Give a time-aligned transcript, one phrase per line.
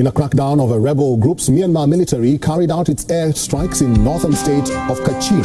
[0.00, 3.92] In a crackdown of a rebel group's Myanmar military carried out its air strikes in
[4.02, 5.44] northern state of Kachin,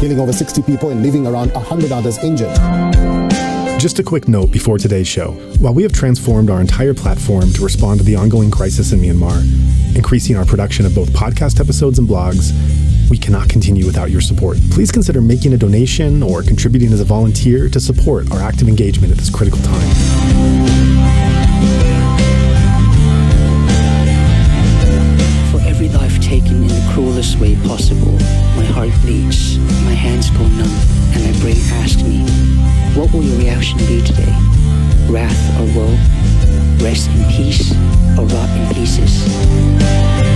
[0.00, 2.54] killing over 60 people and leaving around 100 others injured.
[3.78, 5.32] Just a quick note before today's show.
[5.60, 9.44] While we have transformed our entire platform to respond to the ongoing crisis in Myanmar,
[9.94, 12.52] increasing our production of both podcast episodes and blogs,
[13.10, 14.56] we cannot continue without your support.
[14.70, 19.12] Please consider making a donation or contributing as a volunteer to support our active engagement
[19.12, 21.43] at this critical time.
[27.44, 28.12] Way possible,
[28.56, 30.76] my heart bleeds, my hands go numb,
[31.12, 32.24] and my brain asks me,
[32.96, 34.34] what will your reaction be today?
[35.10, 35.94] Wrath or woe?
[36.82, 37.70] Rest in peace
[38.16, 40.33] or rot in pieces?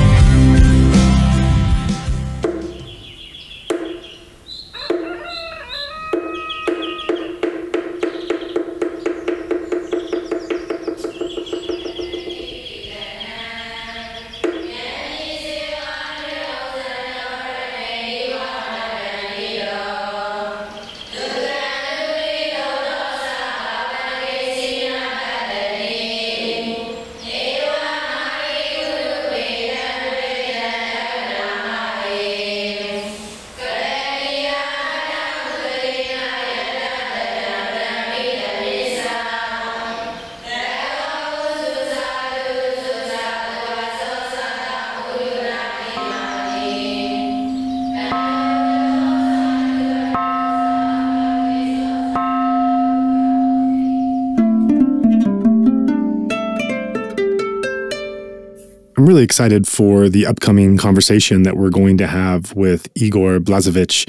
[59.18, 64.08] Really excited for the upcoming conversation that we're going to have with Igor Blažević.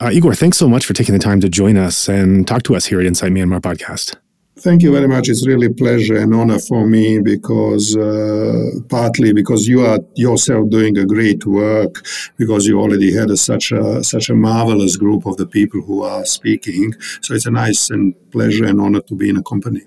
[0.00, 2.76] Uh, Igor, thanks so much for taking the time to join us and talk to
[2.76, 4.16] us here at Insight Myanmar podcast.
[4.58, 5.30] Thank you very much.
[5.30, 10.68] It's really a pleasure and honor for me because uh, partly because you are yourself
[10.68, 12.04] doing a great work
[12.36, 16.02] because you already had a, such a such a marvelous group of the people who
[16.02, 16.92] are speaking.
[17.22, 19.86] So it's a nice and pleasure and honor to be in a company.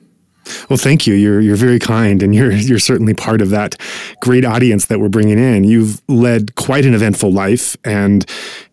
[0.69, 1.13] Well, thank you.
[1.13, 3.75] You're you're very kind, and you're you're certainly part of that
[4.21, 5.63] great audience that we're bringing in.
[5.63, 8.25] You've led quite an eventful life, and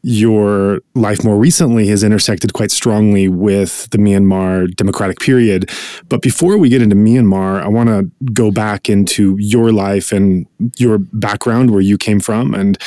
[0.02, 5.70] your life more recently has intersected quite strongly with the Myanmar democratic period.
[6.08, 10.47] But before we get into Myanmar, I want to go back into your life and
[10.78, 12.78] your background, where you came from, and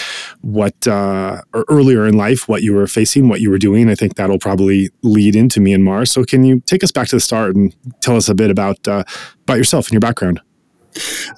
[0.42, 3.90] what uh, or earlier in life, what you were facing, what you were doing.
[3.90, 6.08] I think that'll probably lead into Myanmar.
[6.08, 8.88] So, can you take us back to the start and tell us a bit about
[8.88, 9.04] uh,
[9.44, 10.42] about yourself and your background.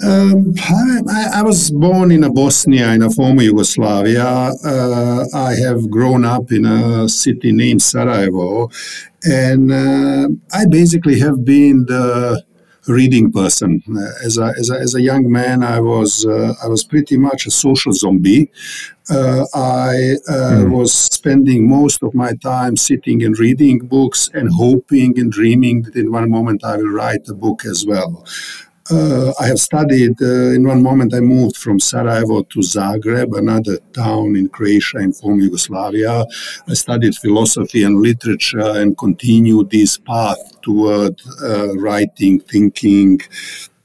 [0.03, 0.53] Um,
[1.09, 4.25] I, I, was born in a Bosnia, in a former Yugoslavia.
[4.25, 8.69] Uh, I have grown up in a city named Sarajevo,
[9.23, 12.44] and uh, I basically have been the
[12.88, 13.81] reading person.
[13.90, 17.18] Uh, as, a, as, a, as a young man, I was uh, I was pretty
[17.18, 18.51] much a social zombie.
[19.09, 20.72] Uh, I mm.
[20.72, 25.96] was spending most of my time sitting and reading books and hoping and dreaming that
[25.96, 28.25] in one moment I will write a book as well.
[28.91, 33.79] Uh, I have studied, uh, in one moment, I moved from Sarajevo to Zagreb, another
[33.94, 36.23] town in Croatia in former Yugoslavia.
[36.68, 43.19] I studied philosophy and literature and continued this path toward uh, writing, thinking,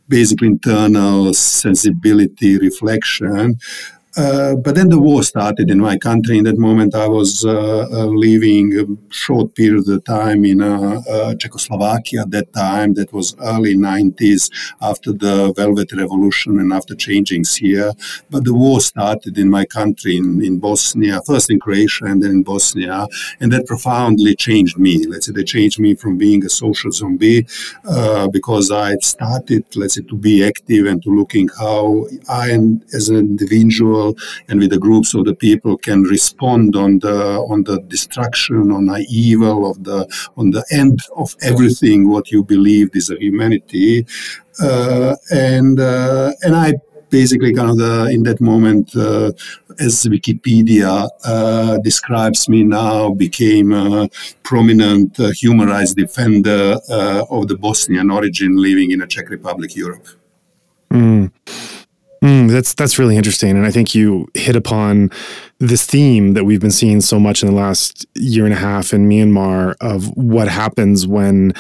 [0.09, 3.59] basically internal sensibility, reflection.
[4.17, 6.37] Uh, but then the war started in my country.
[6.37, 11.01] In that moment, I was uh, uh, living a short period of time in uh,
[11.09, 12.95] uh, Czechoslovakia at that time.
[12.95, 14.51] That was early 90s
[14.83, 17.93] after the Velvet Revolution and after changings here.
[18.31, 22.33] But the war started in my country, in, in Bosnia, first in Croatia and then
[22.33, 23.07] in Bosnia.
[23.39, 25.07] And that profoundly changed me.
[25.07, 27.47] Let's say they changed me from being a social zombie
[28.33, 33.09] because I started, let's say, to be active and to looking how I am as
[33.09, 34.00] an individual
[34.49, 37.19] and with the groups of the people can respond on the
[37.53, 40.01] on the destruction, on the evil of the
[40.37, 44.07] on the end of everything what you believe is a humanity,
[44.63, 46.75] uh, and uh, and I
[47.11, 49.33] basically kind of the in that moment uh,
[49.79, 54.09] as wikipedia uh, describes me now became a
[54.43, 59.77] prominent uh, human rights defender uh, of the bosnian origin living in a czech republic
[59.77, 60.07] europe
[60.91, 61.31] mm.
[62.23, 65.11] Mm, that's that's really interesting, and I think you hit upon
[65.59, 68.93] this theme that we've been seeing so much in the last year and a half
[68.93, 71.55] in Myanmar of what happens when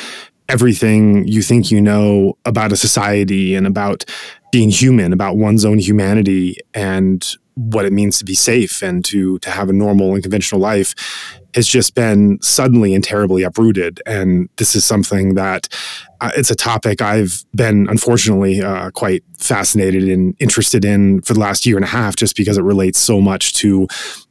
[0.51, 4.05] everything you think you know about a society and about
[4.53, 9.39] being human, about one's own humanity, and what it means to be safe and to
[9.39, 10.95] to have a normal and conventional life
[11.55, 14.00] has just been suddenly and terribly uprooted.
[14.06, 15.69] And this is something that
[16.20, 21.41] uh, it's a topic I've been unfortunately uh, quite fascinated and interested in for the
[21.41, 23.87] last year and a half, just because it relates so much to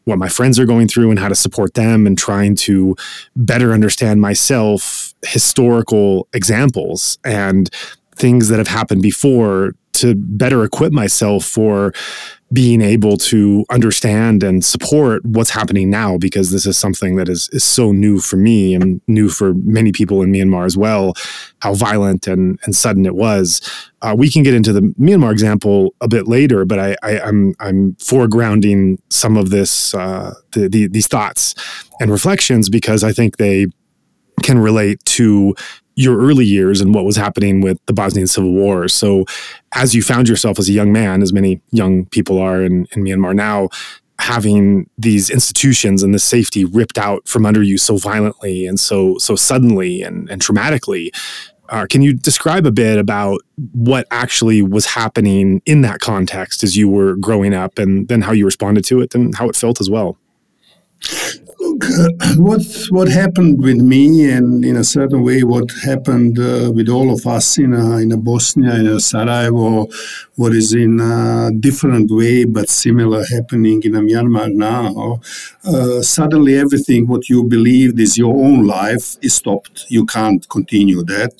[0.06, 2.96] what my friends are going through and how to support them and trying to
[3.36, 7.70] better understand myself, historical examples and
[8.16, 11.94] things that have happened before to better equip myself for
[12.52, 17.48] being able to understand and support what's happening now because this is something that is
[17.52, 21.14] is so new for me and new for many people in Myanmar as well
[21.62, 23.62] how violent and and sudden it was.
[24.02, 27.54] Uh, we can get into the Myanmar example a bit later but I, I am
[27.60, 31.54] I'm, I'm foregrounding some of this uh, the, the, these thoughts
[32.00, 33.68] and reflections because I think they
[34.42, 35.54] can relate to
[36.00, 38.88] your early years and what was happening with the Bosnian Civil War.
[38.88, 39.26] So,
[39.76, 43.04] as you found yourself as a young man, as many young people are in, in
[43.04, 43.68] Myanmar now,
[44.18, 49.18] having these institutions and the safety ripped out from under you so violently and so
[49.18, 51.10] so suddenly and, and traumatically.
[51.68, 53.42] Uh, can you describe a bit about
[53.74, 58.32] what actually was happening in that context as you were growing up and then how
[58.32, 60.18] you responded to it and how it felt as well?
[61.82, 62.62] Uh, what
[62.92, 67.26] what happened with me, and in a certain way, what happened uh, with all of
[67.26, 69.88] us in a, in Bosnia, in Sarajevo,
[70.40, 75.20] what is in a different way but similar happening in Myanmar now.
[75.66, 79.86] Uh, suddenly, everything what you believed is your own life is stopped.
[79.90, 81.34] You can't continue that.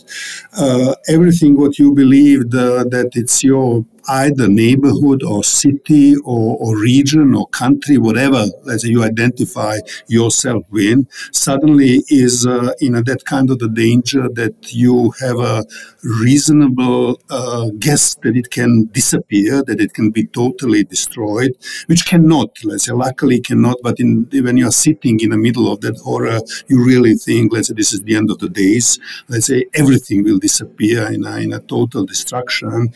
[0.52, 6.78] Uh, everything what you believed uh, that it's your either neighborhood or city or, or
[6.78, 13.24] region or country, whatever as you identify yourself with, suddenly is uh, in a, that
[13.26, 15.64] kind of the danger that you have a
[16.04, 21.52] reasonable uh, guess that it can disappear, that it can be totally destroyed,
[21.88, 25.72] which cannot, let's say, luckily cannot, but in, when you are sitting in the middle
[25.72, 29.00] of that horror, you really think, let's say, this is the end of the days.
[29.28, 32.90] Let's say everything will disappear in a, in a total destruction.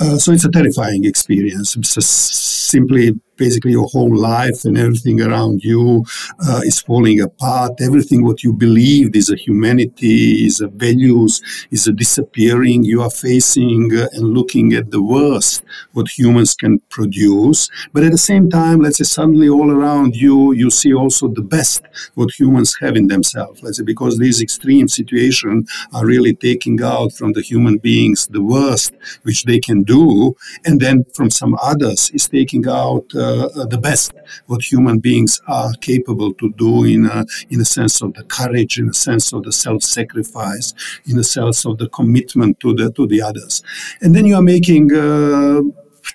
[0.00, 1.76] Uh, so it's a terrifying experience.
[1.76, 6.04] It's simply basically your whole life and everything around you
[6.46, 7.72] uh, is falling apart.
[7.80, 11.40] Everything what you believed is a humanity, is a values,
[11.70, 12.84] is a disappearing.
[12.84, 17.68] You are facing uh, and looking at the worst what humans can produce.
[17.92, 21.42] But at the same time, let's say suddenly all around you, you see also the
[21.42, 21.82] best
[22.14, 23.62] what humans have in themselves.
[23.62, 28.42] Let's say because these extreme situations are really taking out from the human beings the
[28.42, 30.34] worst which they can do,
[30.64, 33.21] and then from some others is taking out uh,
[33.68, 34.12] the best
[34.46, 38.78] what human beings are capable to do in a, in a sense of the courage,
[38.78, 40.74] in a sense of the self-sacrifice,
[41.06, 43.62] in a sense of the commitment to the to the others,
[44.00, 45.60] and then you are making uh,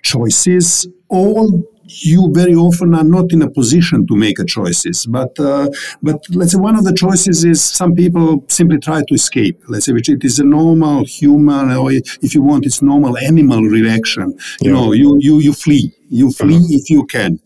[0.02, 5.06] choices all you very often are not in a position to make a choices.
[5.06, 5.70] But uh,
[6.02, 9.62] but let's say one of the choices is some people simply try to escape.
[9.68, 13.62] Let's say which it is a normal human or if you want, it's normal animal
[13.62, 14.38] reaction.
[14.62, 15.94] You know, you you you flee.
[16.10, 16.68] You flee uh-huh.
[16.70, 17.38] if you can,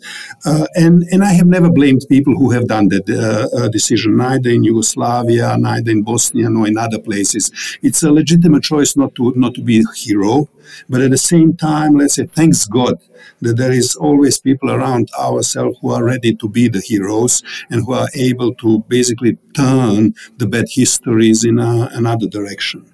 [0.46, 4.18] uh, and and I have never blamed people who have done that uh, uh, decision,
[4.18, 7.52] neither in Yugoslavia, neither in Bosnia, nor in other places.
[7.82, 10.48] It's a legitimate choice not to not to be a hero,
[10.88, 13.02] but at the same time, let's say thanks God
[13.42, 17.86] that there is always people around ourselves who are ready to be the heroes and
[17.86, 22.86] who are able to basically turn the bad histories in a, another direction.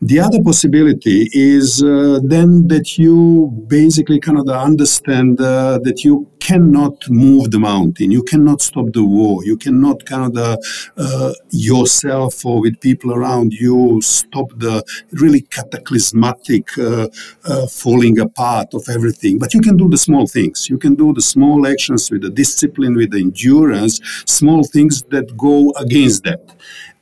[0.00, 6.28] The other possibility is uh, then that you basically kind of understand uh, that you
[6.48, 10.58] cannot move the mountain, you cannot stop the war, you cannot kind of
[10.96, 14.76] uh, yourself or with people around you stop the
[15.22, 17.08] really cataclysmatic uh,
[17.50, 19.38] uh, falling apart of everything.
[19.38, 20.70] But you can do the small things.
[20.70, 25.36] You can do the small actions with the discipline, with the endurance, small things that
[25.36, 26.42] go against that.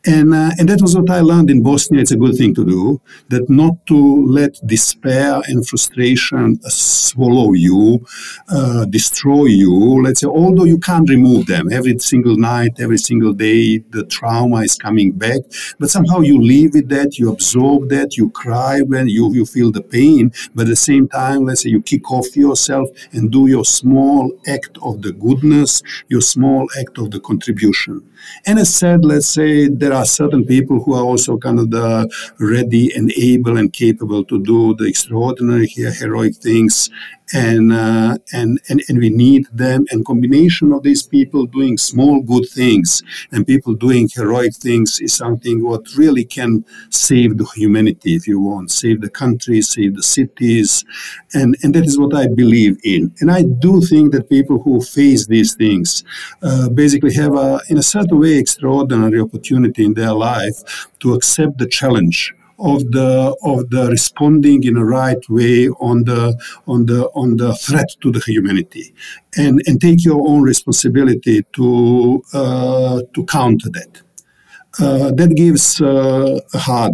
[0.06, 2.00] And, uh, and that was what I learned in Bosnia.
[2.00, 8.06] It's a good thing to do, that not to let despair and frustration swallow you,
[8.48, 10.02] uh, destroy you.
[10.02, 14.58] Let's say, although you can't remove them every single night, every single day, the trauma
[14.58, 15.40] is coming back,
[15.80, 19.72] but somehow you live with that, you absorb that, you cry when you, you feel
[19.72, 23.48] the pain, but at the same time, let's say you kick off yourself and do
[23.48, 28.08] your small act of the goodness, your small act of the contribution.
[28.44, 32.08] And as said, let's say there are certain people who are also kind of the
[32.38, 36.90] ready and able and capable to do the extraordinary heroic things
[37.32, 39.86] and uh, and, and and we need them.
[39.90, 43.02] And combination of these people doing small good things
[43.32, 48.40] and people doing heroic things is something what really can save the humanity, if you
[48.40, 50.84] want, save the country, save the cities,
[51.34, 53.12] and and that is what I believe in.
[53.20, 56.04] And I do think that people who face these things
[56.42, 61.58] uh, basically have a, in a certain way, extraordinary opportunity in their life to accept
[61.58, 66.36] the challenge of the of the responding in a right way on the
[66.66, 68.94] on the on the threat to the humanity,
[69.36, 74.02] and and take your own responsibility to uh, to counter that.
[74.78, 76.92] Uh, that gives uh, a hard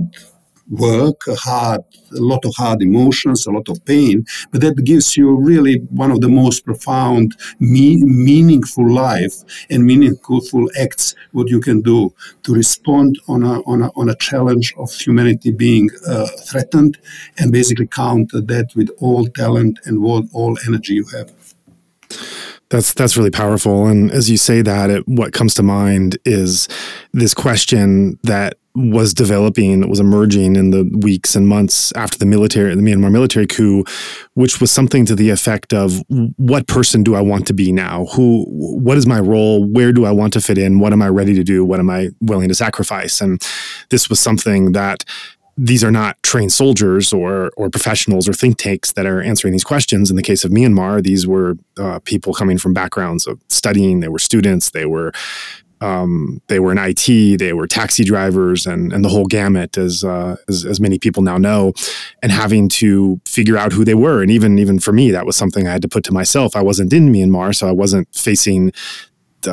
[0.73, 1.83] work, a hard,
[2.17, 6.11] a lot of hard emotions, a lot of pain, but that gives you really one
[6.11, 9.35] of the most profound, me- meaningful life
[9.71, 12.13] and meaningful acts what you can do
[12.43, 16.99] to respond on a, on a, on a challenge of humanity being uh, threatened
[17.39, 21.31] and basically counter that with all talent and all, all energy you have.
[22.71, 23.87] That's that's really powerful.
[23.87, 26.69] And as you say that, it, what comes to mind is
[27.13, 32.75] this question that was developing, was emerging in the weeks and months after the military,
[32.75, 33.85] the Myanmar military coup,
[34.35, 36.03] which was something to the effect of,
[36.37, 38.07] "What person do I want to be now?
[38.15, 38.45] Who?
[38.49, 39.65] What is my role?
[39.65, 40.79] Where do I want to fit in?
[40.79, 41.65] What am I ready to do?
[41.65, 43.43] What am I willing to sacrifice?" And
[43.91, 45.05] this was something that
[45.59, 49.65] these are not trained soldiers or or professionals or think tanks that are answering these
[49.65, 50.09] questions.
[50.09, 54.01] In the case of Myanmar, these were uh, people coming from backgrounds of studying.
[54.01, 54.71] They were students.
[54.71, 55.13] They were
[55.83, 57.39] um, they were in IT.
[57.39, 61.23] They were taxi drivers, and and the whole gamut, as, uh, as as many people
[61.23, 61.73] now know,
[62.23, 64.23] and having to figure out who they were.
[64.23, 66.55] And even even for me, that was something I had to put to myself.
[66.57, 68.73] I wasn't in Myanmar, so I wasn't facing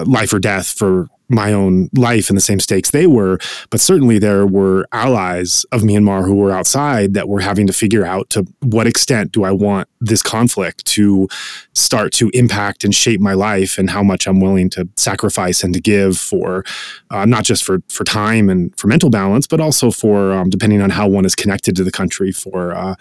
[0.05, 3.39] life or death for my own life and the same stakes they were.
[3.69, 8.05] But certainly there were allies of Myanmar who were outside that were having to figure
[8.05, 11.27] out to what extent do I want this conflict to
[11.73, 15.73] start to impact and shape my life and how much I'm willing to sacrifice and
[15.73, 16.63] to give for
[17.11, 20.81] uh, not just for, for time and for mental balance, but also for, um, depending
[20.81, 22.95] on how one is connected to the country, for uh,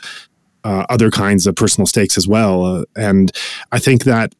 [0.64, 2.64] uh, other kinds of personal stakes as well.
[2.64, 3.32] Uh, and
[3.72, 4.34] I think that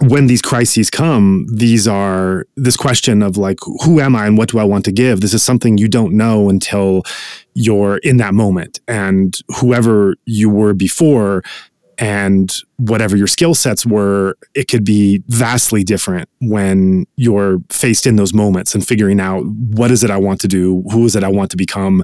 [0.00, 4.50] when these crises come, these are this question of like, who am I and what
[4.50, 5.20] do I want to give?
[5.20, 7.02] This is something you don't know until
[7.54, 8.80] you're in that moment.
[8.86, 11.42] And whoever you were before
[11.98, 18.16] and whatever your skill sets were, it could be vastly different when you're faced in
[18.16, 21.24] those moments and figuring out what is it I want to do, who is it
[21.24, 22.02] I want to become,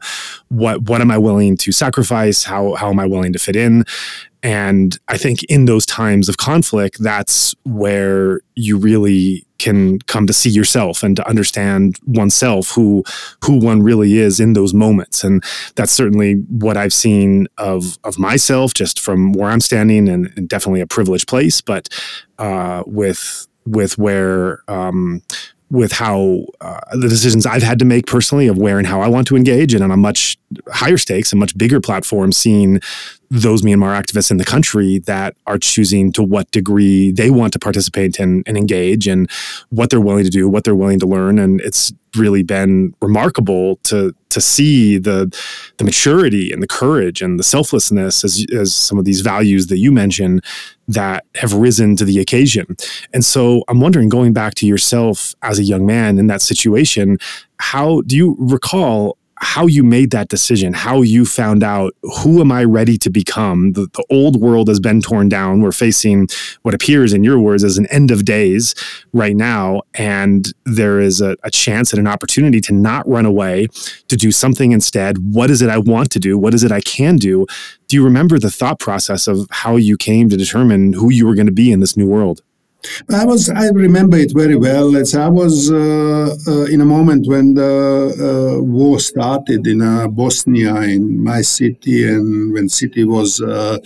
[0.49, 3.85] what what am I willing to sacrifice, how how am I willing to fit in,
[4.43, 10.33] and I think in those times of conflict, that's where you really can come to
[10.33, 13.05] see yourself and to understand oneself, who
[13.45, 15.25] who one really is in those moments.
[15.25, 15.43] And
[15.77, 20.49] that's certainly what I've seen of of myself, just from where I'm standing, and, and
[20.49, 21.89] definitely a privileged place, but
[22.39, 25.23] uh, with with where um,
[25.71, 29.09] with how uh, the decisions I've had to make personally of where and how I
[29.09, 30.37] want to engage, and on a much
[30.71, 32.81] higher stakes and much bigger platform, seeing
[33.33, 37.59] those Myanmar activists in the country that are choosing to what degree they want to
[37.59, 39.31] participate and, and engage, and
[39.71, 43.77] what they're willing to do, what they're willing to learn, and it's really been remarkable
[43.85, 45.35] to to see the
[45.79, 49.79] the maturity and the courage and the selflessness as as some of these values that
[49.79, 50.45] you mentioned
[50.87, 52.77] that have risen to the occasion.
[53.15, 57.17] And so I'm wondering going back to yourself as a young man in that situation,
[57.59, 62.53] how do you recall how you made that decision, how you found out who am
[62.53, 63.73] I ready to become?
[63.73, 65.63] The, the, old world has been torn down.
[65.63, 66.29] We're facing
[66.63, 68.75] what appears, in your words, as an end of days
[69.13, 69.83] right now.
[69.95, 73.67] And there is a, a chance and an opportunity to not run away,
[74.09, 75.19] to do something instead.
[75.19, 76.39] What is it I want to do?
[76.39, 77.47] What is it I can do?
[77.89, 81.35] Do you remember the thought process of how you came to determine who you were
[81.35, 82.43] going to be in this new world?
[83.11, 83.49] I was.
[83.49, 84.97] I remember it very well.
[84.97, 90.09] It's, I was uh, uh, in a moment when the uh, war started in uh,
[90.09, 93.79] Bosnia, in my city, and when city was uh,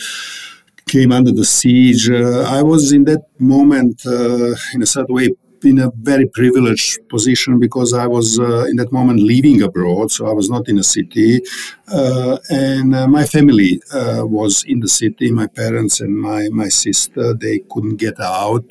[0.87, 2.09] came under the siege.
[2.09, 5.29] Uh, I was in that moment, in a certain way,
[5.65, 10.27] in a very privileged position because I was uh, in that moment living abroad, so
[10.27, 11.41] I was not in a city,
[11.89, 15.31] uh, and uh, my family uh, was in the city.
[15.31, 18.65] My parents and my my sister they couldn't get out,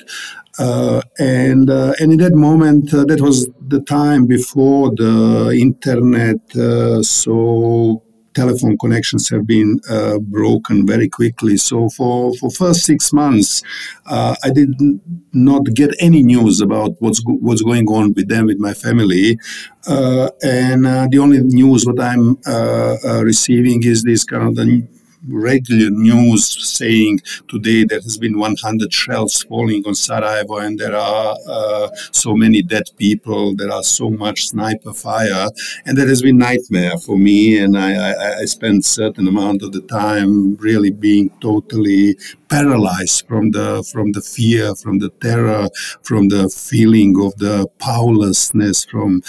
[0.59, 6.39] uh, and uh, and in that moment that was the time before the internet,
[7.03, 8.04] so
[8.35, 11.57] telephone connections have been uh, broken very quickly.
[11.57, 13.63] So for for first six months,
[14.05, 14.73] uh, I did
[15.33, 19.37] not get any news about what's go- what's going on with them with my family,
[19.87, 24.94] uh, and uh, the only news what I'm uh, uh, receiving is this kind of
[25.27, 31.35] regular news saying today there has been 100 shells falling on Sarajevo and there are
[31.47, 35.47] uh, so many dead people, there are so much sniper fire,
[35.85, 37.57] and that has been nightmare for me.
[37.59, 42.17] And I, I, I spent certain amount of the time really being totally
[42.49, 45.67] paralyzed from the from the fear, from the terror,
[46.03, 48.85] from the feeling of the powerlessness.
[48.85, 49.21] From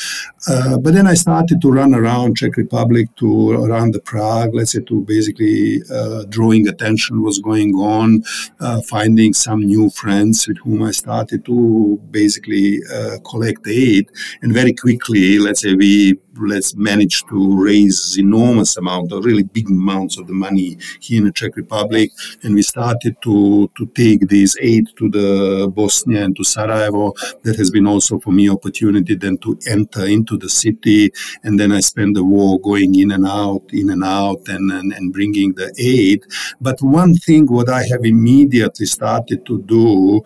[0.48, 4.72] uh, but then I started to run around Czech Republic to around the Prague, let's
[4.72, 8.22] say to basically uh, drawing attention was going on,
[8.60, 14.10] uh, finding some new friends with whom I started to basically uh, collect aid,
[14.42, 19.68] and very quickly, let's say we let's manage to raise enormous amount or really big
[19.68, 22.10] amounts of the money here in the Czech Republic,
[22.42, 27.12] and we started to to take this aid to the Bosnia and to Sarajevo.
[27.42, 31.10] That has been also for me opportunity then to enter into the city,
[31.44, 34.92] and then I spent the war going in and out, in and out, and and,
[34.92, 36.24] and bringing the aid.
[36.60, 40.22] But one thing what I have immediately started to do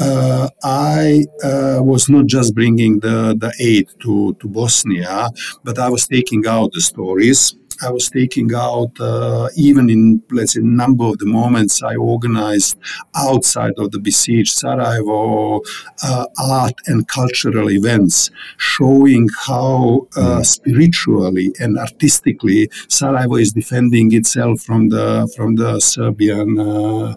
[0.00, 5.28] uh, I uh, was not just bringing the, the aid to, to Bosnia,
[5.64, 7.56] but I was taking out the stories.
[7.82, 11.96] I was taking out, uh, even in, let's say, a number of the moments I
[11.96, 12.78] organized
[13.16, 15.62] outside of the besieged Sarajevo
[16.02, 20.46] uh, art and cultural events, showing how uh, mm.
[20.46, 27.14] spiritually and artistically Sarajevo is defending itself from the, from the Serbian uh,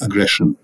[0.00, 0.56] aggression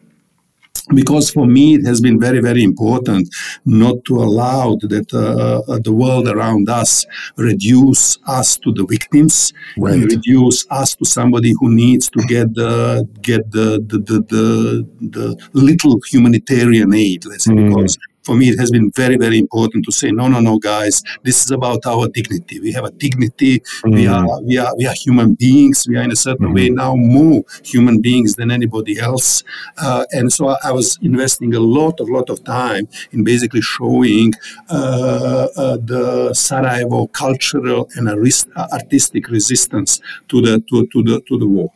[0.94, 3.28] because for me it has been very very important
[3.64, 7.04] not to allow that uh, uh, the world around us
[7.36, 9.94] reduce us to the victims right.
[9.94, 14.86] and reduce us to somebody who needs to get the get the the, the, the,
[15.10, 17.68] the little humanitarian aid let's say mm.
[17.68, 21.02] because for me, it has been very, very important to say, no, no, no, guys,
[21.22, 22.60] this is about our dignity.
[22.60, 23.60] We have a dignity.
[23.60, 23.90] Mm-hmm.
[23.94, 25.86] We are, we are, we are human beings.
[25.88, 26.54] We are in a certain mm-hmm.
[26.54, 29.44] way now more human beings than anybody else.
[29.78, 33.62] Uh, and so I, I, was investing a lot, a lot of time in basically
[33.62, 34.32] showing
[34.70, 41.46] uh, uh, the Sarajevo cultural and artistic resistance to the to, to the to the
[41.46, 41.72] war.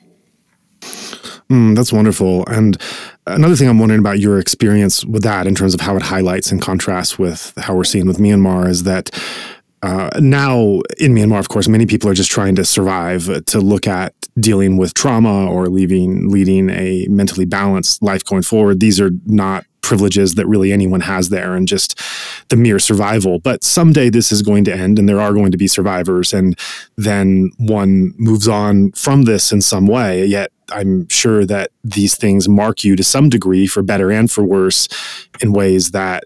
[1.50, 2.44] Mm, that's wonderful.
[2.46, 2.80] And
[3.26, 6.50] another thing I'm wondering about your experience with that in terms of how it highlights
[6.50, 9.10] and contrasts with how we're seeing with Myanmar is that
[9.82, 13.86] uh, now in Myanmar, of course, many people are just trying to survive, to look
[13.86, 18.80] at dealing with trauma or leaving, leading a mentally balanced life going forward.
[18.80, 21.98] These are not privileges that really anyone has there and just
[22.48, 23.40] the mere survival.
[23.40, 26.32] But someday this is going to end and there are going to be survivors.
[26.32, 26.56] And
[26.96, 30.24] then one moves on from this in some way.
[30.24, 34.44] Yet I'm sure that these things mark you to some degree for better and for
[34.44, 34.88] worse
[35.40, 36.24] in ways that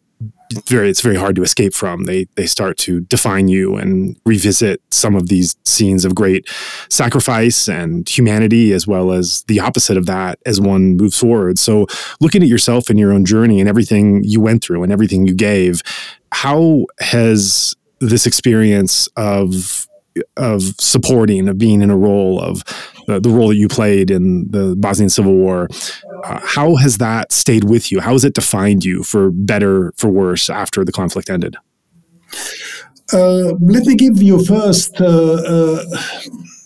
[0.50, 2.04] it's very it's very hard to escape from.
[2.04, 6.48] They they start to define you and revisit some of these scenes of great
[6.88, 11.59] sacrifice and humanity, as well as the opposite of that as one moves forward.
[11.59, 11.87] So,
[12.20, 15.35] looking at yourself and your own journey and everything you went through and everything you
[15.35, 15.83] gave,
[16.33, 19.87] how has this experience of
[20.37, 22.62] of supporting, of being in a role of
[23.09, 25.68] uh, the role that you played in the Bosnian Civil War.
[26.24, 28.00] Uh, how has that stayed with you?
[28.00, 31.57] How has it defined you for better, for worse, after the conflict ended?
[33.12, 35.85] Uh, let me give you first uh, uh,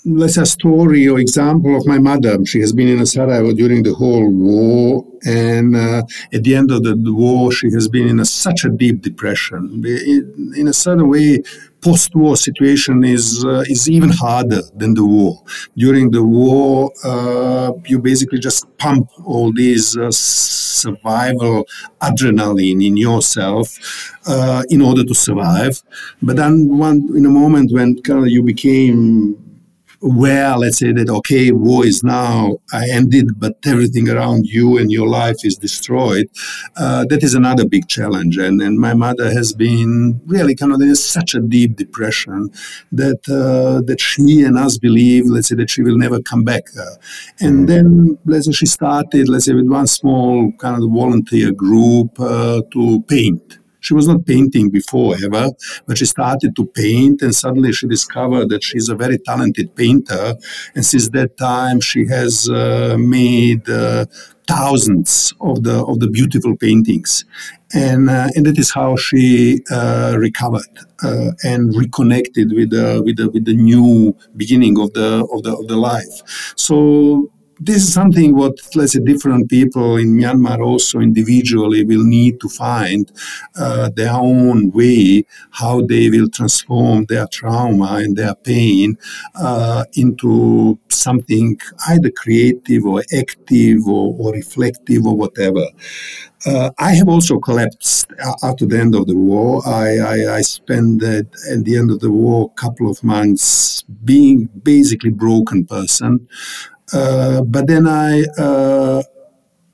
[0.04, 2.44] let's say, story or example of my mother.
[2.44, 6.82] She has been in Sarajevo during the whole war, and uh, at the end of
[6.82, 9.82] the, the, war, she has been in a, such a deep depression.
[9.84, 11.42] In, in a certain way,
[11.82, 15.42] post-war situation is uh, is even harder than the war.
[15.76, 21.66] During the war, uh, you basically just pump all these uh, survival
[22.00, 23.68] adrenaline in yourself
[24.26, 25.82] uh, in order to survive.
[26.22, 29.47] But then, one in a moment when kind of you became
[30.00, 32.56] where let's say that okay war is now
[32.90, 36.28] ended but everything around you and your life is destroyed
[36.76, 40.80] uh, that is another big challenge and, and my mother has been really kind of
[40.80, 42.48] in such a deep depression
[42.92, 46.62] that uh, that she and us believe let's say that she will never come back
[46.78, 46.94] uh,
[47.40, 47.66] and mm.
[47.66, 52.62] then let's say she started let's say with one small kind of volunteer group uh,
[52.72, 55.50] to paint she was not painting before ever,
[55.86, 60.34] but she started to paint, and suddenly she discovered that she's a very talented painter.
[60.74, 64.06] And since that time, she has uh, made uh,
[64.46, 67.24] thousands of the of the beautiful paintings,
[67.74, 73.16] and uh, and that is how she uh, recovered uh, and reconnected with the with
[73.18, 76.54] the with the new beginning of the of the of the life.
[76.56, 82.40] So this is something what let's say different people in Myanmar also individually will need
[82.40, 83.10] to find
[83.56, 88.96] uh, their own way how they will transform their trauma and their pain
[89.34, 95.64] uh, into something either creative or active or, or reflective or whatever.
[96.46, 98.12] Uh, I have also collapsed
[98.44, 99.66] after the end of the war.
[99.66, 103.82] I, I, I spent uh, at the end of the war a couple of months
[104.04, 106.28] being basically broken person.
[106.92, 109.02] Uh, but then I uh,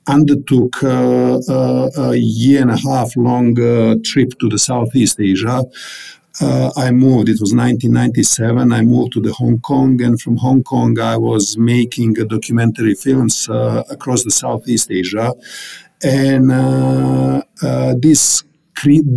[0.07, 3.55] undertook uh, uh, a year and a half long
[4.03, 5.63] trip to the Southeast Asia.
[6.41, 7.29] Uh, I moved.
[7.29, 8.73] It was 1997.
[8.73, 13.47] I moved to the Hong Kong, and from Hong Kong, I was making documentary films
[13.47, 15.33] uh, across the Southeast Asia
[16.03, 18.43] and uh, uh, this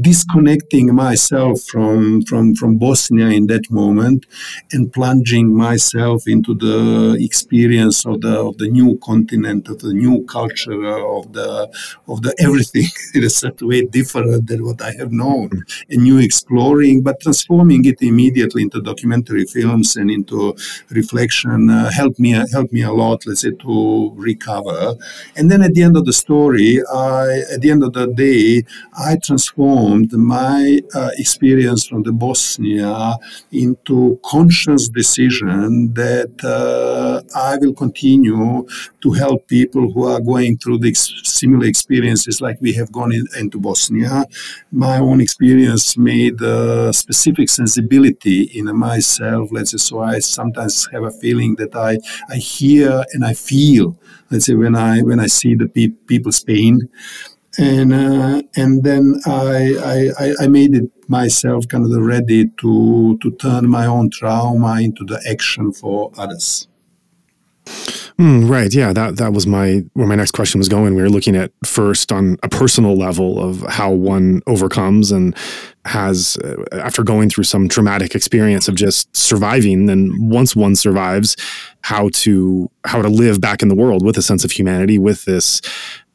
[0.00, 4.26] disconnecting myself from, from, from Bosnia in that moment
[4.72, 10.24] and plunging myself into the experience of the, of the new continent, of the new
[10.24, 11.70] culture, of the,
[12.06, 15.50] of the everything in a certain way different than what I have known,
[15.90, 20.56] and new exploring, but transforming it immediately into documentary films and into
[20.90, 24.94] reflection uh, helped me helped me a lot, let's say, to recover.
[25.36, 28.64] And then at the end of the story, I, at the end of the day,
[28.96, 33.16] I transformed transformed my uh, experience from the Bosnia
[33.52, 38.66] into conscious decision that uh, I will continue
[39.00, 43.12] to help people who are going through the ex- similar experiences like we have gone
[43.12, 44.24] in, into Bosnia.
[44.70, 51.04] My own experience made a specific sensibility in myself, let's say, so I sometimes have
[51.04, 53.96] a feeling that I, I hear and I feel,
[54.30, 56.88] let's say, when I, when I see the pe- people's pain
[57.58, 63.30] and uh, and then I, I I made it myself kind of ready to to
[63.32, 66.68] turn my own trauma into the action for others.
[68.18, 68.74] Mm, right.
[68.74, 68.92] Yeah.
[68.92, 70.96] That that was my where my next question was going.
[70.96, 75.36] We were looking at first on a personal level of how one overcomes and
[75.84, 79.86] has uh, after going through some traumatic experience of just surviving.
[79.86, 81.36] Then once one survives,
[81.82, 85.24] how to how to live back in the world with a sense of humanity, with
[85.24, 85.60] this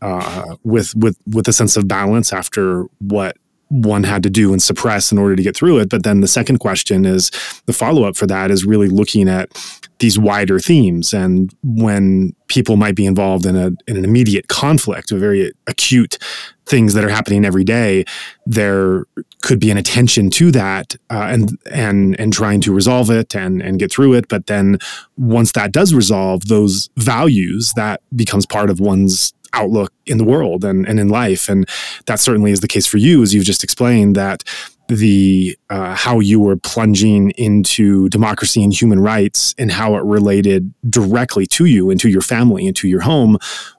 [0.04, 3.38] uh, with with with a sense of balance after what
[3.70, 5.90] one had to do and suppress in order to get through it.
[5.90, 7.32] But then the second question is
[7.66, 9.50] the follow up for that is really looking at
[9.98, 15.12] these wider themes and when people might be involved in a in an immediate conflict,
[15.12, 16.20] a very acute
[16.66, 18.06] things that are happening every day,
[18.46, 19.06] there
[19.42, 23.62] could be an attention to that uh, and and and trying to resolve it and
[23.62, 24.28] and get through it.
[24.28, 24.78] But then
[25.18, 30.66] once that does resolve, those values that becomes part of one's outlook in the world
[30.66, 31.50] and, and in life.
[31.50, 31.68] And
[32.06, 34.44] that certainly is the case for you, as you've just explained, that
[34.90, 40.74] the uh, how you were plunging into democracy and human rights and how it related
[40.90, 43.38] directly to you and to your family and to your home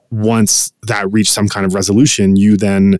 [0.09, 2.97] once that reached some kind of resolution you then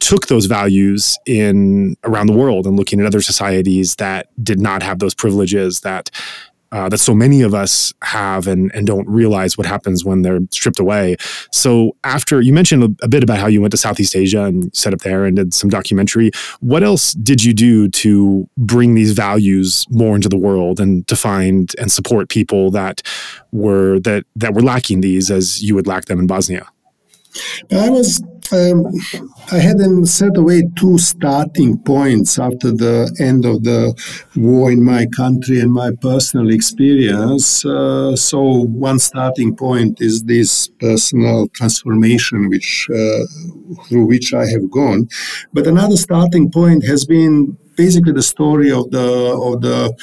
[0.00, 4.82] took those values in around the world and looking at other societies that did not
[4.82, 6.10] have those privileges that
[6.74, 10.40] uh, that so many of us have and, and don't realize what happens when they're
[10.50, 11.16] stripped away.
[11.52, 14.74] So, after you mentioned a, a, bit about how you went to Southeast Asia and
[14.76, 19.12] set up there and did some documentary, what else did you do to bring these
[19.12, 23.02] values more into the world and to find and support people that
[23.52, 26.66] were that that were lacking these as you would lack them in Bosnia?
[27.72, 28.84] I was um,
[29.50, 33.94] I had in certain way two starting points after the end of the
[34.36, 37.64] war in my country and my personal experience.
[37.64, 43.24] Uh, so one starting point is this personal transformation, which uh,
[43.88, 45.08] through which I have gone.
[45.52, 49.08] But another starting point has been basically the story of the
[49.48, 49.94] of the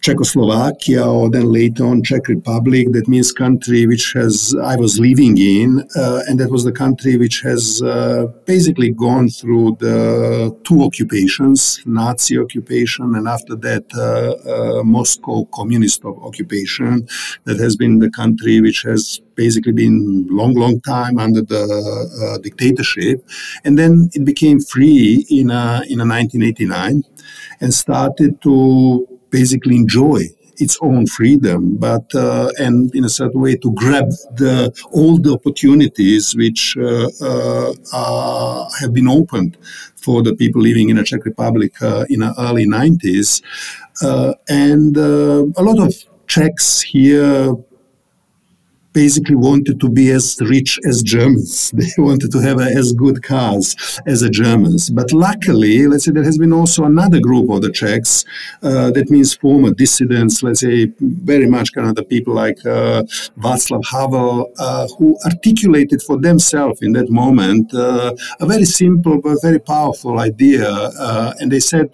[0.00, 2.92] Czechoslovakia or then later on Czech Republic.
[2.92, 7.16] That means country which has I was living in, uh, and that was the country
[7.16, 14.78] which has uh, basically gone through the two occupations: Nazi occupation, and after that uh,
[14.78, 17.06] uh Moscow communist occupation.
[17.44, 22.38] That has been the country which has basically been long, long time under the uh,
[22.38, 23.26] dictatorship,
[23.64, 25.50] and then it became free in
[25.90, 27.02] in 1989
[27.60, 30.28] and started to basically enjoy
[30.60, 35.32] its own freedom, but uh, and in a certain way to grab the all the
[35.32, 37.08] opportunities which uh,
[37.92, 39.56] uh, have been opened
[39.96, 43.42] for the people living in the Czech Republic uh, in the early 90s,
[44.02, 45.94] uh, and uh, a lot of
[46.26, 47.54] Czechs here
[49.04, 51.52] basically wanted to be as rich as Germans.
[51.78, 53.66] They wanted to have as good cars
[54.12, 54.82] as the Germans.
[54.98, 58.12] But luckily, let's say there has been also another group of the Czechs.
[58.68, 60.76] Uh, that means former dissidents, let's say
[61.32, 63.00] very much kind of the people like uh,
[63.44, 64.32] Václav Havel,
[64.66, 68.12] uh, who articulated for themselves in that moment uh,
[68.44, 70.68] a very simple but very powerful idea.
[71.06, 71.88] Uh, and they said,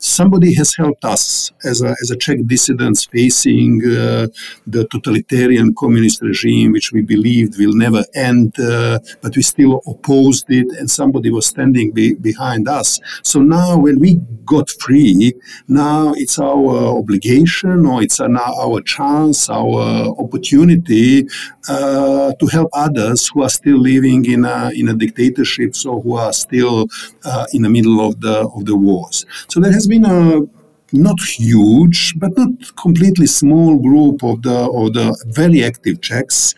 [0.00, 4.26] somebody has helped us as a, as a Czech dissidents facing uh,
[4.66, 10.46] the totalitarian communist regime, which we believed will never end, uh, but we still opposed
[10.48, 12.98] it, and somebody was standing be, behind us.
[13.22, 15.34] So now, when we got free,
[15.68, 21.26] now it's our obligation or it's now our chance, our opportunity
[21.68, 26.16] uh, to help others who are still living in a, in a dictatorship, or who
[26.16, 26.86] are still
[27.24, 29.26] uh, in the middle of the of the wars.
[29.48, 30.40] So there has been a
[30.92, 36.54] not huge, but not completely small group of the of the very active Czechs,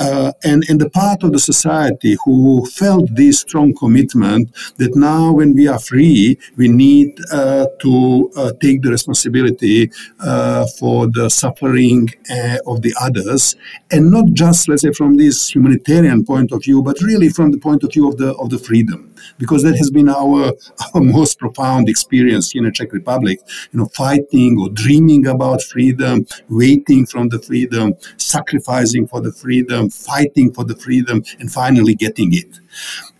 [0.00, 5.32] uh, and and the part of the society who felt this strong commitment that now
[5.32, 9.90] when we are free, we need uh, to uh, take the responsibility
[10.20, 13.56] uh, for the suffering uh, of the others,
[13.90, 17.58] and not just let's say from this humanitarian point of view, but really from the
[17.58, 20.52] point of view of the of the freedom because that has been our,
[20.94, 23.40] our most profound experience in the Czech Republic.
[23.72, 29.90] You know, fighting or dreaming about freedom, waiting from the freedom, sacrificing for the freedom,
[29.90, 32.60] fighting for the freedom, and finally getting it.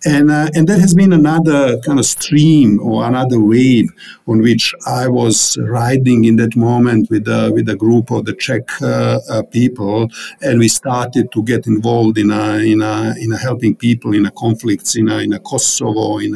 [0.06, 3.90] And, uh, and that has been another kind of stream or another wave
[4.26, 8.32] on which I was riding in that moment with a, with a group of the
[8.32, 10.08] Czech uh, uh, people.
[10.40, 14.30] And we started to get involved in a, in a, in a helping people in
[14.38, 16.32] conflicts in in Kosovo, in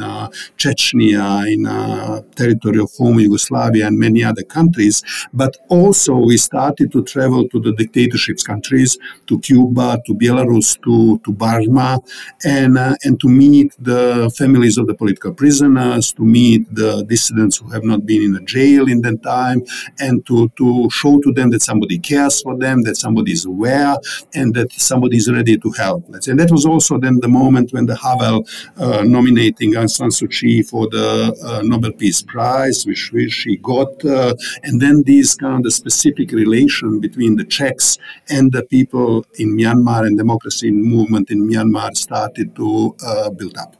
[0.57, 5.01] Chechnya, in a territory of former Yugoslavia and many other countries.
[5.33, 8.97] But also we started to travel to the dictatorships countries,
[9.27, 11.99] to Cuba, to Belarus, to, to Burma,
[12.43, 16.91] and, uh, and to meet meet the families of the political prisoners, to meet the
[17.13, 19.59] dissidents who have not been in a jail in that time,
[20.05, 20.67] and to, to
[20.99, 23.95] show to them that somebody cares for them, that somebody is aware,
[24.39, 26.01] and that somebody is ready to help.
[26.27, 28.37] And that was also then the moment when the Havel
[28.77, 31.09] uh, nominating Aung San Suu Kyi for the
[31.49, 36.27] uh, Nobel Peace Prize, which, which she got, uh, and then this kind of specific
[36.31, 37.87] relation between the Czechs
[38.29, 43.75] and the people in Myanmar and democracy movement in Myanmar started to uh, build up.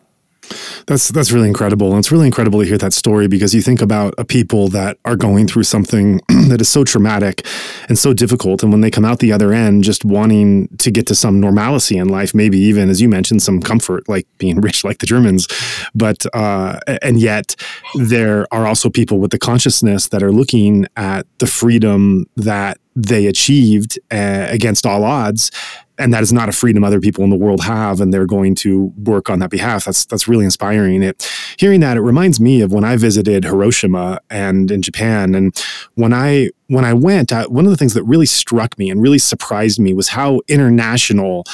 [0.85, 1.89] That's that's really incredible.
[1.89, 4.99] And it's really incredible to hear that story because you think about a people that
[5.03, 7.47] are going through something that is so traumatic
[7.89, 8.61] and so difficult.
[8.61, 11.97] And when they come out the other end, just wanting to get to some normalcy
[11.97, 15.47] in life, maybe even, as you mentioned, some comfort, like being rich like the Germans.
[15.95, 17.55] But, uh, and yet
[17.95, 23.25] there are also people with the consciousness that are looking at the freedom that they
[23.25, 25.51] achieved uh, against all odds
[25.97, 28.55] and that is not a freedom other people in the world have and they're going
[28.55, 29.85] to work on that behalf.
[29.85, 31.03] That's that's really inspiring.
[31.03, 35.35] It hearing that it reminds me of when i visited hiroshima and in japan.
[35.35, 35.55] And
[35.95, 39.01] when i when i went I, one of the things that really struck me and
[39.01, 41.45] really surprised me was how international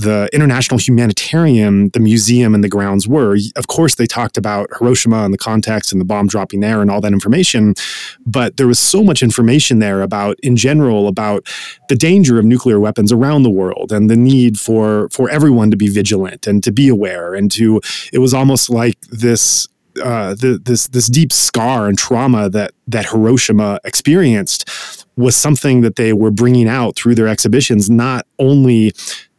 [0.00, 3.36] the international humanitarian the museum and the grounds were.
[3.56, 6.90] Of course, they talked about Hiroshima and the context and the bomb dropping there and
[6.90, 7.74] all that information,
[8.24, 11.46] but there was so much information there about, in general, about
[11.88, 15.76] the danger of nuclear weapons around the world and the need for for everyone to
[15.76, 17.80] be vigilant and to be aware and to.
[18.12, 19.68] It was almost like this
[20.02, 25.96] uh, the, this this deep scar and trauma that that Hiroshima experienced was something that
[25.96, 28.92] they were bringing out through their exhibitions, not only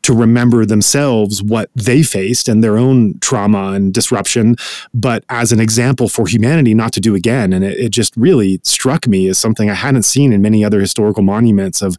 [0.04, 4.56] to remember themselves what they faced and their own trauma and disruption,
[4.94, 7.54] but as an example for humanity not to do again.
[7.54, 10.80] And it, it, just really struck me as something I hadn't seen in many other
[10.80, 11.98] historical monuments of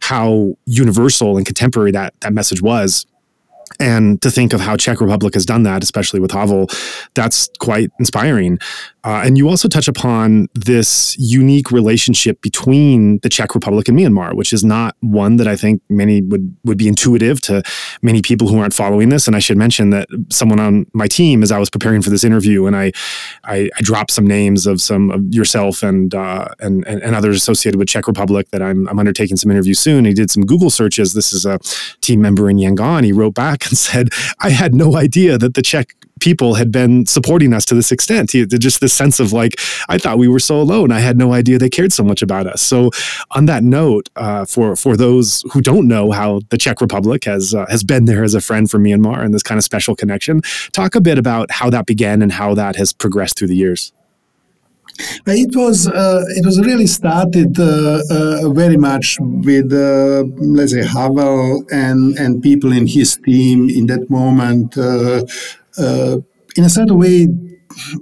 [0.00, 3.06] how universal and contemporary that that message was
[3.80, 6.68] and to think of how Czech Republic has done that, especially with Havel,
[7.14, 8.58] that's quite inspiring.
[9.04, 14.34] Uh, and you also touch upon this unique relationship between the Czech Republic and Myanmar,
[14.34, 17.62] which is not one that I think many would, would be intuitive to
[18.00, 19.26] many people who aren't following this.
[19.26, 22.24] And I should mention that someone on my team, as I was preparing for this
[22.24, 22.92] interview, and I,
[23.44, 27.78] I, I dropped some names of some of yourself and, uh, and, and, others associated
[27.78, 30.04] with Czech Republic that I'm, I'm undertaking some interviews soon.
[30.04, 31.12] He did some Google searches.
[31.12, 31.58] This is a
[32.00, 33.04] team member in Yangon.
[33.04, 37.04] He wrote back and said, I had no idea that the Czech people had been
[37.04, 38.30] supporting us to this extent.
[38.30, 40.90] Just this sense of like, I thought we were so alone.
[40.90, 42.62] I had no idea they cared so much about us.
[42.62, 42.90] So,
[43.32, 47.54] on that note, uh, for for those who don't know how the Czech Republic has
[47.54, 50.40] uh, has been there as a friend for Myanmar and this kind of special connection,
[50.72, 53.92] talk a bit about how that began and how that has progressed through the years.
[55.26, 60.84] It was uh, it was really started uh, uh, very much with uh, let's say
[60.86, 64.76] Havel and and people in his team in that moment.
[64.78, 65.24] Uh,
[65.78, 66.18] uh,
[66.56, 67.28] in a certain way,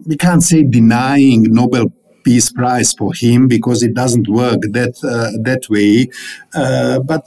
[0.06, 1.90] we can't say denying Nobel
[2.24, 4.94] Peace Prize for him because it doesn't work that
[5.42, 6.08] that way.
[6.52, 7.26] but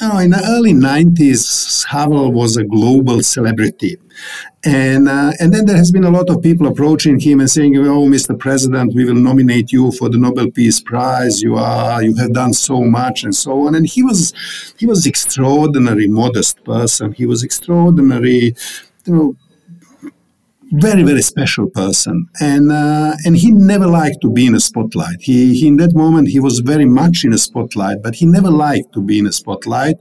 [0.00, 3.96] know, in the early 90s, Havel was a global celebrity.
[4.64, 7.76] And, uh, and then there has been a lot of people approaching him and saying,
[7.76, 8.38] "Oh, Mr.
[8.38, 11.42] President, we will nominate you for the Nobel Peace Prize.
[11.42, 14.32] You are, you have done so much, and so on." And he was,
[14.78, 17.12] he was extraordinary, modest person.
[17.12, 18.56] He was extraordinary,
[19.06, 19.36] you know,
[20.72, 22.28] very very special person.
[22.40, 25.20] And uh, and he never liked to be in a spotlight.
[25.20, 28.50] He, he in that moment he was very much in a spotlight but he never
[28.50, 29.96] liked to be in a spotlight.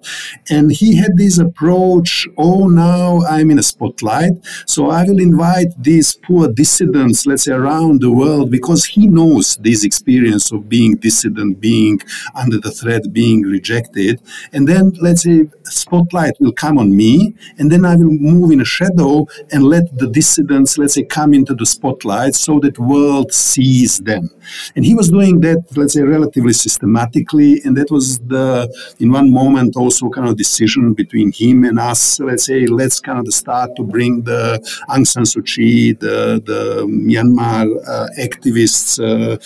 [0.50, 4.34] And he had this approach oh now i'm in a spotlight
[4.66, 9.58] so i will invite these poor dissidents let's say around the world because he knows
[9.58, 12.00] this experience of being dissident being
[12.36, 14.22] under the threat being rejected.
[14.54, 18.62] And then let's say spotlight will come on me and then i will move in
[18.62, 23.34] a shadow and let the dissident let's say, come into the spotlight so that world
[23.34, 24.30] sees them.
[24.76, 29.32] And he was doing that, let's say, relatively systematically, and that was the, in one
[29.32, 32.20] moment, also kind of decision between him and us.
[32.20, 36.86] Let's say, let's kind of start to bring the Aung San Suu Kyi, the the
[36.86, 39.00] Myanmar uh, activists.
[39.00, 39.38] Uh,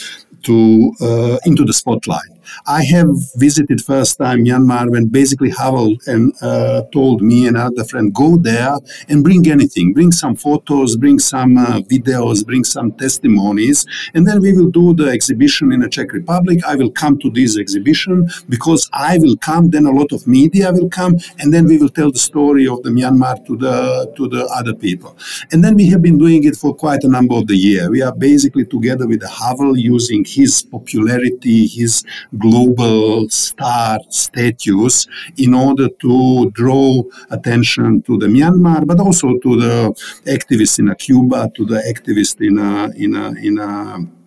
[0.43, 2.29] to uh, into the spotlight.
[2.67, 7.83] I have visited first time Myanmar when basically Havel and uh, told me and other
[7.83, 8.75] friend go there
[9.07, 14.39] and bring anything, bring some photos, bring some uh, videos, bring some testimonies, and then
[14.41, 16.59] we will do the exhibition in the Czech Republic.
[16.65, 19.69] I will come to this exhibition because I will come.
[19.69, 22.81] Then a lot of media will come, and then we will tell the story of
[22.83, 25.17] the Myanmar to the to the other people.
[25.51, 27.89] And then we have been doing it for quite a number of the year.
[27.89, 32.03] We are basically together with Havel using his popularity, his
[32.39, 39.93] global star status in order to draw attention to the Myanmar, but also to the
[40.25, 44.19] activists in Cuba, to the activists in a, in a, in a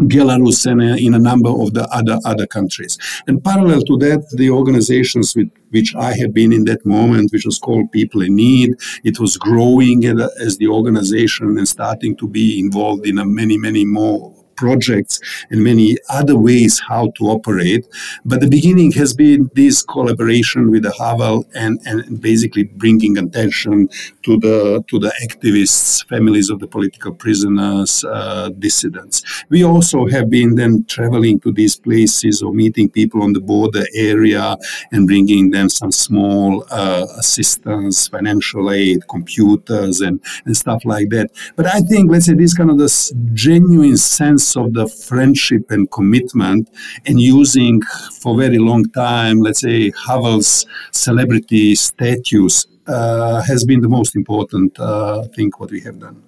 [0.00, 2.98] Belarus and uh, in a number of the other other countries.
[3.26, 7.44] And parallel to that, the organizations with which I have been in that moment, which
[7.44, 12.58] was called People in Need, it was growing as the organization and starting to be
[12.58, 15.14] involved in many, many more projects
[15.50, 17.84] and many other ways how to operate.
[18.24, 23.88] But the beginning has been this collaboration with the Havel and, and basically bringing attention
[24.24, 24.58] to the
[24.90, 29.16] to the activists, families of the political prisoners, uh, dissidents.
[29.48, 33.84] We also have been then traveling to these places or meeting people on the border
[33.94, 34.56] area
[34.92, 41.30] and bringing them some small uh, assistance, financial aid, computers, and, and stuff like that.
[41.56, 45.90] But I think, let's say, this kind of this genuine sense of the friendship and
[45.90, 46.68] commitment
[47.06, 47.80] and using
[48.20, 54.78] for very long time, let's say, Havel's celebrity status uh, has been the most important
[54.78, 56.22] uh, thing what we have done.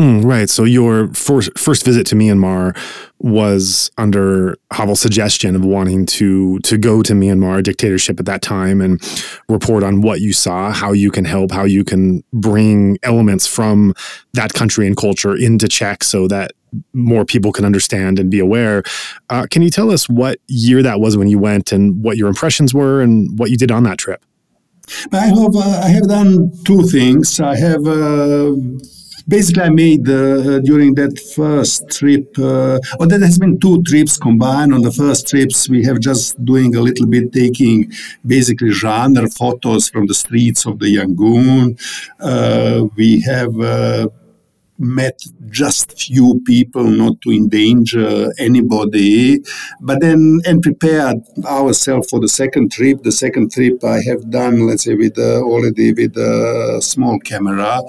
[0.00, 0.48] Mm, right.
[0.48, 2.74] So your first first visit to Myanmar
[3.18, 8.80] was under Havel's suggestion of wanting to to go to Myanmar dictatorship at that time
[8.80, 8.98] and
[9.50, 13.92] report on what you saw, how you can help, how you can bring elements from
[14.32, 16.52] that country and culture into Czech so that
[16.94, 18.82] more people can understand and be aware.
[19.28, 22.28] Uh, can you tell us what year that was when you went and what your
[22.28, 24.24] impressions were and what you did on that trip?
[25.12, 27.38] I have uh, I have done two things.
[27.38, 27.86] I have.
[27.86, 28.52] Uh,
[29.30, 34.18] basically, I made uh, during that first trip, uh, or there has been two trips
[34.18, 34.74] combined.
[34.74, 37.90] On the first trips, we have just doing a little bit taking
[38.26, 41.78] basically genre photos from the streets of the Yangon.
[42.20, 44.08] Uh, we have uh,
[44.80, 49.38] met just few people not to endanger anybody
[49.80, 53.02] but then and prepared ourselves for the second trip.
[53.02, 57.82] The second trip i have done let's say with uh, already with a small camera.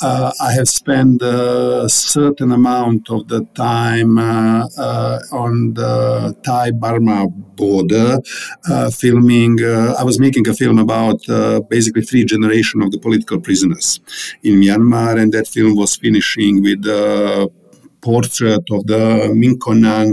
[0.00, 6.70] Uh, i have spent a certain amount of the time uh, uh on the thai
[6.70, 8.18] burma border
[8.70, 11.20] uh, filming uh, i was making a film about
[11.68, 13.98] basically three generation of the political prisoners
[14.44, 17.50] in myanmar and that film was finished with the
[18.00, 19.58] portrait of the Min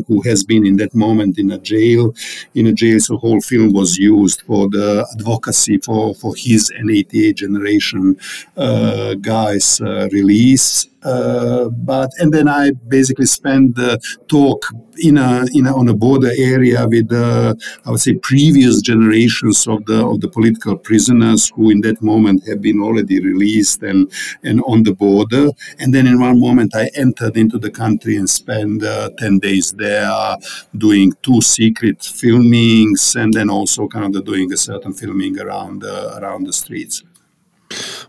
[0.08, 2.14] who has been in that moment in a jail.
[2.54, 6.90] In a jail, so whole film was used for the advocacy for, for his and
[6.90, 8.18] 88 generation
[8.58, 10.88] uh, guys' uh, release.
[11.06, 14.66] Uh, but and then I basically spent the talk
[14.98, 17.54] in a, in a, on a border area with uh,
[17.86, 22.48] I would say previous generations of the of the political prisoners who in that moment
[22.48, 24.12] have been already released and
[24.44, 25.50] and on the border.
[25.80, 29.72] And then in one moment I entered into the country and spent uh, ten days
[29.74, 30.38] there
[30.78, 36.18] doing two secret filmings and then also kind of doing a certain filming around uh,
[36.20, 37.04] around the streets.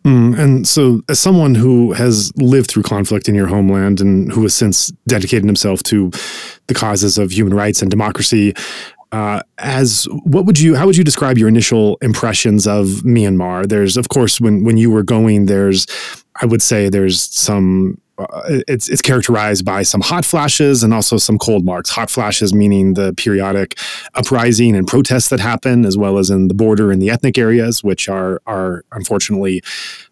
[0.04, 4.42] Mm, and so, as someone who has lived through conflict in your homeland and who
[4.42, 6.10] has since dedicated himself to
[6.66, 8.54] the causes of human rights and democracy,
[9.12, 13.66] uh, as what would you how would you describe your initial impressions of Myanmar?
[13.66, 15.86] There's of course when when you were going, there's
[16.40, 21.16] I would say there's some uh, it's it's characterized by some hot flashes and also
[21.16, 21.90] some cold marks.
[21.90, 23.78] Hot flashes meaning the periodic
[24.14, 27.84] uprising and protests that happen, as well as in the border and the ethnic areas,
[27.84, 29.62] which are are unfortunately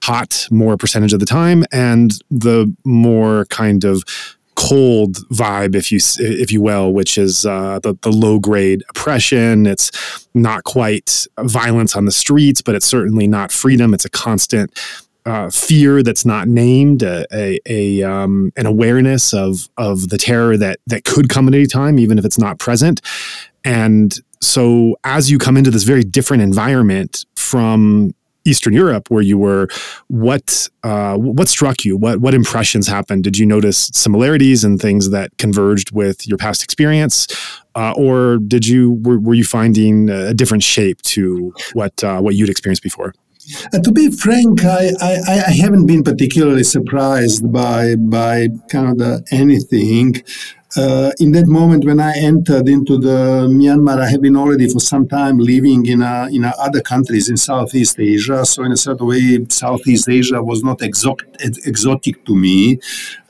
[0.02, 4.02] hot more percentage of the time, and the more kind of
[4.56, 9.66] cold vibe, if you if you will, which is uh, the the low grade oppression.
[9.66, 9.90] It's
[10.34, 13.94] not quite violence on the streets, but it's certainly not freedom.
[13.94, 14.78] It's a constant
[15.26, 20.56] uh, fear that's not named, a, a, a um, an awareness of of the terror
[20.56, 23.00] that that could come at any time, even if it's not present.
[23.64, 28.14] And so, as you come into this very different environment from
[28.44, 29.68] Eastern Europe, where you were,
[30.08, 31.96] what uh, what struck you?
[31.96, 33.24] What what impressions happened?
[33.24, 37.26] Did you notice similarities and things that converged with your past experience,
[37.74, 42.34] uh, or did you were, were you finding a different shape to what uh, what
[42.34, 43.14] you'd experienced before?
[43.72, 48.98] Uh, to be frank, I, I, I, haven't been particularly surprised by by kind of
[48.98, 50.22] the anything.
[50.76, 54.80] Uh, in that moment when I entered into the Myanmar, I have been already for
[54.80, 58.44] some time living in a, in a other countries in Southeast Asia.
[58.44, 61.28] So in a certain way, Southeast Asia was not exotic,
[61.64, 62.80] exotic to me.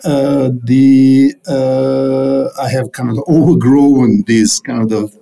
[0.05, 5.15] Uh, the uh, I have kind of overgrown this kind of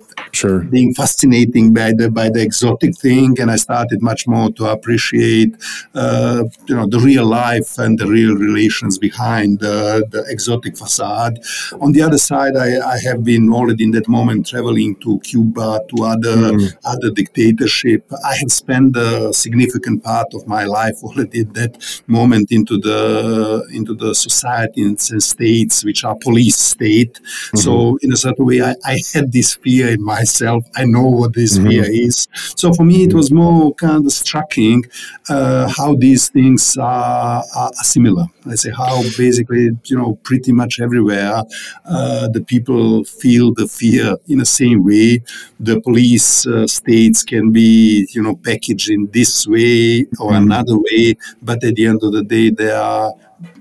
[0.43, 0.59] sure.
[0.75, 5.51] being fascinating by the by the exotic thing, and I started much more to appreciate,
[5.95, 11.39] uh, you know, the real life and the real relations behind the, the exotic facade.
[11.81, 15.81] On the other side, I, I, have been already in that moment traveling to Cuba,
[15.89, 16.73] to other mm.
[16.85, 18.01] other dictatorship.
[18.31, 21.73] I have spent a significant part of my life already at that
[22.07, 27.13] moment into the into the societies and states which are police state.
[27.13, 27.57] Mm-hmm.
[27.57, 30.65] So in a certain way, I, I had this fear in my myself.
[30.75, 31.69] I know what this mm-hmm.
[31.69, 32.27] fear is.
[32.55, 34.83] So for me, it was more kind of striking
[35.29, 38.25] uh, how these things are, are, similar.
[38.49, 41.43] I say how basically, you know, pretty much everywhere
[41.85, 45.21] uh, the people feel the fear in the same way.
[45.59, 50.45] The police uh, states can be, you know, packaged in this way or mm-hmm.
[50.45, 53.13] another way, but at the end of the day, they are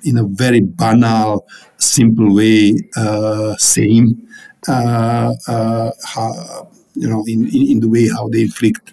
[0.05, 1.45] in a very banal,
[1.77, 4.29] simple way, uh, same
[4.67, 8.93] how, you know, in, in, the way how they inflict,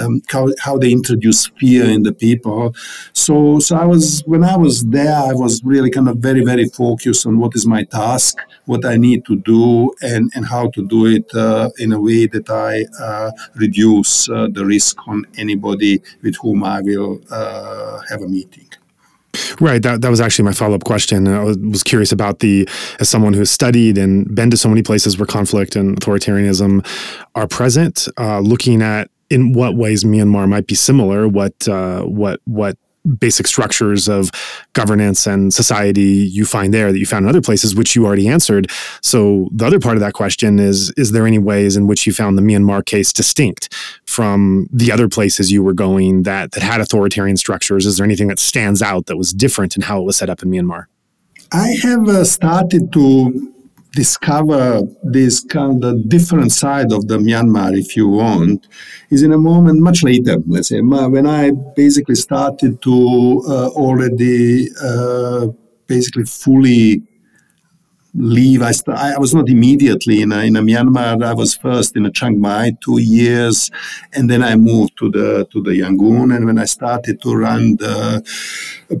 [0.00, 2.74] um, how, how they introduce fear in the people.
[3.12, 6.68] So, so I was, when I was there, I was really kind of very, very
[6.68, 10.86] focused on what is my task, what I need to do, and, and how to
[10.86, 16.02] do it uh, in a way that I uh, reduce uh, the risk on anybody
[16.22, 18.68] with whom I will uh, have a meeting.
[19.60, 19.82] Right.
[19.82, 21.28] That, that was actually my follow up question.
[21.28, 22.68] I was curious about the,
[23.00, 26.86] as someone who has studied and been to so many places where conflict and authoritarianism
[27.34, 32.40] are present, uh, looking at in what ways Myanmar might be similar, what uh, what
[32.44, 34.30] what basic structures of
[34.72, 38.28] governance and society you find there that you found in other places, which you already
[38.28, 38.70] answered.
[39.02, 42.12] So the other part of that question is: Is there any ways in which you
[42.12, 43.72] found the Myanmar case distinct
[44.06, 47.86] from the other places you were going that that had authoritarian structures?
[47.86, 50.42] Is there anything that stands out that was different in how it was set up
[50.42, 50.86] in Myanmar?
[51.52, 53.52] I have uh, started to
[53.96, 58.68] discover this kind of different side of the Myanmar, if you want,
[59.10, 60.36] is in a moment much later.
[60.46, 65.46] Let's say when I basically started to uh, already uh,
[65.86, 67.02] basically fully
[68.16, 68.62] leave.
[68.62, 71.22] I, st- I was not immediately in a, in a Myanmar.
[71.22, 73.70] I was first in a Chiang Mai two years,
[74.14, 76.34] and then I moved to the to the Yangon.
[76.34, 78.22] And when I started to run the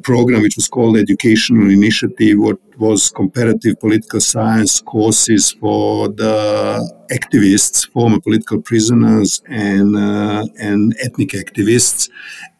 [0.02, 6.78] program, which was called Educational Initiative, what was comparative political science courses for the
[7.10, 12.10] activists, former political prisoners, and uh, and ethnic activists,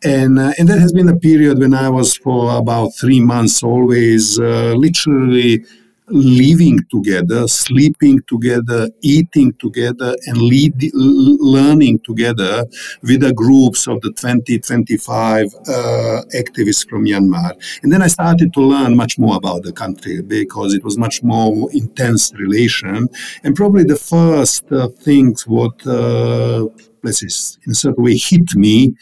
[0.04, 3.62] and uh, and that has been a period when I was for about three months
[3.62, 5.64] always uh, literally
[6.08, 12.64] living together, sleeping together, eating together, and lead, learning together
[13.02, 17.52] with the groups of the 20, 25 uh, activists from Myanmar.
[17.82, 21.22] And then I started to learn much more about the country because it was much
[21.22, 23.08] more intense relation.
[23.42, 26.66] And probably the first uh, things what uh,
[27.02, 28.94] let's say, in a certain way hit me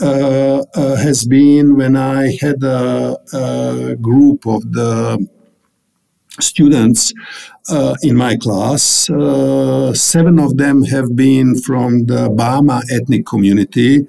[0.00, 5.26] uh, uh, has been when I had a, a group of the
[6.40, 7.14] students
[7.68, 9.08] uh, in my class.
[9.10, 14.06] Uh, seven of them have been from the Bama ethnic community.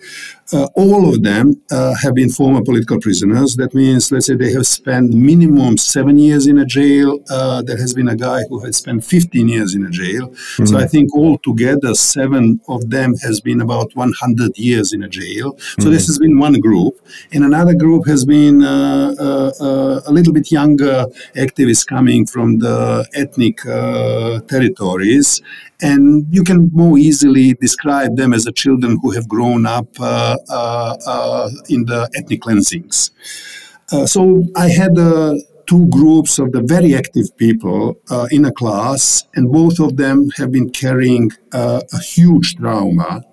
[0.53, 3.57] Uh, all of them uh, have been former political prisoners.
[3.57, 7.19] That means, let's say, they have spent minimum seven years in a jail.
[7.29, 10.29] Uh, there has been a guy who has spent 15 years in a jail.
[10.29, 10.65] Mm-hmm.
[10.67, 15.57] So I think altogether, seven of them has been about 100 years in a jail.
[15.57, 15.91] So mm-hmm.
[15.91, 16.93] this has been one group.
[17.33, 19.51] And another group has been uh,
[20.07, 25.41] a little bit younger activists coming from the ethnic uh, territories.
[25.81, 30.37] And you can more easily describe them as the children who have grown up uh,
[30.49, 33.11] uh, uh in the ethnic cleansings.
[34.05, 34.95] So I had
[35.65, 37.97] two groups of the very active people
[38.31, 43.23] in a class, and both of them have been carrying a huge trauma.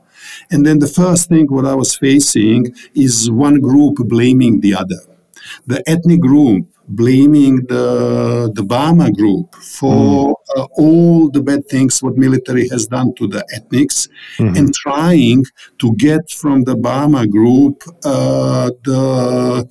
[0.50, 5.00] And then the first thing what I was facing is one group blaming the other.
[5.66, 10.34] The ethnic group blaming the the Bama group for mm.
[10.56, 14.08] uh, all the bad things what military has done to the ethnics,
[14.38, 14.56] mm-hmm.
[14.56, 15.44] and trying
[15.78, 19.66] to get from the Bama group uh, the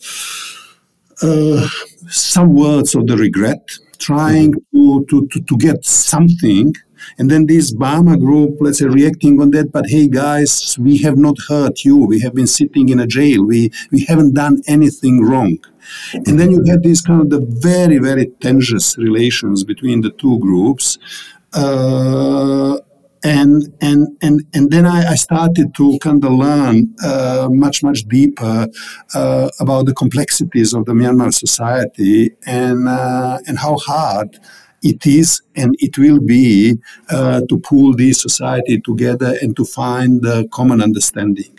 [1.21, 1.67] uh,
[2.09, 3.63] some words of the regret,
[3.99, 5.03] trying mm-hmm.
[5.03, 6.73] to, to, to, to get something
[7.17, 11.17] and then this Bama group, let's say, reacting on that, but hey guys, we have
[11.17, 11.97] not hurt you.
[11.97, 13.45] We have been sitting in a jail.
[13.45, 15.57] We we haven't done anything wrong.
[16.13, 20.39] And then you had these kind of the very, very tenuous relations between the two
[20.39, 20.97] groups.
[21.53, 22.77] Uh,
[23.23, 28.03] and and and and then I, I started to kind of learn uh, much much
[28.07, 28.67] deeper
[29.15, 34.39] uh, about the complexities of the Myanmar society and uh, and how hard
[34.83, 36.77] it is and it will be
[37.09, 41.57] uh, to pull this society together and to find a common understanding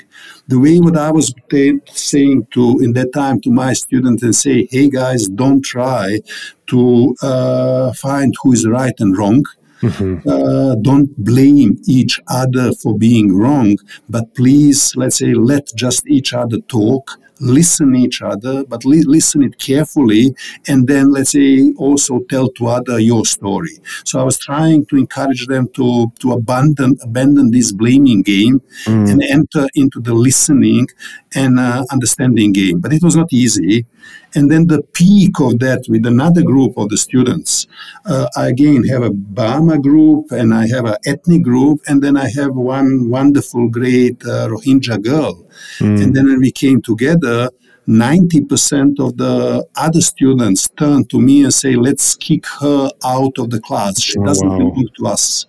[0.48, 4.34] the way what I was t- saying to in that time to my students and
[4.34, 6.20] say, hey guys, don't try
[6.66, 9.44] to uh, find who is right and wrong.
[9.80, 10.28] Mm-hmm.
[10.28, 13.76] Uh, don't blame each other for being wrong,
[14.08, 19.42] but please, let's say, let just each other talk listen each other, but li- listen
[19.42, 20.34] it carefully,
[20.68, 23.78] and then let's say also tell to other your story.
[24.04, 29.10] So I was trying to encourage them to to abandon abandon this blaming game mm.
[29.10, 30.86] and enter into the listening
[31.34, 32.80] and uh, understanding game.
[32.80, 33.86] But it was not easy.
[34.34, 37.66] And then the peak of that with another group of the students.
[38.04, 42.16] Uh, I again have a Bama group and I have an ethnic group, and then
[42.16, 45.46] I have one wonderful, great uh, Rohingya girl.
[45.78, 46.02] Mm.
[46.02, 47.50] And then when we came together,
[47.86, 53.50] 90% of the other students turn to me and say, let's kick her out of
[53.50, 54.00] the class.
[54.00, 54.58] She oh, doesn't wow.
[54.58, 55.46] belong to us.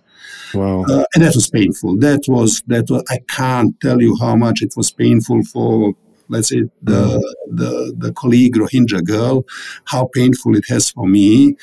[0.54, 0.84] Wow.
[0.84, 1.98] Uh, and that was painful.
[1.98, 5.94] That was that was, I can't tell you how much it was painful for
[6.28, 7.22] let's say the mm.
[7.58, 9.46] the, the colleague Rohingya girl,
[9.86, 11.56] how painful it has for me.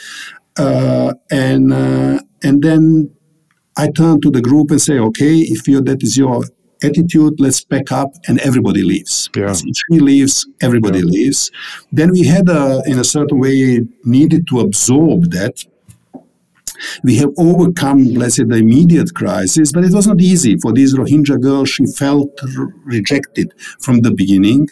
[0.56, 3.10] Uh, and uh, and then
[3.76, 6.44] I turn to the group and say, okay, if you that is your
[6.84, 9.30] attitude, let's pack up, and everybody leaves.
[9.36, 9.52] Yeah.
[9.52, 11.04] So she leaves, everybody yeah.
[11.04, 11.50] leaves.
[11.92, 15.64] Then we had, a, in a certain way, needed to absorb that
[17.02, 20.96] we have overcome, let's say, the immediate crisis, but it was not easy for this
[20.96, 21.64] Rohingya girl.
[21.64, 22.40] She felt
[22.84, 24.68] rejected from the beginning.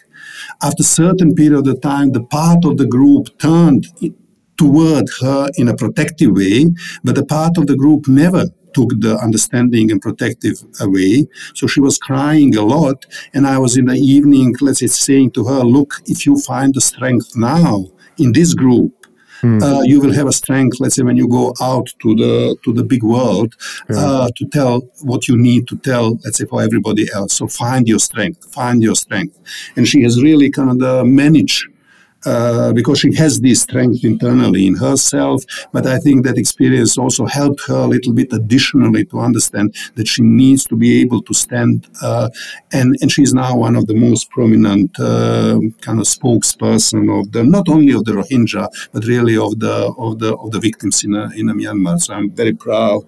[0.63, 3.87] After a certain period of time, the part of the group turned
[4.57, 6.67] toward her in a protective way,
[7.03, 8.45] but the part of the group never
[8.75, 11.27] took the understanding and protective away.
[11.55, 13.07] So she was crying a lot.
[13.35, 16.75] And I was in the evening, let's say, saying to her, Look, if you find
[16.75, 17.87] the strength now
[18.19, 19.00] in this group,
[19.43, 19.63] Mm.
[19.63, 22.73] Uh, you will have a strength, let's say, when you go out to the to
[22.73, 23.55] the big world
[23.89, 23.97] yeah.
[23.97, 27.35] uh, to tell what you need to tell, let's say, for everybody else.
[27.35, 29.39] So find your strength, find your strength,
[29.77, 31.67] and she has really kind of managed
[32.27, 35.45] uh, because she has this strength internally in herself.
[35.73, 40.09] But I think that experience also helped her a little bit additionally to understand that
[40.09, 41.89] she needs to be able to stand.
[42.03, 42.29] Uh,
[42.73, 47.43] and, and she's now one of the most prominent uh, kind of spokesperson of the
[47.45, 51.15] not only of the Rohingya but really of the of the of the victims in
[51.15, 52.01] in Myanmar.
[52.01, 53.05] So I'm very proud.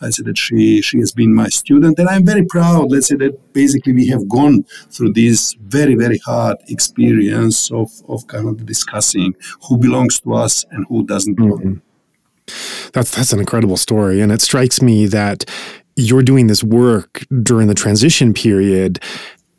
[0.00, 2.90] I say that she she has been my student, and I'm very proud.
[2.90, 8.26] Let's say that basically we have gone through this very very hard experience of of
[8.26, 9.34] kind of discussing
[9.68, 11.36] who belongs to us and who doesn't.
[11.36, 11.74] Mm-hmm.
[12.92, 15.44] That's that's an incredible story, and it strikes me that
[15.96, 18.98] you're doing this work during the transition period,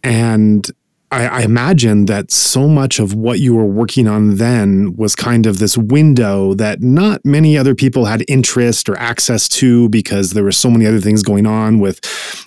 [0.03, 0.69] and
[1.11, 5.45] I, I, imagine that so much of what you were working on then was kind
[5.45, 10.43] of this window that not many other people had interest or access to because there
[10.43, 11.99] were so many other things going on with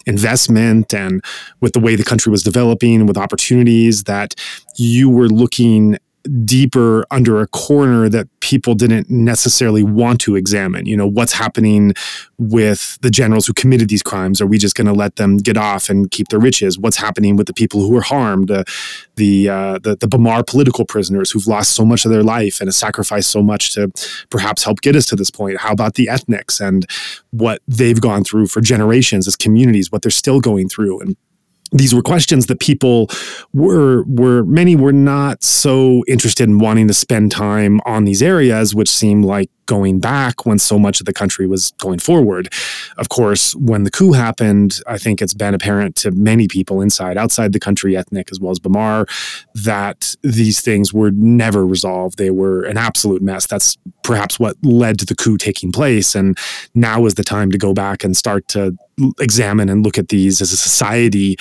[0.06, 1.22] investment and
[1.60, 4.34] with the way the country was developing, with opportunities that
[4.76, 5.98] you were looking
[6.44, 10.86] deeper under a corner that people didn't necessarily want to examine.
[10.86, 11.92] You know, what's happening
[12.38, 14.40] with the generals who committed these crimes?
[14.40, 16.78] Are we just going to let them get off and keep their riches?
[16.78, 18.64] What's happening with the people who were harmed, uh,
[19.16, 22.68] the, uh, the the Bamar political prisoners who've lost so much of their life and
[22.68, 23.90] have sacrificed so much to
[24.30, 25.58] perhaps help get us to this point?
[25.58, 26.86] How about the ethnics and
[27.30, 31.16] what they've gone through for generations as communities, what they're still going through, and
[31.72, 33.08] these were questions that people
[33.52, 38.74] were were many were not so interested in wanting to spend time on these areas
[38.74, 42.52] which seemed like going back when so much of the country was going forward.
[42.98, 47.16] Of course, when the coup happened, I think it's been apparent to many people inside,
[47.16, 49.08] outside the country, ethnic as well as Bamar,
[49.54, 52.18] that these things were never resolved.
[52.18, 53.46] They were an absolute mess.
[53.46, 56.14] That's perhaps what led to the coup taking place.
[56.14, 56.36] And
[56.74, 58.76] now is the time to go back and start to
[59.18, 61.36] examine and look at these as a society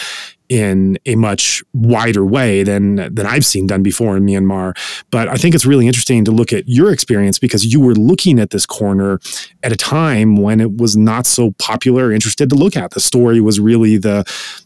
[0.49, 4.77] in a much wider way than than I've seen done before in Myanmar.
[5.09, 8.39] But I think it's really interesting to look at your experience because you were looking
[8.39, 9.19] at this corner
[9.63, 12.91] at a time when it was not so popular, or interested to look at.
[12.91, 14.25] The story was really the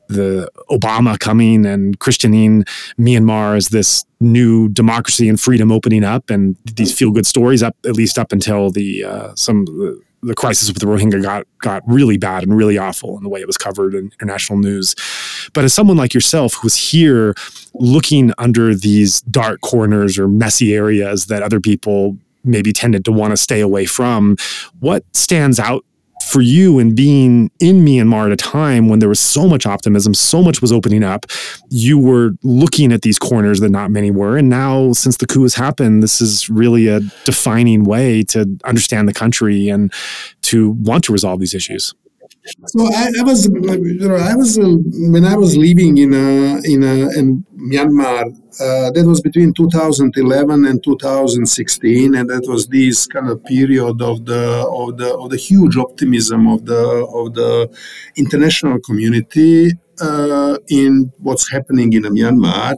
[0.10, 2.64] the Obama coming and christianing
[3.00, 7.78] Myanmar as this new democracy and freedom opening up, and these feel good stories up
[7.86, 9.66] at least up until the uh, some
[10.24, 13.40] the crisis with the Rohingya got got really bad and really awful in the way
[13.40, 14.96] it was covered in international news.
[15.54, 17.36] But as someone like yourself who's here
[17.74, 23.32] looking under these dark corners or messy areas that other people maybe tended to want
[23.32, 24.38] to stay away from,
[24.80, 25.86] what stands out
[26.28, 30.14] for you and being in Myanmar at a time when there was so much optimism,
[30.14, 31.26] so much was opening up,
[31.70, 34.38] you were looking at these corners that not many were.
[34.38, 39.08] And now, since the coup has happened, this is really a defining way to understand
[39.08, 39.92] the country and
[40.44, 41.94] to want to resolve these issues.
[42.68, 44.64] So I, I, was, you know, I was uh,
[45.14, 48.26] when I was living in uh, in uh, in Myanmar.
[48.60, 54.26] Uh, that was between 2011 and 2016, and that was this kind of period of
[54.26, 56.82] the of the of the huge optimism of the
[57.14, 57.70] of the
[58.16, 59.72] international community
[60.02, 62.76] uh, in what's happening in Myanmar,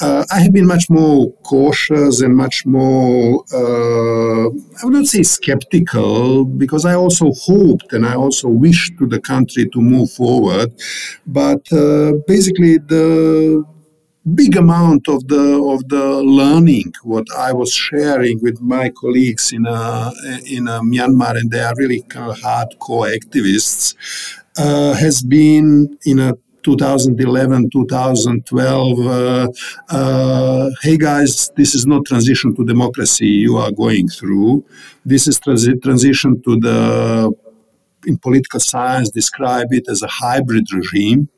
[0.00, 5.22] uh, I have been much more cautious and much more, uh, I would not say
[5.22, 10.72] skeptical, because I also hoped and I also wished to the country to move forward.
[11.26, 13.64] But uh, basically, the
[14.34, 19.66] big amount of the of the learning what I was sharing with my colleagues in
[19.66, 20.12] uh,
[20.46, 23.96] in uh, Myanmar, and they are really kind of hardcore activists
[24.56, 28.98] uh, has been in a 2011, 2012.
[29.00, 29.48] Uh,
[29.88, 34.64] uh, hey guys, this is not transition to democracy you are going through.
[35.04, 37.32] This is transi- transition to the,
[38.06, 41.28] in political science, describe it as a hybrid regime.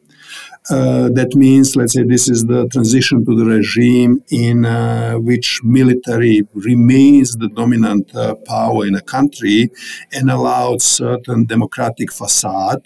[0.70, 5.60] Uh, that means, let's say, this is the transition to the regime in uh, which
[5.62, 9.70] military remains the dominant uh, power in a country
[10.12, 12.82] and allows certain democratic facade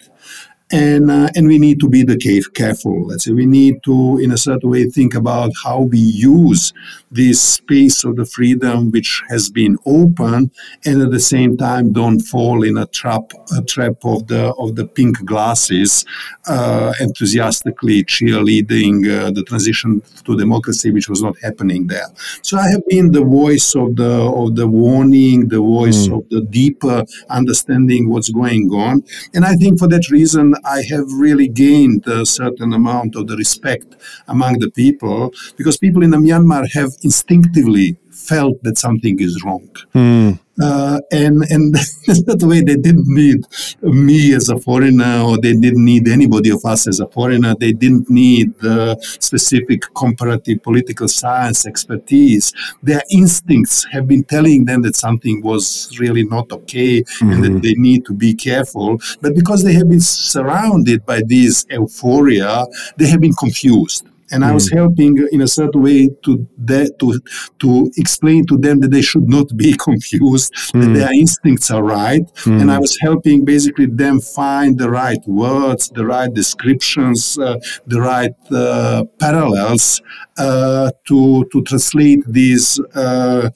[0.71, 2.17] and uh, and we need to be the
[2.53, 3.07] careful.
[3.07, 6.73] Let's say we need to, in a certain way, think about how we use
[7.11, 10.51] this space of the freedom which has been open,
[10.85, 14.75] and at the same time don't fall in a trap a trap of the of
[14.75, 16.05] the pink glasses,
[16.47, 22.07] uh, enthusiastically cheerleading uh, the transition to democracy, which was not happening there.
[22.43, 26.17] So I have been the voice of the of the warning, the voice mm.
[26.17, 29.03] of the deeper understanding what's going on,
[29.33, 33.35] and I think for that reason I have really gained a certain amount of the
[33.35, 33.95] respect
[34.27, 39.69] among the people because people in Myanmar have instinctively felt that something is wrong.
[39.95, 40.39] Mm.
[40.61, 41.73] Uh, and and
[42.27, 43.45] that way they didn't need
[43.81, 47.71] me as a foreigner or they didn't need anybody of us as a foreigner they
[47.71, 52.51] didn't need the specific comparative political science expertise
[52.83, 57.31] their instincts have been telling them that something was really not okay mm-hmm.
[57.31, 57.59] and that mm-hmm.
[57.59, 62.65] they need to be careful but because they have been surrounded by this euphoria
[62.97, 64.77] they have been confused and I was hmm.
[64.77, 67.19] helping in a certain way to de- to
[67.59, 70.81] to explain to them that they should not be confused, mm.
[70.81, 72.61] that their instincts are right, mm.
[72.61, 77.57] and I was helping basically them find the right words, the right descriptions, uh,
[77.87, 80.01] the right uh, parallels
[80.37, 83.49] uh, to to translate these uh,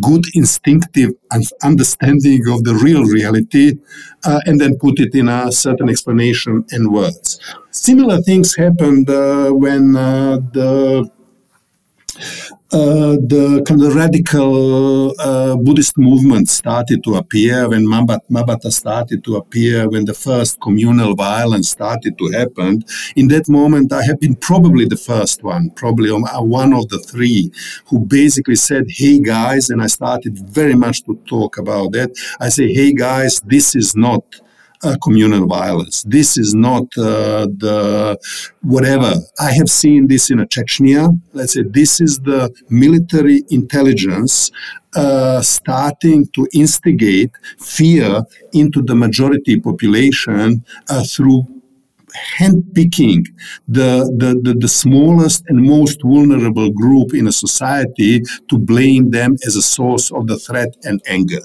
[0.00, 1.10] good instinctive
[1.62, 3.78] understanding of the real reality
[4.24, 7.40] uh, and then put it in a certain explanation and words.
[7.70, 11.10] Similar things happened uh, when uh, the
[12.70, 19.24] the kind of radical uh, Buddhist movement started to appear, when Ma Ba Tha started
[19.24, 22.84] to appear, when the first communal violence started to happen,
[23.16, 26.98] in that moment I have been probably the first one, probably uh, one of the
[26.98, 27.50] three,
[27.86, 32.10] who basically said, hey guys, and I started very much to talk about that.
[32.40, 34.24] I say, hey guys, this is not
[34.82, 36.02] uh, communal violence.
[36.04, 38.18] This is not uh, the
[38.62, 39.14] whatever.
[39.40, 41.18] I have seen this in Chechnya.
[41.32, 44.50] Let's say this is the military intelligence
[44.94, 48.22] uh, starting to instigate fear
[48.52, 51.46] into the majority population uh, through
[52.38, 53.26] handpicking
[53.66, 59.36] the, the, the, the, smallest and most vulnerable group in a society to blame them
[59.46, 61.40] as a source of the threat and anger.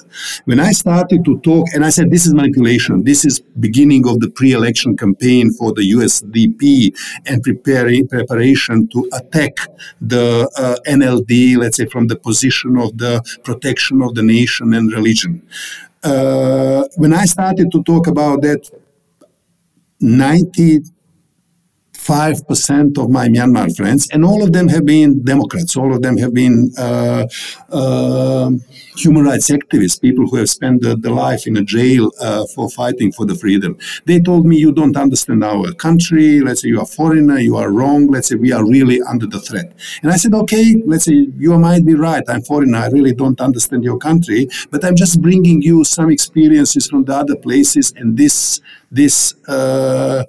[0.46, 4.20] When I started to talk, and I said, this is manipulation, this is beginning of
[4.20, 6.96] the pre-election campaign for the USDP
[7.26, 9.54] and preparing preparation to attack
[10.02, 14.92] the uh, NLD, let's say from the position of the protection of the nation and
[14.92, 15.42] religion.
[16.04, 18.70] Uh, when I started to talk about that,
[20.04, 20.93] 90
[22.04, 26.18] 95% of my Myanmar friends, and all of them have been Democrats, all of them
[26.18, 27.26] have been uh,
[27.70, 28.52] uh,
[28.98, 32.70] human rights activists, people who have spent the, the life in a jail uh, for
[32.70, 33.78] fighting for the freedom.
[34.06, 36.42] They told me, You don't understand our country.
[36.42, 38.08] Let's say you are foreigner, you are wrong.
[38.08, 39.74] Let's say we are really under the threat.
[40.02, 42.24] And I said, Okay, let's say you might be right.
[42.28, 42.78] I'm foreigner.
[42.80, 47.16] I really don't understand your country, but I'm just bringing you some experiences from the
[47.16, 48.60] other places, and this
[48.92, 50.24] this uh,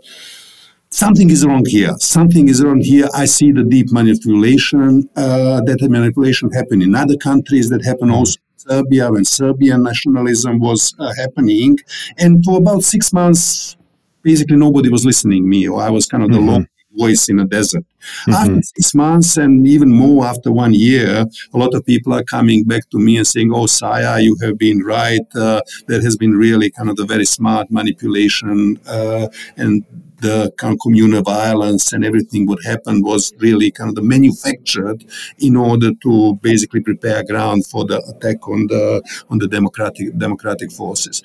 [0.94, 1.94] something is wrong here.
[1.98, 3.08] Something is wrong here.
[3.14, 8.20] I see the deep manipulation uh, that manipulation happened in other countries that happened mm-hmm.
[8.20, 11.78] also in Serbia when Serbian nationalism was uh, happening.
[12.18, 13.76] And for about six months,
[14.22, 16.48] basically nobody was listening me, or I was kind of the mm-hmm.
[16.48, 17.84] lone voice in a desert.
[18.28, 18.32] Mm-hmm.
[18.32, 21.24] After six months and even more after one year,
[21.54, 24.56] a lot of people are coming back to me and saying, "Oh, Saya, you have
[24.58, 25.26] been right.
[25.34, 29.26] Uh, there has been really kind of the very smart manipulation uh,
[29.56, 29.84] and."
[30.24, 35.04] The kind of communal violence and everything what happened was really kind of the manufactured
[35.38, 38.84] in order to basically prepare ground for the attack on the
[39.30, 41.16] on the democratic democratic forces.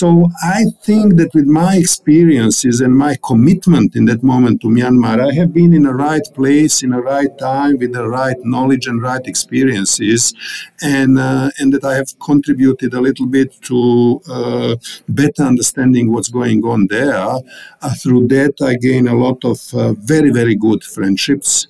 [0.00, 0.08] So
[0.42, 5.32] I think that with my experiences and my commitment in that moment to Myanmar, I
[5.34, 9.02] have been in the right place in the right time with the right knowledge and
[9.02, 10.32] right experiences,
[10.82, 14.76] and uh, and that I have contributed a little bit to uh,
[15.08, 17.16] better understanding what's going on there
[17.86, 21.68] uh, through that, I gained a lot of uh, very, very good friendships.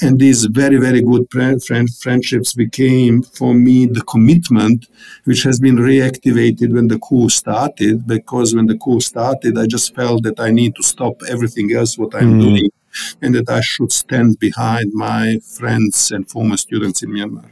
[0.00, 4.88] And these very, very good friend, friendships became for me the commitment
[5.24, 8.06] which has been reactivated when the coup started.
[8.06, 11.96] Because when the coup started, I just felt that I need to stop everything else
[11.96, 12.42] what I'm mm.
[12.42, 12.70] doing
[13.22, 17.50] and that I should stand behind my friends and former students in Myanmar.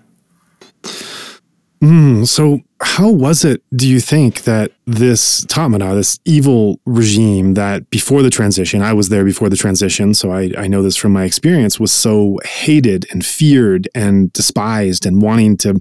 [1.81, 7.89] Mm, so, how was it, do you think, that this Tatmadaw, this evil regime that
[7.91, 11.13] before the transition, I was there before the transition, so I, I know this from
[11.13, 15.81] my experience, was so hated and feared and despised and wanting to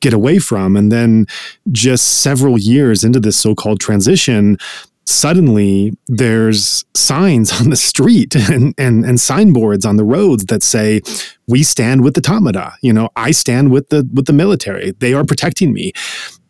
[0.00, 0.76] get away from?
[0.76, 1.26] And then
[1.72, 4.58] just several years into this so called transition,
[5.06, 11.00] suddenly there's signs on the street and, and, and signboards on the roads that say,
[11.48, 14.92] we stand with the Tatmadaw You know, I stand with the with the military.
[14.98, 15.92] They are protecting me.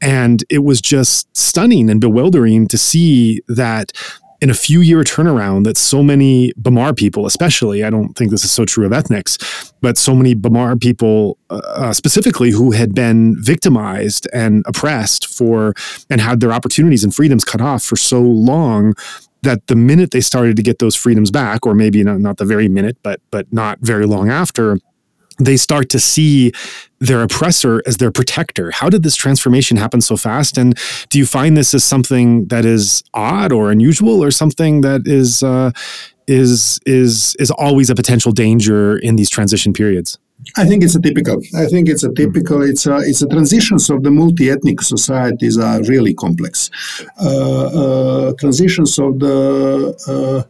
[0.01, 3.93] And it was just stunning and bewildering to see that
[4.41, 8.45] in a few year turnaround that so many Bamar people, especially, I don't think this
[8.45, 9.39] is so true of ethnics,
[9.81, 15.75] but so many Bamar people uh, uh, specifically who had been victimized and oppressed for
[16.11, 18.95] and had their opportunities and freedoms cut off for so long
[19.43, 22.45] that the minute they started to get those freedoms back, or maybe not, not the
[22.45, 24.79] very minute, but but not very long after,
[25.39, 26.53] they start to see
[26.99, 28.71] their oppressor as their protector.
[28.71, 30.57] How did this transformation happen so fast?
[30.59, 30.79] And
[31.11, 35.43] do you find this as something that is odd or unusual, or something that is
[35.43, 35.71] uh,
[36.27, 40.19] is is is always a potential danger in these transition periods?
[40.57, 41.41] I think it's a typical.
[41.57, 42.63] I think it's a typical.
[42.63, 46.71] It's a it's a transitions of the multi-ethnic societies are really complex.
[47.21, 49.37] Uh, uh, transitions of the
[50.07, 50.43] uh,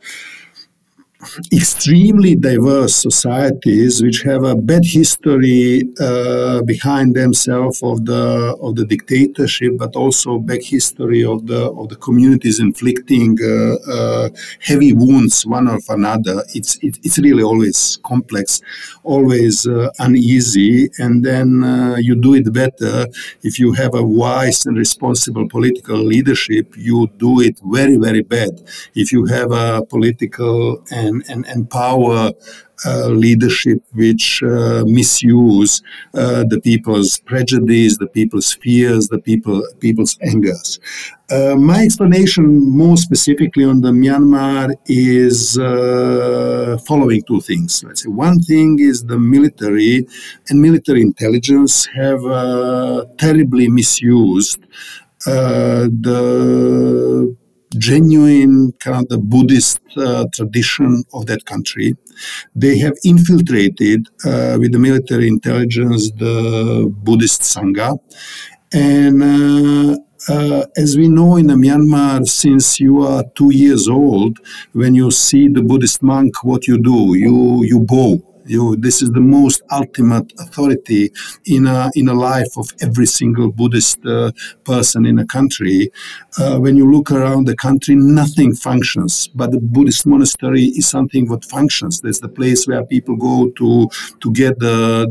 [1.52, 8.84] extremely diverse societies which have a bad history uh, behind themselves of the of the
[8.84, 14.28] dictatorship, but also back history of the of the communities inflicting uh, uh,
[14.60, 16.42] heavy wounds one of another.
[16.54, 18.60] It's it, it's really always complex,
[19.02, 23.06] always uh, uneasy, and then uh, you do it better
[23.42, 26.74] if you have a wise and responsible political leadership.
[26.76, 28.50] You do it very very bad
[28.94, 32.32] if you have a political and and, and empower
[32.84, 35.82] uh, leadership which uh, misuse
[36.14, 40.78] uh, the people's prejudice, the people's fears, the people people's angers.
[41.30, 47.82] Uh, my explanation, more specifically on the Myanmar, is uh, following two things.
[47.82, 50.06] Let's say one thing is the military
[50.48, 54.60] and military intelligence have uh, terribly misused
[55.24, 57.36] the
[57.78, 61.96] genuine kind of the Buddhist uh, tradition of that country.
[62.54, 67.98] They have infiltrated uh, with the military intelligence the Buddhist Sangha.
[68.72, 69.98] And uh,
[70.28, 74.38] uh, as we know in Myanmar, since you are two years old,
[74.72, 77.14] when you see the Buddhist monk, what you do?
[77.16, 81.12] You you bow you, this is the most ultimate authority
[81.46, 84.32] in a, in a life of every single Buddhist uh,
[84.64, 85.90] person in a country.
[86.38, 91.26] Uh, when you look around the country, nothing functions, but the Buddhist monastery is something
[91.26, 92.00] that functions.
[92.00, 93.88] That's the place where people go to
[94.20, 95.06] to get the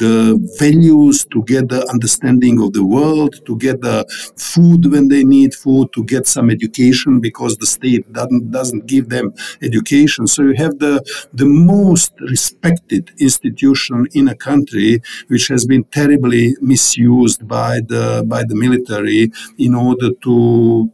[0.00, 0.16] the
[0.58, 3.98] values, to get the understanding of the world, to get the
[4.36, 9.06] food when they need food, to get some education because the state doesn't doesn't give
[9.14, 9.26] them
[9.68, 10.26] education.
[10.26, 10.94] So you have the
[11.40, 18.42] the most respected institution in a country which has been terribly misused by the by
[18.50, 20.34] the military in order to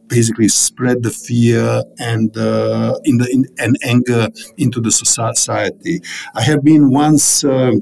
[0.07, 4.27] basically spread the fear and uh, in the in, and anger
[4.57, 6.01] into the society.
[6.35, 7.43] I have been once.
[7.43, 7.75] Uh,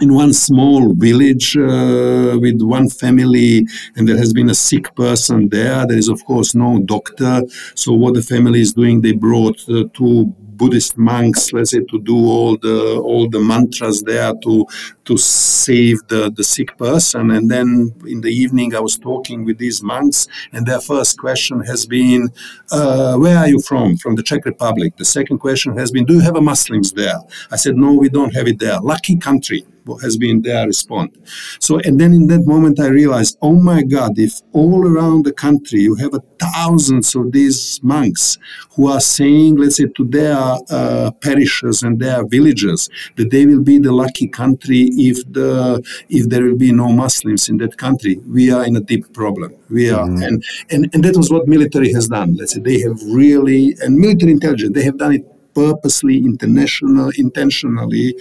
[0.00, 3.66] in one small village uh, with one family,
[3.96, 5.86] and there has been a sick person there.
[5.86, 7.42] There is, of course, no doctor.
[7.74, 12.00] So, what the family is doing, they brought uh, two Buddhist monks, let's say, to
[12.00, 14.66] do all the all the mantras there to
[15.08, 17.30] to save the, the sick person.
[17.30, 21.60] And then in the evening, I was talking with these monks, and their first question
[21.62, 22.28] has been,
[22.70, 23.96] uh, "Where are you from?
[23.96, 27.20] From the Czech Republic." The second question has been, "Do you have a Muslims there?"
[27.50, 28.78] I said, "No, we don't have it there.
[28.80, 29.64] Lucky country."
[29.96, 31.12] has been their response.
[31.60, 35.32] So, and then in that moment, I realized, oh my God, if all around the
[35.32, 38.38] country you have thousands of these monks
[38.74, 40.36] who are saying, let's say, to their
[40.70, 46.28] uh, parishes and their villages that they will be the lucky country if the if
[46.28, 49.54] there will be no Muslims in that country, we are in a deep problem.
[49.70, 50.22] We are, mm-hmm.
[50.22, 52.34] and, and and that was what military has done.
[52.36, 55.24] Let's say they have really, and military intelligence, they have done it
[55.54, 58.14] purposely, international, intentionally,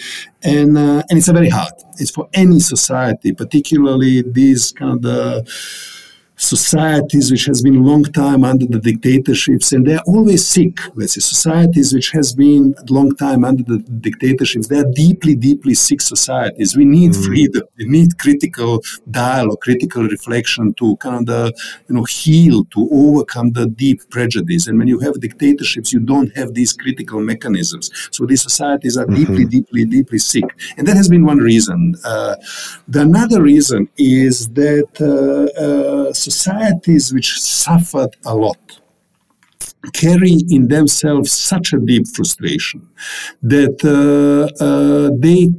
[0.43, 1.73] and uh, and it's a very hard.
[1.99, 5.47] It's for any society, particularly these kind of
[6.37, 11.19] societies which has been long time under the dictatorships and they're always sick let's say.
[11.19, 16.77] Societies which has been long time under the dictatorships they're deeply deeply sick societies.
[16.77, 17.25] We need mm.
[17.25, 17.63] freedom.
[17.77, 21.53] We need critical dialogue critical reflection to kind of
[21.89, 24.67] you know heal to overcome the deep prejudice.
[24.67, 27.89] And when you have dictatorships you don't have these critical mechanisms.
[28.11, 29.15] So these societies are mm-hmm.
[29.15, 30.45] deeply deeply deeply sick.
[30.77, 31.95] And that has been one reason.
[32.05, 32.35] Uh,
[32.87, 38.63] the another reason is that uh, uh, societies which suffered a lot
[39.93, 42.81] carry in themselves such a deep frustration
[43.41, 45.49] that uh, uh, they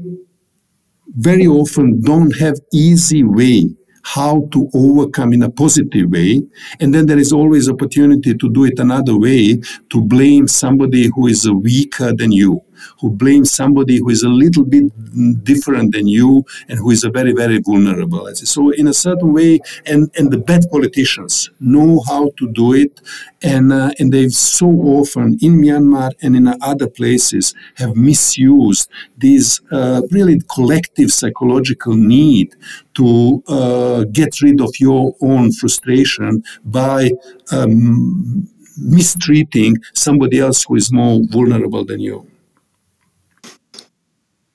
[1.29, 3.69] very often don't have easy way
[4.03, 6.41] how to overcome in a positive way.
[6.81, 9.61] And then there is always opportunity to do it another way
[9.91, 12.63] to blame somebody who is weaker than you
[13.01, 14.85] who blames somebody who is a little bit
[15.45, 18.29] different than you and who is a very, very vulnerable.
[18.35, 23.01] So, in a certain way, and, and the bad politicians know how to do it,
[23.43, 29.61] and, uh, and they've so often in Myanmar and in other places have misused this
[29.71, 32.55] uh, really collective psychological need
[32.95, 37.11] to uh, get rid of your own frustration by
[37.53, 42.27] um, mistreating somebody else who is more vulnerable than you.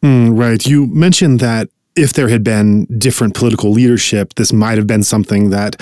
[0.04, 0.66] Mm, right.
[0.66, 5.52] You mentioned that if there had been different political leadership, this might have been something
[5.52, 5.80] that,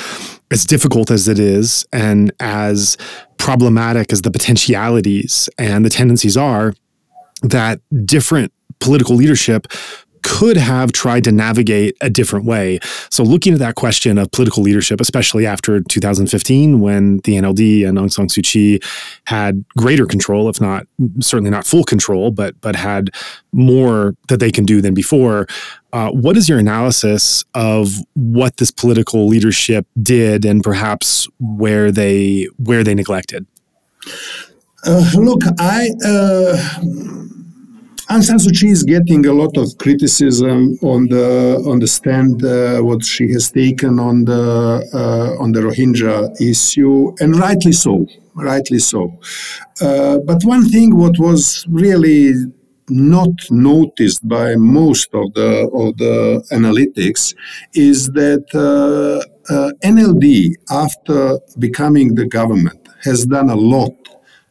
[0.52, 2.98] as difficult as it is and as
[3.38, 6.74] problematic as the potentialities and the tendencies are,
[7.42, 9.68] that different political leadership
[10.24, 12.80] could have tried to navigate a different way.
[13.10, 17.98] So, looking at that question of political leadership, especially after 2015, when the NLD and
[17.98, 18.80] Aung San Suu Kyi
[19.26, 20.88] had greater control, if not
[21.20, 23.10] certainly not full control, but but had
[23.52, 25.48] more that they can do than before.
[25.94, 32.48] Uh, what is your analysis of what this political leadership did, and perhaps where they
[32.58, 33.46] where they neglected?
[34.86, 35.90] Uh, look, I.
[36.06, 37.28] Uh
[38.12, 42.44] Aung San Suu Kyi is getting a lot of criticism on the on the stand
[42.44, 48.06] uh, what she has taken on the uh, on the Rohingya issue, and rightly so,
[48.36, 49.18] rightly so.
[49.80, 52.34] Uh, but one thing what was really
[52.90, 57.34] not noticed by most of the of the analytics
[57.76, 64.01] is that uh, uh, NLD, after becoming the government, has done a lot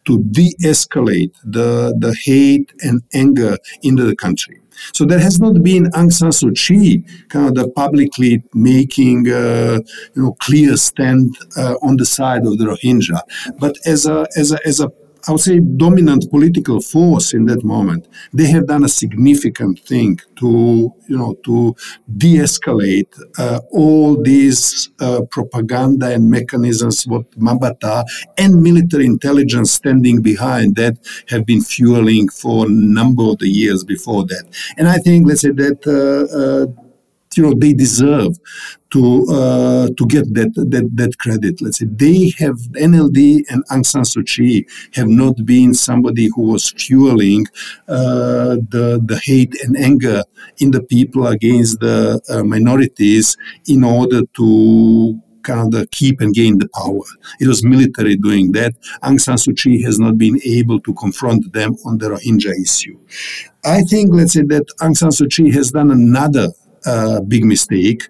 [0.07, 4.61] to de-escalate the, the hate and anger into the country.
[4.95, 9.81] So there has not been Aung San Suu Kyi kind of publicly making uh,
[10.15, 13.21] you know clear stand uh, on the side of the Rohingya,
[13.59, 14.89] but as a as a as a
[15.29, 20.19] I would say, dominant political force in that moment, they have done a significant thing
[20.37, 21.75] to, you know, to
[22.17, 28.05] de-escalate uh, all these uh, propaganda and mechanisms, what Ma Ba Tha
[28.39, 30.97] and military intelligence standing behind that
[31.29, 34.45] have been fueling for a number of the years before that.
[34.79, 35.87] And I think, let's say that.
[35.87, 36.87] Uh, uh
[37.37, 38.37] you know they deserve
[38.91, 41.61] to uh, to get that, that that credit.
[41.63, 46.43] Let's say they have NLD and Aung San Suu Kyi have not been somebody who
[46.43, 47.47] was fueling
[47.89, 50.25] uh, the the hate and anger
[50.59, 56.59] in the people against the uh, minorities in order to kind of keep and gain
[56.59, 57.01] the power.
[57.41, 58.75] It was military doing that.
[59.03, 62.99] Aung San Suu Kyi has not been able to confront them on the Rohingya issue.
[63.65, 66.49] I think, let's say, that Aung San Suu Kyi has done another
[66.87, 68.09] uh, big mistake.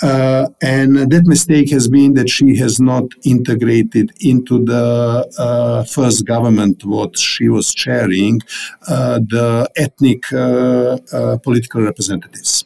[0.00, 6.24] Uh, and that mistake has been that she has not integrated into the uh, first
[6.24, 8.40] government what she was chairing
[8.86, 12.64] uh, the ethnic uh, political representatives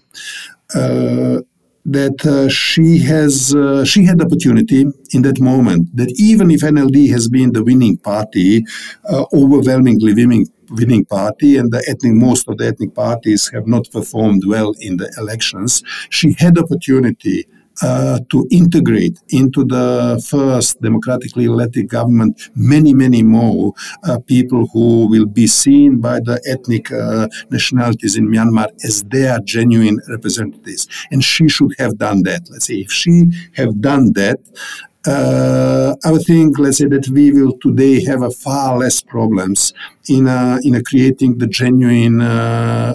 [1.84, 3.48] that she has
[3.88, 4.84] she had the opportunity
[5.14, 8.64] in that moment that even if NLD has been the winning party,
[9.32, 14.43] overwhelmingly winning winning party, and the ethnic most of the ethnic parties have not performed
[14.47, 17.47] well in the elections, she had opportunity
[17.81, 23.73] uh, to integrate into the first democratically elected government many, many more
[24.05, 29.39] uh, people who will be seen by the ethnic uh, nationalities in Myanmar as their
[29.41, 30.87] genuine representatives.
[31.11, 32.43] And she should have done that.
[32.51, 34.39] Let's say if she have done that,
[35.07, 39.74] uh, I would think, let's say, that we will today have a far less problems
[40.09, 42.94] in uh, in creating the genuine uh,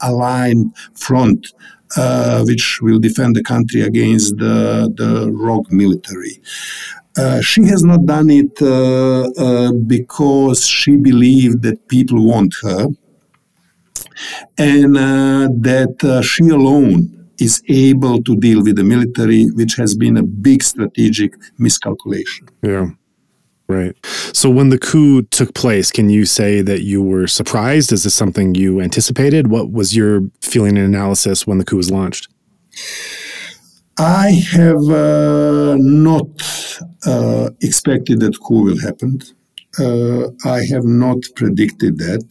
[0.00, 1.52] aligned front
[1.96, 6.40] uh, which will defend the country against the, the rogue military.
[7.16, 12.86] Uh, she has not done it uh, uh because she believed that people want her
[14.56, 20.16] and uh, that she alone is able to deal with the military, which has been
[20.16, 22.48] a big strategic miscalculation.
[22.62, 22.90] Yeah.
[23.68, 23.96] Right.
[24.34, 27.92] So when the coup took place, can you say that you were surprised?
[27.92, 29.46] Is this something you anticipated?
[29.46, 32.28] What was your feeling and analysis when the coup was launched?
[33.98, 36.28] I have uh, not
[37.06, 39.20] uh, expected that coup will happen.
[39.78, 42.24] Uh, I have not predicted that.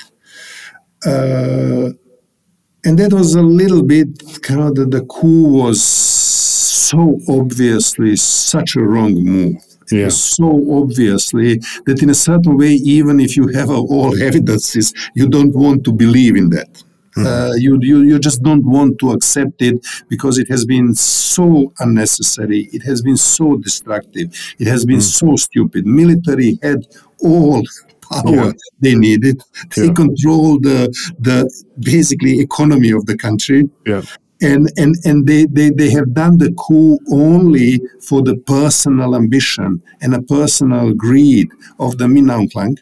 [2.83, 4.07] And that was a little bit
[4.41, 10.09] kind of that the coup was so obviously such a wrong move yeah.
[10.09, 15.53] so obviously that in a certain way, even if you have all evidences, you don't
[15.53, 16.83] want to believe in that.
[17.17, 17.27] Mm-hmm.
[17.27, 21.73] Uh, you, you, you just don't want to accept it because it has been so
[21.79, 22.69] unnecessary.
[22.71, 24.33] It has been so destructive.
[24.59, 25.27] It has been mm-hmm.
[25.27, 25.85] so stupid.
[25.85, 26.87] Military had
[27.19, 27.63] all
[28.11, 28.51] power yeah.
[28.79, 29.41] they needed.
[29.75, 29.93] They yeah.
[29.93, 31.49] controlled the the
[31.79, 33.69] basically economy of the country.
[33.85, 34.03] Yeah
[34.41, 39.81] and and and they, they they have done the coup only for the personal ambition
[40.01, 41.49] and a personal greed
[41.79, 42.77] of the Min Aung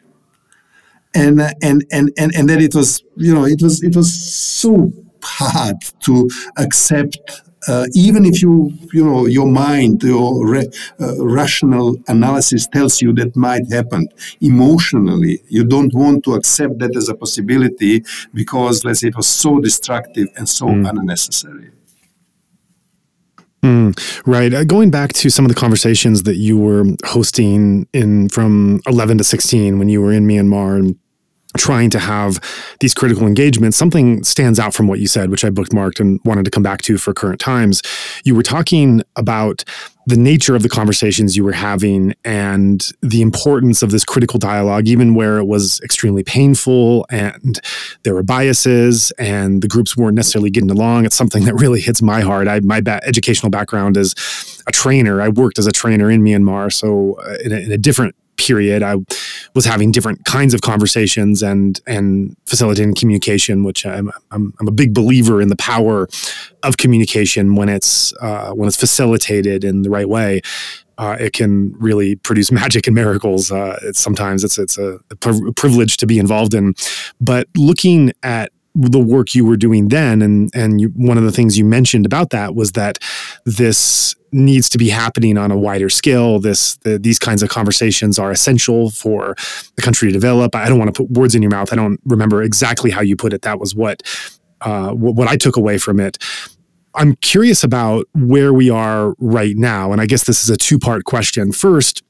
[1.14, 4.92] And, and and and and then it was you know it was it was so
[5.22, 10.68] hard to accept uh, even if you you know your mind your re,
[11.00, 14.08] uh, rational analysis tells you that might happen
[14.42, 18.04] emotionally you don't want to accept that as a possibility
[18.34, 20.90] because let's say it was so destructive and so mm.
[20.90, 21.72] unnecessary
[23.62, 23.94] Mm,
[24.26, 24.54] right.
[24.54, 29.18] Uh, going back to some of the conversations that you were hosting in from 11
[29.18, 30.98] to 16 when you were in Myanmar and
[31.60, 32.40] trying to have
[32.80, 36.46] these critical engagements, something stands out from what you said, which I bookmarked and wanted
[36.46, 37.82] to come back to for current times.
[38.24, 39.64] You were talking about
[40.06, 44.88] the nature of the conversations you were having and the importance of this critical dialogue,
[44.88, 47.60] even where it was extremely painful and
[48.04, 51.06] there were biases and the groups weren't necessarily getting along.
[51.06, 52.48] It's something that really hits my heart.
[52.48, 54.16] I, my ba- educational background is
[54.66, 55.22] a trainer.
[55.22, 58.82] I worked as a trainer in Myanmar, so uh, in, a, in a different period,
[58.82, 58.96] I
[59.54, 64.72] was having different kinds of conversations and and facilitating communication, which I'm I'm, I'm a
[64.72, 66.08] big believer in the power
[66.64, 70.42] of communication when it's uh, when it's facilitated in the right way.
[70.98, 73.52] Uh, it can really produce magic and miracles.
[73.52, 75.16] Uh, it's, sometimes it's it's a, a
[75.54, 76.74] privilege to be involved in,
[77.20, 80.22] but looking at the work you were doing then.
[80.22, 83.00] And and you, one of the things you mentioned about that was that
[83.46, 86.40] this needs to be happening on a wider scale.
[86.40, 89.36] This the, these kinds of conversations are essential for
[89.76, 90.56] the country to develop.
[90.56, 91.74] I don't want to put words in your mouth.
[91.74, 93.42] I don't remember exactly how you put it.
[93.42, 94.04] That was what
[94.62, 96.18] uh, what, what i took away from it.
[96.96, 99.92] I'm curious about where we are right now.
[99.92, 101.52] And i guess this is a two part question.
[101.52, 102.04] First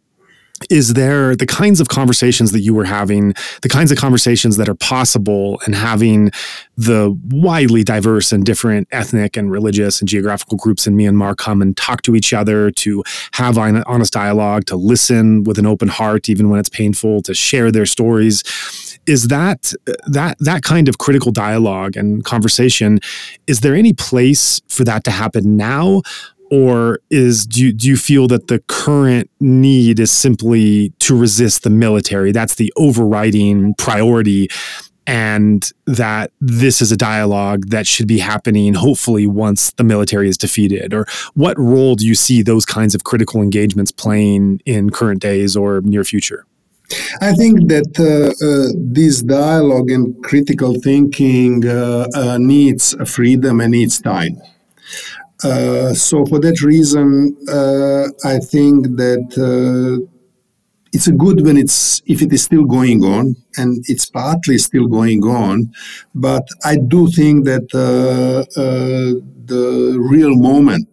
[0.69, 4.67] is there the kinds of conversations that you were having, the kinds of conversations that
[4.67, 6.31] are possible, and having
[6.77, 11.75] the widely diverse and different ethnic and religious and geographical groups in Myanmar come and
[11.75, 13.03] talk to each other, to
[13.33, 17.33] have an honest dialogue, to listen with an open heart, even when it's painful, to
[17.33, 18.43] share their stories?
[19.05, 19.73] Is that
[20.07, 22.99] that that kind of critical dialogue and conversation?
[23.47, 26.01] Is there any place for that to happen now?
[26.51, 31.63] Or is do you, do you feel that the current need is simply to resist
[31.63, 32.31] the military?
[32.31, 34.49] That's the overriding priority
[35.09, 40.37] and that this is a dialogue that should be happening hopefully once the military is
[40.37, 40.93] defeated?
[40.93, 45.55] Or what role do you see those kinds of critical engagements playing in current days
[45.55, 46.45] or near future?
[47.21, 53.71] I think that uh, uh, this dialogue and critical thinking uh, uh needs freedom and
[53.71, 54.39] needs time.
[55.43, 60.05] Uh, so for that reason, uh, I think that uh,
[60.91, 64.87] it's a good when it's if it is still going on, and it's partly still
[64.87, 65.71] going on.
[66.13, 70.87] But I do think that uh, uh, the real moment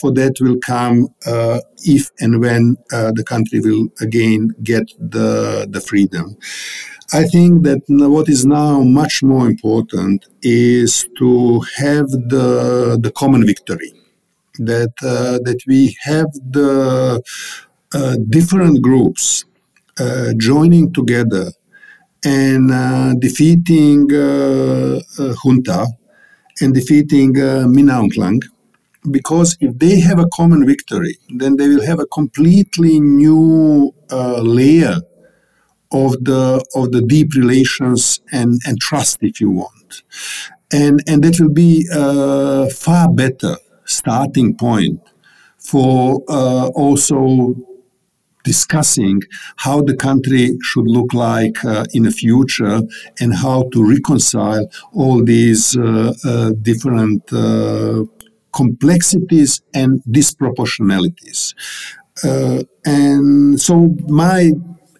[0.00, 1.08] for that will come
[1.84, 6.36] if and when the country will again get the the freedom.
[7.12, 13.44] I think that what is now much more important is to have the, the common
[13.44, 13.92] victory.
[14.58, 17.22] That, uh, that we have the
[17.94, 19.44] uh, different groups
[19.98, 21.50] uh, joining together
[22.24, 25.86] and uh, defeating uh, uh, junta
[26.60, 28.42] and defeating uh, Min Aung Hlaing
[29.10, 34.40] because if they have a common victory, then they will have a completely new uh,
[34.42, 34.96] layer
[35.92, 40.02] of the of the deep relations and and trust, if you want,
[40.72, 45.00] and and that will be a far better starting point
[45.58, 47.54] for uh, also
[48.44, 49.20] discussing
[49.56, 52.80] how the country should look like uh, in the future
[53.20, 58.02] and how to reconcile all these uh, uh, different uh,
[58.52, 61.54] complexities and disproportionalities.
[62.24, 64.52] Uh, and so my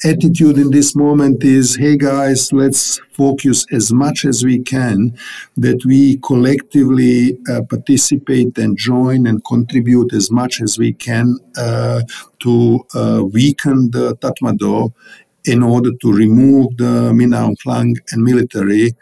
[0.05, 5.15] attitude in this moment is hey guys let's focus as much as we can
[5.59, 12.01] that we collectively uh, participate and join and contribute as much as we can uh,
[12.39, 14.91] to uh, weaken the Tatmadaw
[15.45, 18.93] in order to remove the Min Aung Hlaing and military.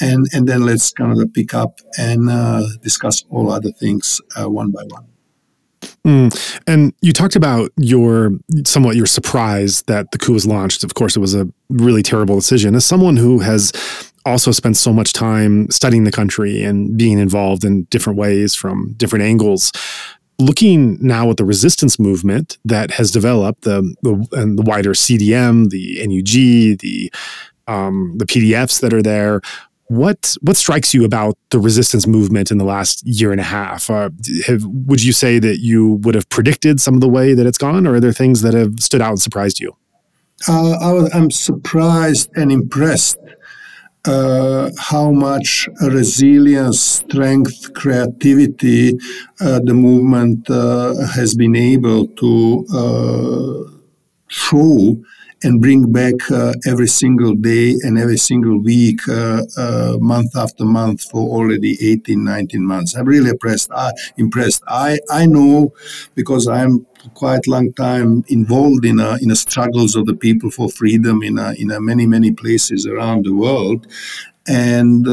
[0.00, 4.50] And and then let's kind of pick up and uh, discuss all other things uh,
[4.50, 5.13] one by one
[6.06, 6.60] Mm.
[6.66, 8.32] And you talked about your
[8.66, 10.84] somewhat your surprise that the coup was launched.
[10.84, 12.74] Of course, it was a really terrible decision.
[12.74, 13.72] As someone who has
[14.26, 18.94] also spent so much time studying the country and being involved in different ways from
[18.96, 19.72] different angles,
[20.38, 25.70] looking now at the resistance movement that has developed, the the, and the wider CDM,
[25.70, 27.10] the NUG, the
[27.66, 29.40] um, the PDFs that are there,
[29.88, 33.90] what what strikes you about the resistance movement in the last year and a half?
[33.90, 34.10] Uh,
[34.46, 37.58] have, would you say that you would have predicted some of the way that it's
[37.58, 39.76] gone, or are there things that have stood out and surprised you?
[40.48, 43.18] Uh, I am surprised and impressed
[44.06, 48.98] uh, how much resilience, strength, creativity
[49.40, 53.70] uh, the movement uh, has been able to uh,
[54.28, 54.96] show
[55.44, 60.64] and bring back uh, every single day and every single week, uh, uh, month after
[60.64, 62.94] month for already 18, 19 months.
[62.94, 63.70] I'm really impressed.
[63.70, 64.62] I, impressed.
[64.66, 65.72] I, I know
[66.14, 70.70] because I'm quite long time involved in a, in a struggles of the people for
[70.70, 73.86] freedom in a, in a many many places around the world,
[74.48, 75.06] and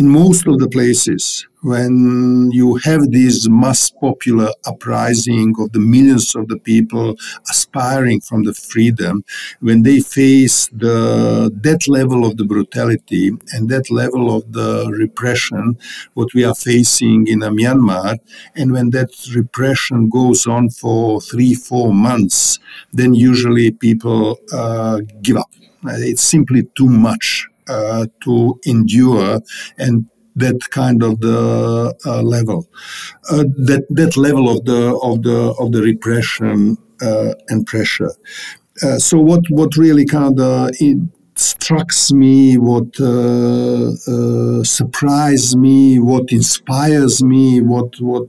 [0.00, 6.34] in most of the places when you have this mass popular uprising of the millions
[6.34, 7.14] of the people
[7.50, 9.22] aspiring from the freedom
[9.60, 14.70] when they face the that level of the brutality and that level of the
[15.04, 15.76] repression
[16.14, 18.16] what we are facing in myanmar
[18.56, 22.58] and when that repression goes on for three four months
[22.94, 25.50] then usually people uh, give up.
[25.84, 29.40] It's simply too much uh, to endure
[29.78, 30.04] and
[30.36, 32.68] that kind of the uh, level,
[33.30, 38.12] uh, that that level of the of the of the repression uh, and pressure.
[38.82, 40.70] Uh, so what what really kind of
[41.36, 42.94] strikes me, what
[44.66, 48.28] surprises me, what inspires me, what what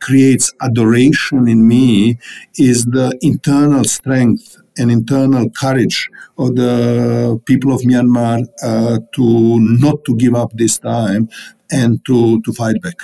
[0.00, 2.18] creates adoration in me
[2.56, 6.08] is the internal strength and internal courage
[6.38, 11.28] of the people of Myanmar uh, to not to give up this time
[11.70, 12.96] and to, to fight back.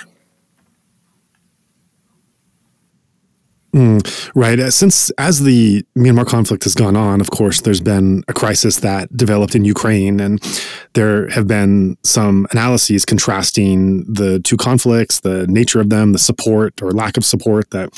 [3.73, 4.59] Mm, right.
[4.59, 8.77] Uh, since as the Myanmar conflict has gone on, of course, there's been a crisis
[8.77, 10.39] that developed in Ukraine, and
[10.93, 16.83] there have been some analyses contrasting the two conflicts, the nature of them, the support
[16.83, 17.89] or lack of support that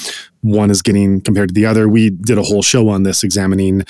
[0.45, 1.89] one is getting compared to the other.
[1.89, 3.83] We did a whole show on this, examining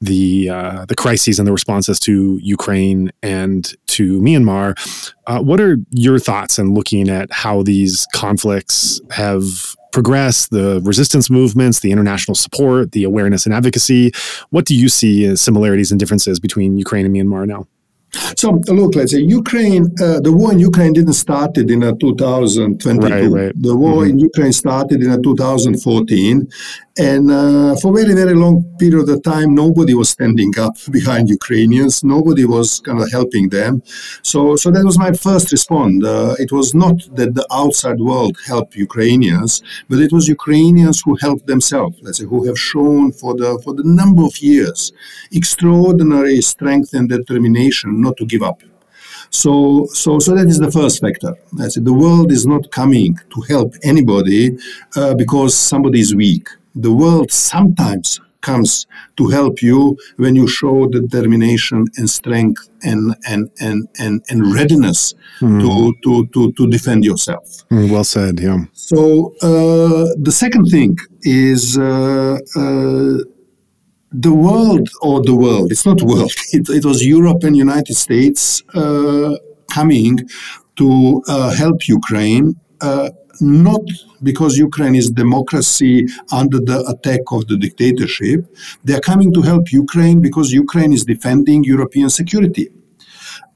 [0.00, 4.74] the uh, the crises and the responses to Ukraine and to Myanmar.
[5.26, 11.30] Uh, what are your thoughts in looking at how these conflicts have progressed, the resistance
[11.30, 14.10] movements, the international support, the awareness and advocacy.
[14.48, 17.66] What do you see as similarities and differences between Ukraine and Myanmar now?
[18.36, 23.34] So look, let's say Ukraine, uh, the war in Ukraine didn't started in uh, 2022.
[23.34, 23.62] Right, right.
[23.62, 24.10] The war mm-hmm.
[24.10, 26.48] in Ukraine started in uh, 2014,
[26.98, 32.04] and uh, for very very long period of time, nobody was standing up behind Ukrainians.
[32.04, 33.82] Nobody was kind of helping them.
[34.22, 36.04] So so that was my first response.
[36.04, 41.14] Uh, it was not that the outside world helped Ukrainians, but it was Ukrainians who
[41.16, 41.96] helped themselves.
[42.02, 44.92] Let's say who have shown for the for the number of years
[45.32, 48.60] extraordinary strength and determination not to give up.
[49.30, 51.34] So, so, so that is the first factor.
[51.58, 54.58] I said the world is not coming to help anybody
[54.94, 56.48] uh, because somebody is weak.
[56.74, 63.50] The world sometimes comes to help you when you show determination and strength and and
[63.60, 65.60] and and, and readiness mm.
[65.62, 67.64] to, to to to defend yourself.
[67.70, 68.38] Mm, well said.
[68.38, 68.58] Yeah.
[68.72, 71.78] So uh, the second thing is.
[71.78, 73.18] Uh, uh,
[74.12, 75.72] the world or the world?
[75.72, 76.32] It's not world.
[76.52, 79.36] It, it was europe and united states uh,
[79.72, 80.18] coming
[80.76, 83.10] to uh, help ukraine uh,
[83.40, 83.80] not
[84.22, 88.46] because ukraine is democracy under the attack of the dictatorship.
[88.84, 92.68] They are coming to help ukraine because ukraine is defending european security.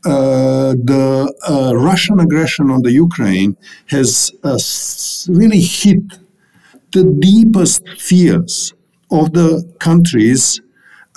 [0.07, 3.57] Uh, the uh, Russian aggression on the Ukraine
[3.87, 4.57] has uh,
[5.29, 6.01] really hit
[6.93, 8.73] the deepest fears
[9.11, 10.61] of the countries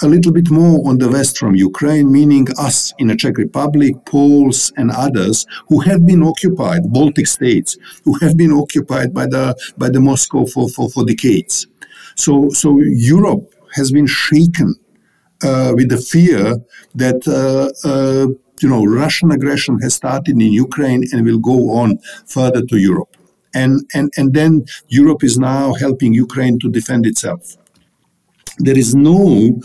[0.02, 3.96] a little bit more on the west from Ukraine, meaning us in the Czech Republic,
[4.06, 9.56] Poles, and others who have been occupied, Baltic states, who have been occupied by the
[9.78, 11.68] by the Moscow for, for, for decades.
[12.16, 14.76] So so Europe has been shaken
[15.44, 16.58] uh, with the fear
[16.96, 18.28] that uh, uh,
[18.62, 23.16] you know Russian aggression has started in Ukraine and will go on further to Europe.
[23.56, 27.58] And, and, and then Europe is now helping Ukraine to defend itself
[28.60, 29.60] there is no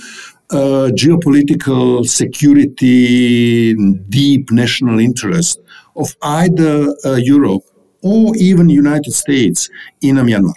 [0.50, 3.74] uh, geopolitical security,
[4.08, 5.60] deep national interest
[5.96, 7.62] of either uh, Europe
[8.02, 9.70] or even United States
[10.02, 10.54] in Myanmar.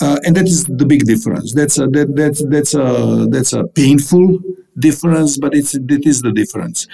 [0.00, 1.52] Uh, and that is the big difference.
[1.52, 4.38] That's a, that, that's, that's, a, that's a painful
[4.78, 6.86] difference, but it's, it is the difference.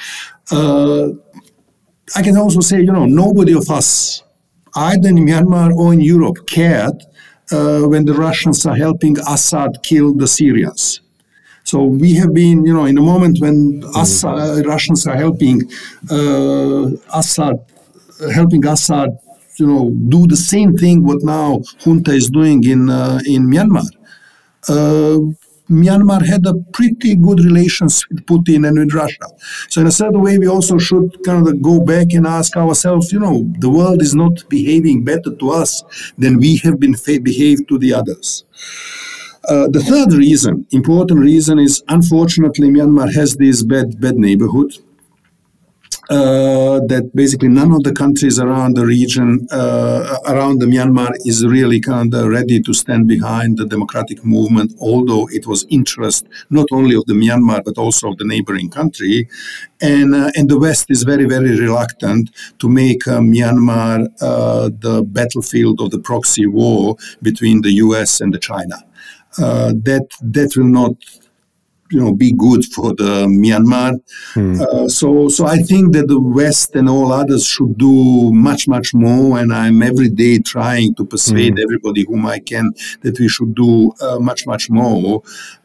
[0.51, 1.11] Uh,
[2.17, 4.23] I can also say, you know, nobody of us,
[4.75, 7.05] either in Myanmar or in Europe, cared uh,
[7.51, 11.01] when the Russians are helping Assad kill the Syrians.
[11.65, 15.63] So we have been, you know, in a moment when Assad, uh, Russians are helping
[16.11, 17.57] uh, Assad,
[18.35, 19.19] helping Assad,
[19.59, 23.87] you know, do the same thing what now junta is doing in uh, in Myanmar.
[24.69, 25.21] Uh,
[25.71, 29.27] Myanmar had a pretty good relations with Putin and with Russia.
[29.69, 33.13] So in a certain way, we also should kind of go back and ask ourselves,
[33.13, 35.83] you know, the world is not behaving better to us
[36.19, 38.45] than we have been behaved to the others.
[39.49, 44.73] Uh, the third reason, important reason, is unfortunately Myanmar has this bad bad neighborhood
[46.11, 51.45] uh, that basically none of the countries around the region, uh, around the Myanmar, is
[51.47, 56.67] really kind of ready to stand behind the democratic movement, although it was interest not
[56.73, 59.29] only of the Myanmar but also of the neighboring country,
[59.81, 65.03] and uh, and the West is very very reluctant to make uh, Myanmar uh, the
[65.03, 68.21] battlefield of the proxy war between the U.S.
[68.21, 68.77] and the China.
[69.37, 70.95] Uh, that that will not
[71.91, 74.01] you know be good for the Myanmar.
[74.35, 74.61] Hmm.
[74.61, 78.95] Uh, so so I think that the West and all others should do much much
[78.95, 81.63] more, and I'm every day trying to persuade hmm.
[81.63, 85.23] everybody whom I can that we should do uh, much much more.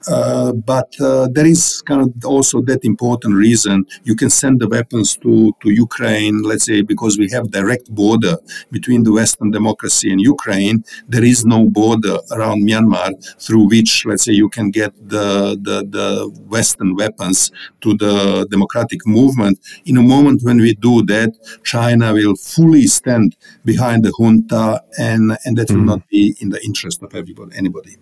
[0.08, 4.68] Uh, but uh, there is kind of also that important reason you can send the
[4.68, 8.36] weapons to to Ukraine, let's say because we have direct border
[8.72, 10.84] between the Western democracy and Ukraine.
[11.08, 13.10] There is no border around Myanmar
[13.44, 16.09] through which let's say you can get the the, the
[16.48, 19.60] Western weapons to the democratic movement.
[19.86, 21.32] In a moment when we do that,
[21.64, 25.76] China will fully stand behind the junta, and, and that mm.
[25.76, 27.98] will not be in the interest of everybody, anybody.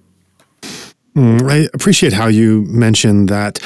[1.18, 3.58] Mm, I appreciate how you mentioned that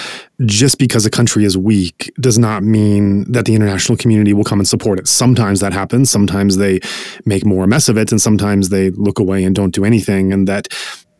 [0.46, 4.62] just because a country is weak does not mean that the international community will come
[4.62, 5.08] and support it.
[5.10, 6.10] Sometimes that happens.
[6.10, 6.80] Sometimes they
[7.26, 10.32] make more mess of it, and sometimes they look away and don't do anything.
[10.32, 10.70] And that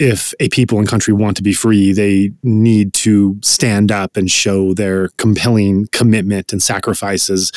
[0.02, 4.32] if a people and country want to be free, they need to stand up and
[4.32, 7.52] show their compelling commitment and sacrifices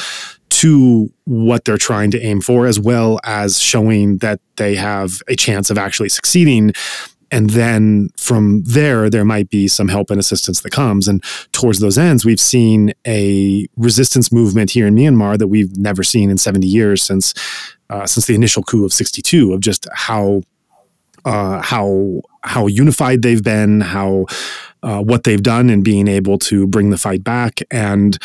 [0.50, 5.34] to what they're trying to aim for, as well as showing that they have a
[5.34, 6.74] chance of actually succeeding.
[7.30, 11.08] And then from there, there might be some help and assistance that comes.
[11.08, 16.02] And towards those ends, we've seen a resistance movement here in Myanmar that we've never
[16.02, 17.32] seen in 70 years since
[17.88, 20.42] uh, since the initial coup of 62 of just how
[21.24, 24.26] uh, how how unified they've been, how
[24.82, 27.60] uh, what they've done in being able to bring the fight back.
[27.70, 28.18] And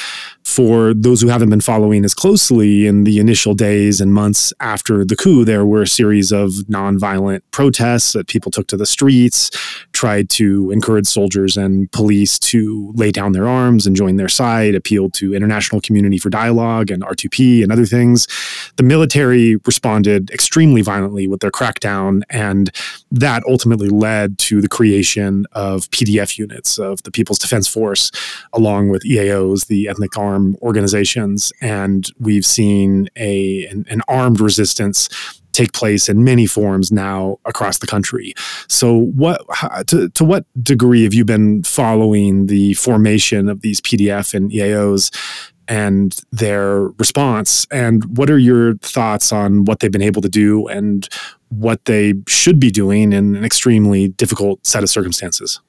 [0.59, 5.05] for those who haven't been following as closely in the initial days and months after
[5.05, 9.51] the coup, there were a series of nonviolent protests that people took to the streets,
[9.93, 14.75] tried to encourage soldiers and police to lay down their arms and join their side,
[14.75, 18.27] appealed to international community for dialogue and R2P and other things.
[18.75, 22.69] The military responded extremely violently with their crackdown, and
[23.11, 28.11] that ultimately led to the creation of PDF units of the People's Defense Force,
[28.51, 30.11] along with EAOs, the ethnic
[30.61, 35.09] organizations, and we've seen a an, an armed resistance
[35.51, 38.33] take place in many forms now across the country.
[38.67, 39.41] So, what
[39.87, 45.13] to, to what degree have you been following the formation of these PDF and EAOs
[45.67, 47.67] and their response?
[47.71, 51.07] And what are your thoughts on what they've been able to do and
[51.49, 55.59] what they should be doing in an extremely difficult set of circumstances?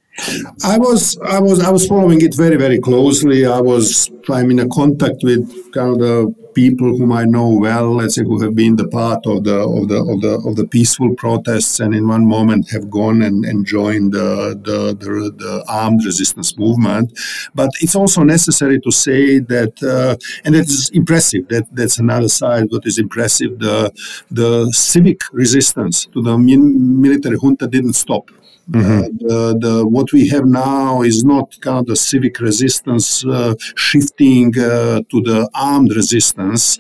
[0.64, 3.46] I was I was I was following it very very closely.
[3.46, 7.94] I was I'm in a contact with kind of the people whom I know well,
[7.94, 10.66] let's say who have been the part of the of the of the of the
[10.66, 15.64] peaceful protests and in one moment have gone and, and joined the, the, the, the
[15.68, 17.12] armed resistance movement.
[17.54, 22.28] But it's also necessary to say that uh, and it is impressive that that's another
[22.28, 23.92] side what is impressive the
[24.30, 28.30] the civic resistance to the military junta didn't stop
[28.70, 29.26] Mm-hmm.
[29.26, 33.54] Uh, the, the, what we have now is not kind of the civic resistance uh,
[33.76, 36.78] shifting uh, to the armed resistance.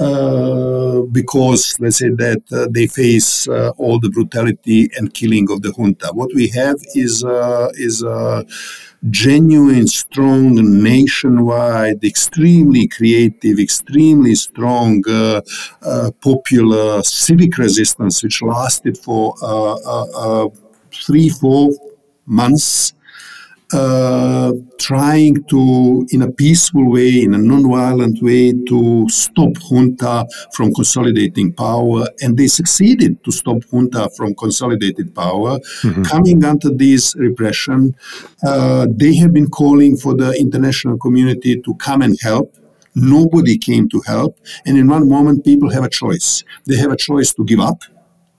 [0.00, 5.60] Uh, because let's say that uh, they face uh, all the brutality and killing of
[5.62, 6.08] the junta.
[6.12, 7.24] What we have is
[7.74, 8.44] is a
[9.10, 15.02] genuine, strong, nationwide, extremely creative, extremely strong,
[16.20, 19.34] popular civic resistance, which lasted for
[21.06, 21.70] three, four
[22.26, 22.92] months
[23.72, 30.72] uh, trying to, in a peaceful way, in a non-violent way, to stop junta from
[30.72, 35.58] consolidating power, and they succeeded to stop junta from consolidated power.
[35.82, 36.02] Mm-hmm.
[36.04, 37.94] Coming under this repression,
[38.42, 42.54] uh, they have been calling for the international community to come and help.
[42.94, 46.42] Nobody came to help, and in one moment, people have a choice.
[46.64, 47.82] They have a choice to give up.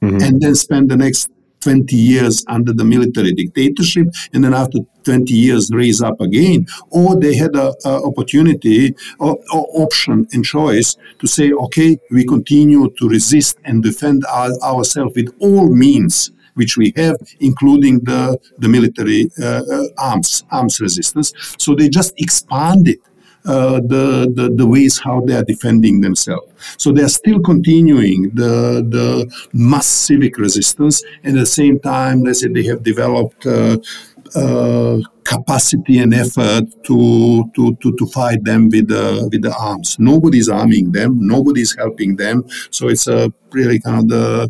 [0.02, 0.22] Mm-hmm.
[0.24, 1.30] And then spend the next
[1.62, 7.20] 20 years under the military dictatorship and then after 20 years raise up again or
[7.20, 12.90] they had a, a opportunity or, or, option and choice to say okay we continue
[12.98, 18.68] to resist and defend our, ourselves with all means which we have, including the, the
[18.68, 21.32] military uh, uh arms arms resistance.
[21.58, 23.00] So they just expanded
[23.50, 26.48] uh, the, the, the ways how they are defending themselves.
[26.78, 29.10] So they are still continuing the, the
[29.54, 33.78] mass civic resistance, and at the same time, let's say they have developed uh,
[34.36, 39.98] uh, capacity and effort to, to, to, to fight them with the, with the arms.
[40.00, 42.44] Nobody's arming them, nobody's helping them.
[42.70, 44.50] So it's a really kind of the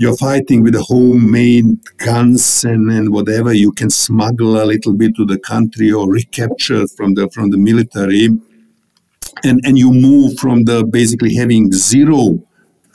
[0.00, 5.14] you're fighting with the homemade guns and, and whatever you can smuggle a little bit
[5.14, 8.28] to the country or recapture from the from the military.
[9.44, 12.42] And and you move from the basically having zero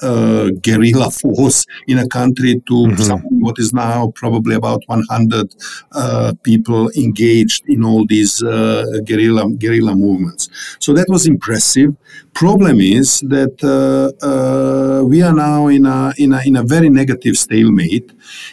[0.02, 3.40] uh, guerrilla force in a country to mm-hmm.
[3.40, 5.56] what is now probably about 100
[5.92, 10.50] uh, people engaged in all these uh, guerrilla guerrilla movements.
[10.80, 11.96] So that was impressive.
[12.34, 16.90] Problem is that uh, uh, we are now in a, in a in a very
[16.90, 18.12] negative stalemate,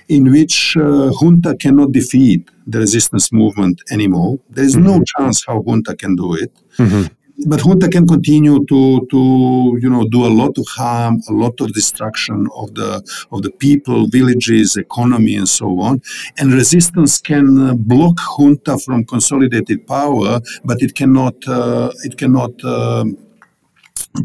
[0.08, 4.38] in which uh, junta cannot defeat the resistance movement anymore.
[4.50, 4.86] There is mm-hmm.
[4.86, 6.52] no chance how junta can do it.
[6.78, 11.32] Mm-hmm but junta can continue to to you know do a lot of harm, a
[11.32, 13.02] lot of destruction of the
[13.32, 16.00] of the people, villages, economy, and so on.
[16.38, 22.62] And resistance can uh, block junta from consolidated power, but it cannot uh, it cannot
[22.64, 23.16] um,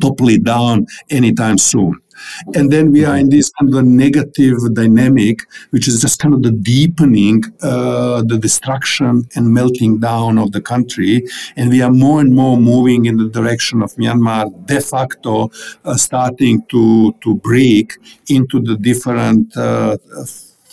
[0.02, 2.00] topple it down anytime soon.
[2.56, 6.34] And then we are in this kind of a negative dynamic, which is just kind
[6.34, 11.24] of the deepening, uh, the destruction and melting down of the country.
[11.56, 15.52] And we are more and more moving in the direction of Myanmar de facto
[15.86, 17.94] uh, starting to, to break
[18.30, 19.98] into the different uh,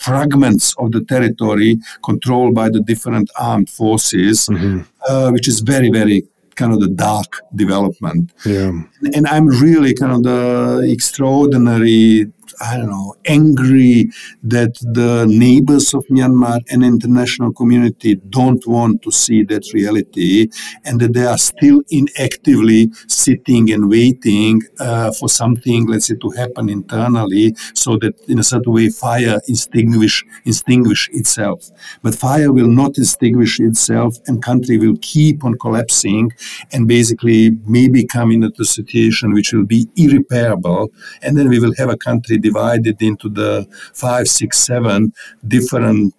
[0.05, 4.81] fragments of the territory controlled by the different armed forces, mm-hmm.
[5.07, 6.23] uh, which is very, very
[6.55, 8.31] kind of the dark development.
[8.45, 8.71] Yeah.
[9.13, 14.09] And I'm really kind of the extraordinary I don't know, angry
[14.43, 20.47] that the neighbors of Myanmar and international community don't want to see that reality
[20.85, 26.29] and that they are still inactively sitting and waiting uh, for something, let's say, to
[26.31, 31.69] happen internally so that in a certain way fire extinguish, extinguish itself.
[32.01, 36.31] But fire will not extinguish itself and country will keep on collapsing
[36.71, 40.91] and basically maybe come into a situation which will be irreparable
[41.21, 43.51] and then we will have a country divided into the
[43.93, 45.13] five, six, seven
[45.47, 46.13] different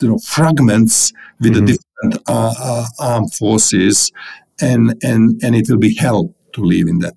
[0.00, 1.66] you know fragments with mm-hmm.
[1.66, 3.96] the different uh, uh, armed forces,
[4.60, 6.24] and and and it will be hell
[6.54, 7.16] to live in that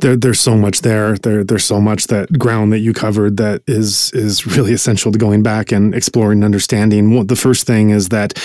[0.00, 1.16] there, there's so much there.
[1.16, 5.18] There, there's so much that ground that you covered that is is really essential to
[5.18, 7.26] going back and exploring and understanding.
[7.26, 8.38] The first thing is that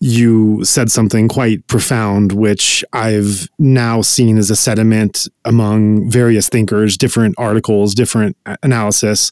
[0.00, 6.96] you said something quite profound, which I've now seen as a sediment among various thinkers,
[6.96, 9.30] different articles, different analysis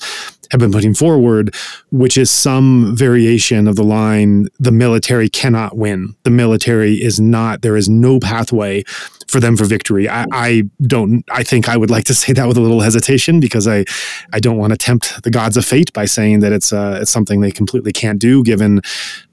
[0.50, 1.54] have been putting forward,
[1.90, 6.14] which is some variation of the line the military cannot win.
[6.22, 8.84] The military is not, there is no pathway
[9.28, 10.08] for them for victory.
[10.08, 11.24] I, I, don't.
[11.30, 13.84] I think I would like to say that with a little hesitation because I,
[14.32, 17.10] I don't want to tempt the gods of fate by saying that it's uh, it's
[17.10, 18.80] something they completely can't do given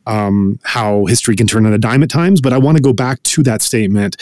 [0.06, 2.42] um, how history can turn on a dime at times.
[2.42, 4.18] But I want to go back to that statement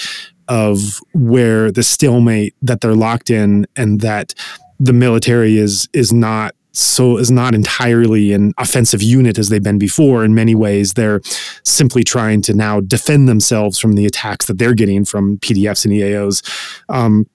[0.48, 4.34] of where the stalemate that they're locked in and that
[4.80, 9.78] the military is is not so is not entirely an offensive unit as they've been
[9.78, 10.26] before.
[10.26, 11.22] In many ways, they're
[11.64, 15.94] simply trying to now defend themselves from the attacks that they're getting from PDFs and
[15.94, 16.44] EAOs.
[16.90, 17.28] Um,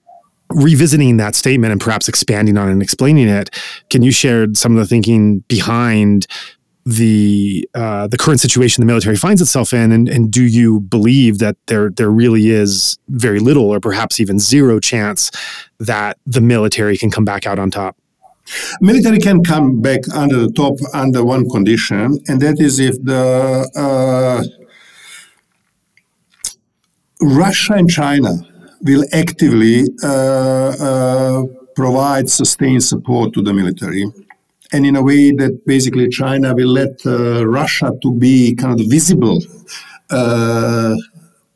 [0.51, 3.49] revisiting that statement and perhaps expanding on it and explaining it,
[3.89, 6.27] can you share some of the thinking behind
[6.85, 11.37] the uh, the current situation the military finds itself in, and, and do you believe
[11.37, 15.29] that there there really is very little or perhaps even zero chance
[15.79, 17.95] that the military can come back out on top?
[18.81, 23.69] Military can come back under the top under one condition, and that is if the
[23.75, 24.43] uh,
[27.21, 28.33] Russia and China
[28.81, 31.43] will actively uh, uh,
[31.75, 34.05] provide sustained support to the military,
[34.71, 38.87] and in a way that basically China will let uh, Russia to be kind of
[38.87, 39.39] visible
[40.09, 40.95] uh,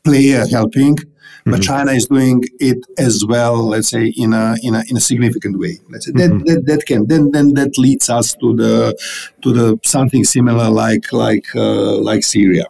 [0.04, 0.96] player helping
[1.44, 1.60] but mm-hmm.
[1.60, 3.68] China is doing it as well.
[3.68, 5.78] Let's say in a in a in a significant way.
[5.90, 6.38] Let's say mm-hmm.
[6.38, 8.96] that, that that can then then that leads us to the
[9.42, 12.64] to the something similar like like uh, like Syria.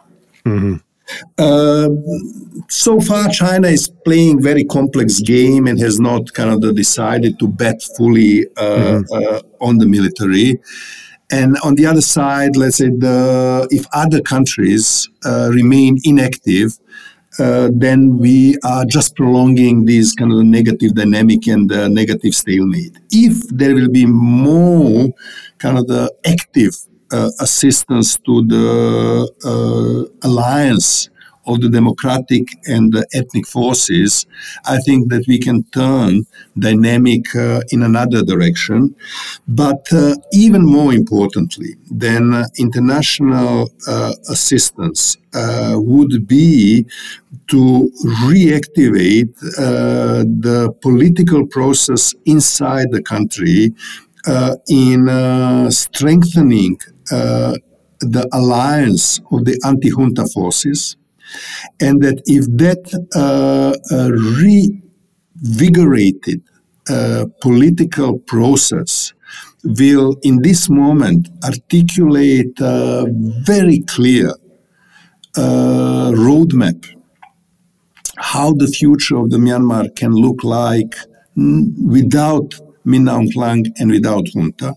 [0.45, 0.75] Mm-hmm.
[1.37, 1.89] Uh,
[2.67, 7.47] so far, China is playing very complex game and has not kind of decided to
[7.47, 9.35] bet fully uh, mm-hmm.
[9.35, 10.59] uh, on the military.
[11.31, 16.77] And on the other side, let's say the if other countries uh, remain inactive,
[17.39, 22.97] uh, then we are just prolonging this kind of negative dynamic and uh, negative stalemate.
[23.11, 25.09] If there will be more
[25.57, 26.75] kind of the active
[27.11, 31.09] uh, assistance to the uh, alliance
[31.47, 34.25] of the democratic and the ethnic forces,
[34.65, 36.25] I think that we can turn
[36.57, 38.95] dynamic uh, in another direction.
[39.47, 46.85] But uh, even more importantly than uh, international uh, assistance uh, would be
[47.47, 47.91] to
[48.23, 53.73] reactivate uh, the political process inside the country
[54.67, 56.79] in strengthening
[57.99, 60.97] the alliance of the anti junta forces,
[61.79, 62.83] and that if that
[63.15, 64.09] uh, uh,
[65.43, 66.41] revigorated
[66.89, 69.13] uh, political process
[69.63, 73.05] will, in this moment, articulate a
[73.43, 74.29] very clear
[75.37, 76.85] uh, roadmap
[78.17, 80.95] how the future of the Myanmar can look like
[81.35, 82.55] without
[82.85, 84.73] Min Aung Hlaing and without junta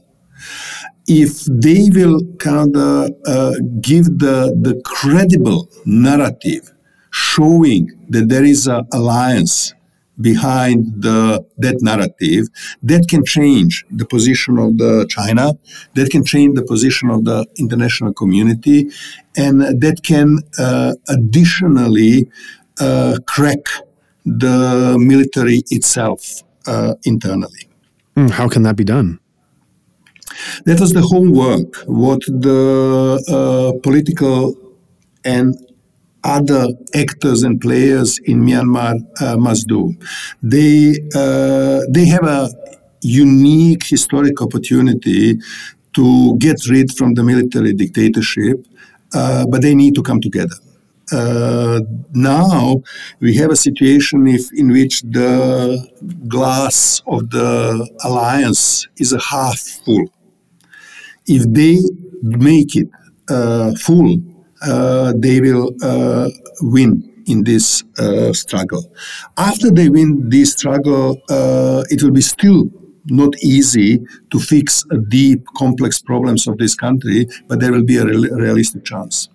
[1.09, 6.71] if they will kind of uh, give the, the credible narrative
[7.11, 9.75] showing that there is an alliance
[10.21, 12.49] behind the that narrative
[12.83, 15.53] that can change the position of the China,
[15.95, 18.91] that can change the position of the international community,
[19.37, 22.29] and that can uh, additionally
[22.81, 23.61] uh, crack
[24.27, 27.69] the military itself uh, internally.
[28.17, 29.21] Hmm, how can that be done?
[30.65, 34.57] That was the homework, what the uh, political
[35.25, 35.57] and
[36.25, 39.95] other actors and players in Myanmar uh, must do.
[40.43, 42.51] They, uh, they have a
[43.03, 45.39] unique historic opportunity
[45.95, 48.65] to get rid from the military dictatorship,
[49.15, 50.57] uh, but they need to come together.
[51.11, 51.81] Uh,
[52.13, 52.83] now
[53.21, 55.89] we have a situation if, in which the
[56.29, 60.05] glass of the alliance is a half full
[61.29, 61.79] if they
[62.23, 62.89] make it
[63.29, 64.17] uh, full,
[64.63, 66.29] uh, they will uh,
[66.63, 68.83] win in this uh, struggle.
[69.37, 72.71] After they win this struggle, uh, it will be still
[73.07, 74.01] not easy
[74.31, 78.85] to fix deep, complex problems of this country, but there will be a real, realistic
[78.85, 79.29] chance.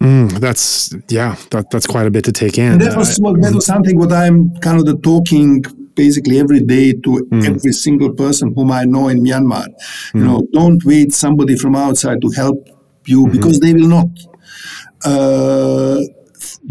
[0.00, 2.72] Mm, that's yeah, that, that's quite a bit to take in.
[2.72, 5.62] And that was that was something what I'm kind of the talking
[6.04, 7.44] basically every day to mm.
[7.50, 9.66] every single person whom I know in Myanmar.
[9.66, 10.18] Mm.
[10.18, 12.58] You know, don't wait somebody from outside to help
[13.06, 13.36] you mm-hmm.
[13.36, 14.10] because they will not.
[15.04, 16.00] Uh,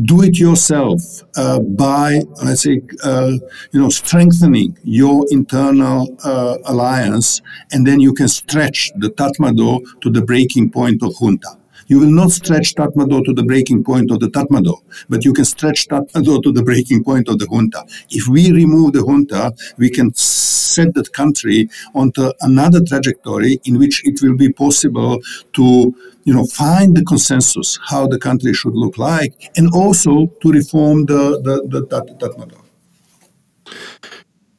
[0.03, 1.01] do it yourself
[1.35, 3.33] uh, by, let's say, uh,
[3.71, 7.41] you know, strengthening your internal uh, alliance,
[7.71, 11.58] and then you can stretch the Tatmadaw to the breaking point of junta.
[11.89, 14.79] You will not stretch Tatmadaw to the breaking point of the Tatmadaw,
[15.09, 17.83] but you can stretch Tatmadaw to the breaking point of the junta.
[18.11, 24.05] If we remove the junta, we can set that country onto another trajectory in which
[24.05, 25.19] it will be possible
[25.53, 25.95] to
[26.25, 31.05] you know find the consensus how the country should look like and also to reform
[31.05, 32.61] the the, the, the Tatmadaw.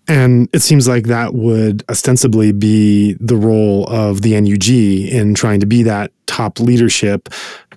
[0.09, 5.61] And it seems like that would ostensibly be the role of the NUG in trying
[5.61, 7.29] to be that top leadership.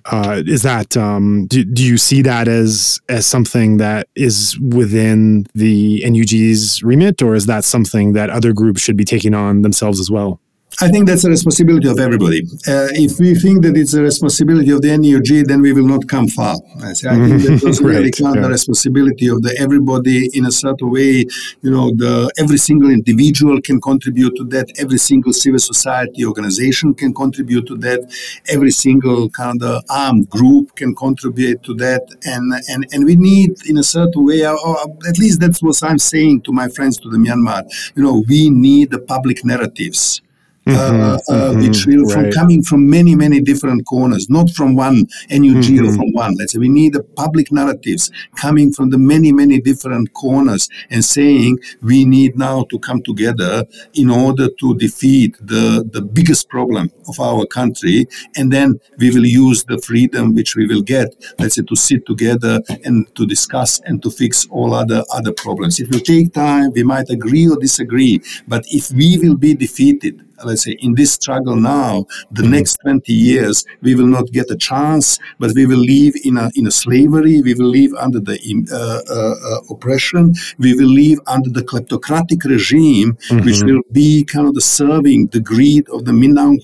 [0.06, 5.46] Uh, is that um, do, do you see that as as something that is within
[5.54, 9.98] the NUG's remit, or is that something that other groups should be taking on themselves
[9.98, 10.40] as well?
[10.80, 12.42] I think that's a responsibility of everybody.
[12.66, 16.08] Uh, if we think that it's a responsibility of the NUG, then we will not
[16.08, 16.56] come far.
[16.82, 18.40] I, say, I think that was really right, yeah.
[18.40, 21.26] the responsibility of the everybody in a certain way.
[21.62, 24.72] You know, the every single individual can contribute to that.
[24.78, 28.00] Every single civil society organization can contribute to that.
[28.48, 32.02] Every single kind of armed group can contribute to that.
[32.24, 34.76] And and and we need, in a certain way, or
[35.08, 37.62] at least that's what I'm saying to my friends to the Myanmar.
[37.94, 40.20] You know, we need the public narratives
[40.66, 44.74] Mm-hmm, uh, uh, mm-hmm, which will from coming from many many different corners, not from
[44.74, 45.86] one NUG mm-hmm.
[45.86, 46.34] or from one.
[46.36, 51.04] Let's say we need the public narratives coming from the many many different corners and
[51.04, 56.90] saying we need now to come together in order to defeat the the biggest problem
[57.08, 61.08] of our country, and then we will use the freedom which we will get.
[61.38, 65.78] Let's say to sit together and to discuss and to fix all other other problems.
[65.78, 66.72] It will take time.
[66.72, 71.12] We might agree or disagree, but if we will be defeated let's say, in this
[71.12, 72.52] struggle now, the mm-hmm.
[72.52, 76.50] next 20 years, we will not get a chance, but we will live in a,
[76.54, 78.38] in a slavery, we will live under the
[78.72, 83.44] uh, uh, oppression, we will live under the kleptocratic regime, mm-hmm.
[83.44, 86.60] which will be kind of the serving the greed of the Min Aung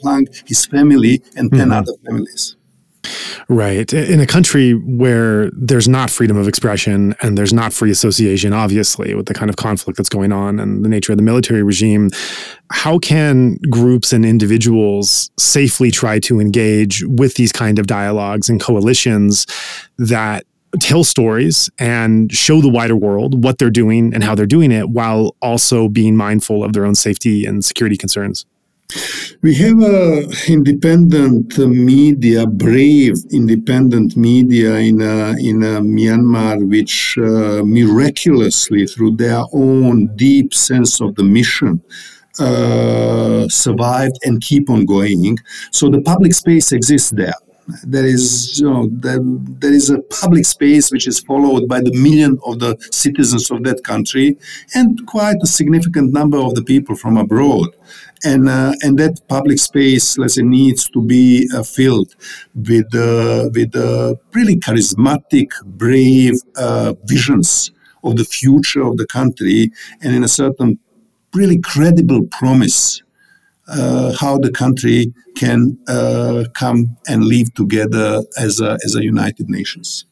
[0.47, 1.73] his family, and 10 mm-hmm.
[1.73, 2.57] other families.
[3.49, 3.93] Right.
[3.93, 9.15] In a country where there's not freedom of expression and there's not free association, obviously,
[9.15, 12.11] with the kind of conflict that's going on and the nature of the military regime,
[12.71, 18.61] how can groups and individuals safely try to engage with these kind of dialogues and
[18.61, 19.47] coalitions
[19.99, 20.45] that
[20.79, 24.91] tell stories and show the wider world what they're doing and how they're doing it
[24.91, 28.47] while also being mindful of their own safety and security concerns?
[29.43, 37.63] We have a independent media, brave independent media in uh, in uh, Myanmar, which uh,
[37.65, 41.81] miraculously, through their own deep sense of the mission,
[42.39, 45.39] uh, survived and keep on going.
[45.73, 47.35] So the public space exists there
[47.83, 49.21] there is you know there,
[49.63, 53.63] there is a public space which is followed by the million of the citizens of
[53.65, 54.37] that country
[54.75, 57.69] and quite a significant number of the people from abroad.
[58.23, 62.15] And uh, and that public space, let's say, needs to be uh, filled
[62.55, 67.73] with uh, with uh, really charismatic, brave uh, visions
[68.05, 69.71] of the future of the country,
[70.03, 70.79] and in a certain
[71.35, 73.03] really credible promise
[73.71, 75.79] uh, how the country can
[76.55, 80.05] come and live together as a as a united nations.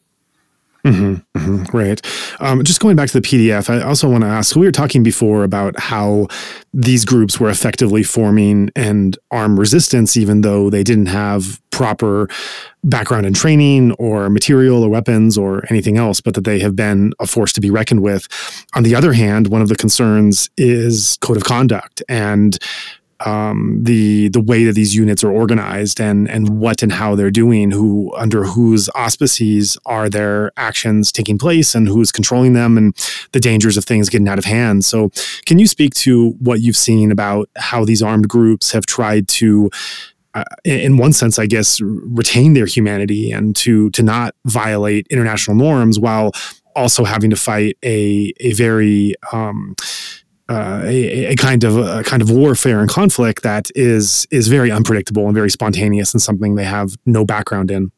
[0.85, 2.01] Mm-hmm, mm-hmm, great.
[2.39, 5.03] Um, just going back to the PDF, I also want to ask we were talking
[5.03, 6.27] before about how
[6.73, 12.29] these groups were effectively forming and armed resistance, even though they didn't have proper
[12.83, 17.11] background and training or material or weapons or anything else, but that they have been
[17.19, 18.27] a force to be reckoned with.
[18.73, 22.57] On the other hand, one of the concerns is code of conduct and
[23.25, 27.31] um, the the way that these units are organized and and what and how they're
[27.31, 32.95] doing, who under whose auspices are their actions taking place, and who's controlling them, and
[33.31, 34.85] the dangers of things getting out of hand.
[34.85, 35.11] So,
[35.45, 39.69] can you speak to what you've seen about how these armed groups have tried to
[40.35, 45.57] uh, in one sense, I guess, retain their humanity and to to not violate international
[45.57, 46.31] norms while
[46.75, 49.75] also having to fight a a very um,
[50.49, 54.71] uh, a, a, kind of a kind of warfare and conflict that is is very
[54.71, 57.91] unpredictable and very spontaneous and something they have no background in.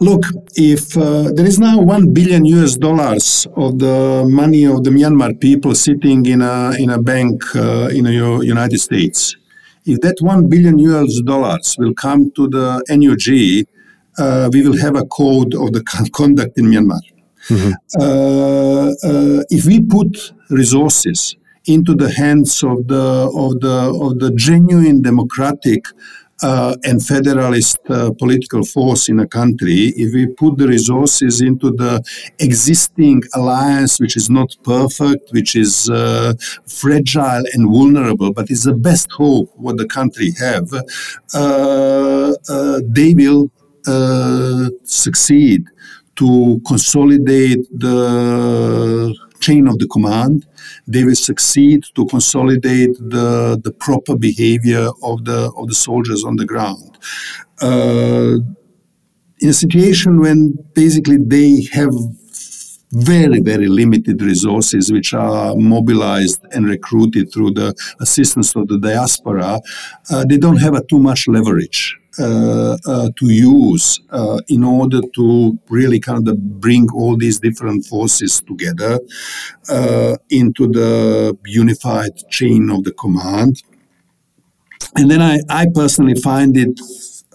[0.00, 0.22] Look,
[0.54, 5.40] if uh, there is now one billion US dollars of the money of the Myanmar
[5.40, 8.12] people sitting in a in a bank uh, in the
[8.44, 9.36] United States,
[9.86, 13.66] if that one billion US dollars will come to the NUG,
[14.18, 17.00] uh, we will have a code of the conduct in Myanmar.
[17.48, 17.72] Mm-hmm.
[18.00, 21.36] Uh, uh, if we put resources
[21.66, 25.84] into the hands of the of the of the genuine democratic
[26.42, 31.70] uh, and federalist uh, political force in a country, if we put the resources into
[31.70, 32.02] the
[32.40, 36.34] existing alliance, which is not perfect, which is uh,
[36.66, 40.70] fragile and vulnerable, but is the best hope what the country have,
[41.32, 42.34] uh,
[42.84, 43.50] they will
[44.84, 45.64] succeed
[46.16, 50.46] to consolidate the chain of the command.
[50.86, 56.36] They will succeed to consolidate the, the proper behavior of the of the soldiers on
[56.36, 56.98] the ground.
[57.60, 58.38] Uh,
[59.40, 61.94] in a situation when basically they have
[62.92, 69.60] very, very limited resources which are mobilized and recruited through the assistance of the diaspora,
[70.10, 71.96] uh, they don't have a too much leverage.
[72.18, 77.84] Uh, uh, to use uh, in order to really kind of bring all these different
[77.84, 78.98] forces together
[80.30, 83.62] into the unified chain of the command.
[84.96, 86.80] And then I, I personally find it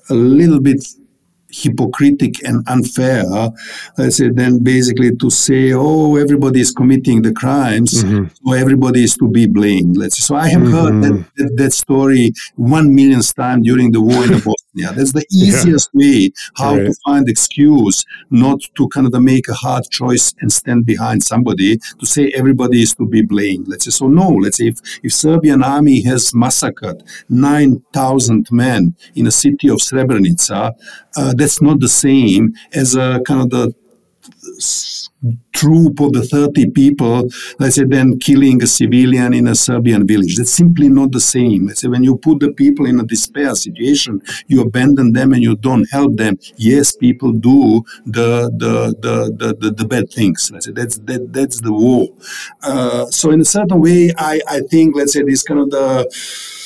[0.09, 0.83] a little bit
[1.51, 3.23] hypocritic and unfair,
[3.97, 8.27] let's say, then basically to say, oh, everybody is committing the crimes, mm-hmm.
[8.45, 9.97] so everybody is to be blamed.
[9.97, 10.21] Let's say.
[10.21, 10.73] So I have mm-hmm.
[10.73, 14.39] heard that, that, that, story one million times during the war in
[14.73, 14.93] Bosnia.
[14.95, 15.99] That's the easiest yeah.
[15.99, 16.85] way how right.
[16.85, 21.77] to find excuse not to kind of make a hard choice and stand behind somebody
[21.99, 23.67] to say everybody is to be blamed.
[23.67, 23.91] Let's say.
[23.91, 29.69] So no, let's say if, if Serbian army has massacred 9,000 men in a city
[29.69, 30.73] of Srebrenica,
[31.17, 33.75] uh, that's not the same as a kind of the
[35.53, 37.29] troop of the 30 people,
[37.59, 40.37] let's say, then killing a civilian in a Serbian village.
[40.37, 41.67] That's simply not the same.
[41.67, 45.43] Let's say, when you put the people in a despair situation, you abandon them and
[45.43, 46.39] you don't help them.
[46.55, 50.49] Yes, people do the the the the, the, the bad things.
[50.51, 52.07] Let's say that's that that's the war.
[52.63, 56.60] Uh, so in a certain way, I I think let's say this kind of the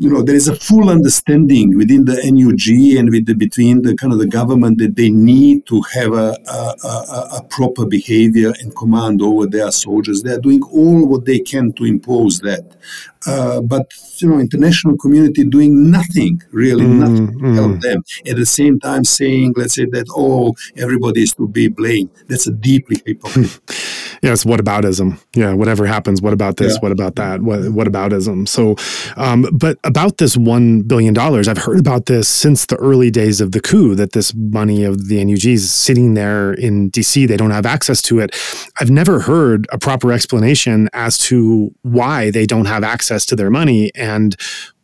[0.00, 3.94] you know, there is a full understanding within the NUG and with the, between the
[3.94, 8.54] kind of the government that they need to have a, a, a, a proper behavior
[8.60, 10.22] and command over their soldiers.
[10.22, 12.78] They are doing all what they can to impose that.
[13.26, 17.54] Uh, but you know, international community doing nothing really, mm, nothing to mm.
[17.54, 18.02] help them.
[18.26, 22.08] At the same time, saying, let's say that oh, everybody is to be blamed.
[22.26, 23.74] That's a deeply hypocritical.
[24.22, 25.20] yes, whataboutism.
[25.34, 26.74] Yeah, whatever happens, what about this?
[26.74, 26.78] Yeah.
[26.80, 27.42] What about that?
[27.42, 28.48] What whataboutism?
[28.48, 28.76] So,
[29.16, 33.40] um, but about this one billion dollars, I've heard about this since the early days
[33.40, 33.94] of the coup.
[33.94, 37.26] That this money of the NUG is sitting there in D.C.
[37.26, 38.36] They don't have access to it.
[38.80, 43.50] I've never heard a proper explanation as to why they don't have access to their
[43.50, 44.36] money and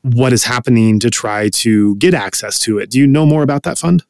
[0.02, 2.90] what is happening to try to get access to it.
[2.90, 4.04] Do you know more about that fund?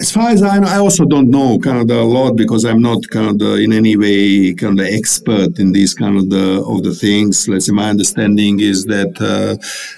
[0.00, 2.64] As far as I know, I also don't know kind of the, a lot because
[2.64, 6.16] I'm not kind of the, in any way kind of the expert in these kind
[6.16, 7.48] of the of the things.
[7.48, 9.56] Let's say my understanding is that uh,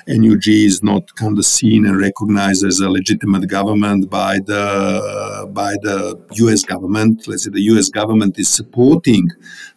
[0.09, 5.75] NUG is not kind of seen and recognized as a legitimate government by the by
[5.83, 6.65] the U.S.
[6.65, 7.29] government.
[7.29, 7.91] Let's say the U.S.
[7.91, 9.29] government is supporting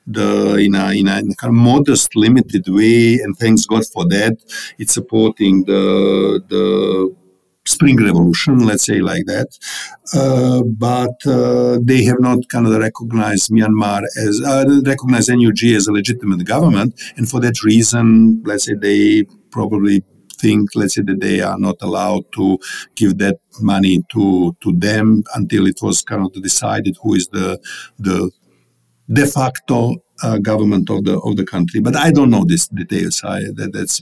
[0.07, 3.85] the in a, in a, in a kind of modest, limited way, and thanks God
[3.87, 4.37] for that.
[4.77, 7.13] It's supporting the the
[7.65, 9.47] spring revolution, let's say like that.
[10.13, 15.87] Uh, but uh, they have not kind of recognized Myanmar as uh, recognized NUG as
[15.87, 20.03] a legitimate government, and for that reason, let's say they probably
[20.39, 22.59] think, let's say that they are not allowed to
[22.95, 27.59] give that money to to them until it was kind of decided who is the
[27.97, 28.31] the
[29.11, 31.79] de facto uh, government of the of the country.
[31.79, 33.21] But I don't know these details.
[33.23, 34.01] I, that, that's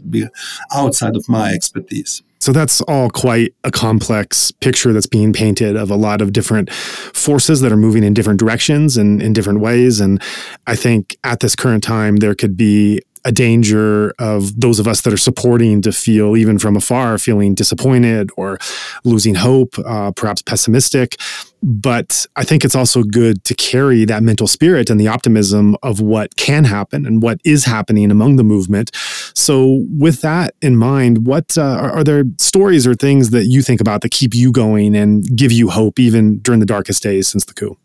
[0.74, 2.22] outside of my expertise.
[2.42, 6.74] So that's all quite a complex picture that's being painted of a lot of different
[6.74, 10.00] forces that are moving in different directions and in different ways.
[10.00, 10.20] And
[10.66, 15.02] I think at this current time, there could be a danger of those of us
[15.02, 18.58] that are supporting to feel, even from afar, feeling disappointed or
[19.04, 21.18] losing hope, uh, perhaps pessimistic.
[21.64, 26.02] But I think it's also good to carry that mental spirit and the optimism of
[26.02, 28.90] what can happen and what is happening among the movement.
[29.36, 33.62] So, with that in mind, what uh, are, are there stories or things that you
[33.62, 37.28] think about that keep you going and give you hope even during the darkest days
[37.28, 37.78] since the coup?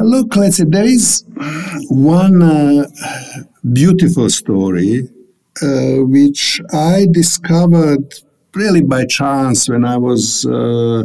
[0.00, 1.24] Look, let's say there is
[1.88, 2.86] one uh,
[3.72, 5.08] beautiful story
[5.62, 8.14] uh, which I discovered
[8.54, 11.02] really by chance when I was uh,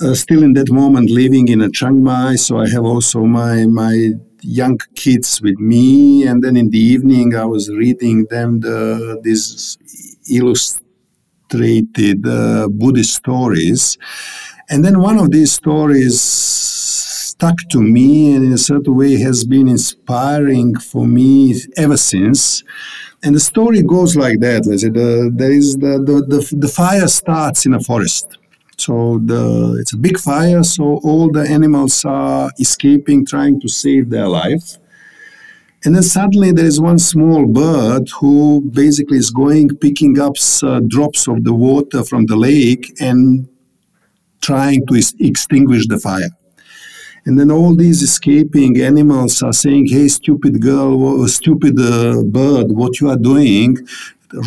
[0.00, 2.36] uh still in that moment living in a Chiang Mai.
[2.36, 4.10] So I have also my my
[4.42, 9.76] young kids with me, and then in the evening I was reading them the these
[10.30, 13.98] illustrated uh, Buddhist stories,
[14.70, 16.85] and then one of these stories
[17.36, 22.64] stuck to me and in a certain way has been inspiring for me ever since.
[23.22, 24.62] And the story goes like that.
[24.64, 28.38] The, there is the, the, the, the fire starts in a forest.
[28.78, 34.08] So the, it's a big fire, so all the animals are escaping, trying to save
[34.08, 34.78] their life.
[35.84, 40.80] And then suddenly there is one small bird who basically is going, picking up uh,
[40.86, 43.46] drops of the water from the lake and
[44.40, 46.30] trying to is- extinguish the fire.
[47.26, 53.00] And then all these escaping animals are saying, hey, stupid girl, stupid uh, bird, what
[53.00, 53.76] you are doing,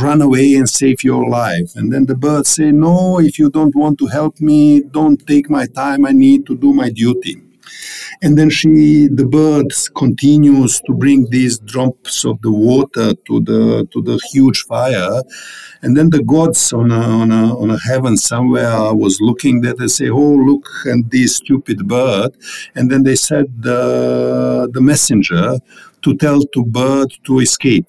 [0.02, 1.76] run away and save your life.
[1.76, 5.50] And then the birds say, no, if you don't want to help me, don't take
[5.50, 7.42] my time, I need to do my duty.
[8.22, 13.88] And then she, the bird, continues to bring these drops of the water to the
[13.92, 15.22] to the huge fire,
[15.82, 19.78] and then the gods on a, on a, on a heaven somewhere was looking that
[19.78, 22.32] They say, "Oh, look at this stupid bird,"
[22.76, 25.58] and then they said the the messenger
[26.02, 27.88] to tell to bird to escape.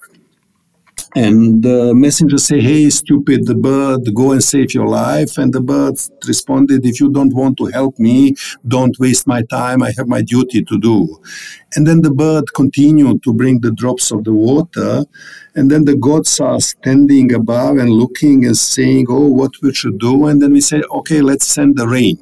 [1.13, 5.95] And the messenger say, "Hey, stupid bird, go and save your life." And the bird
[6.25, 8.35] responded, "If you don't want to help me,
[8.65, 9.83] don't waste my time.
[9.83, 11.19] I have my duty to do."
[11.75, 15.03] And then the bird continued to bring the drops of the water,
[15.55, 19.97] and then the gods are standing above and looking and saying, "Oh, what we should
[19.99, 22.17] do?" And then we say, "Okay, let's send the rain."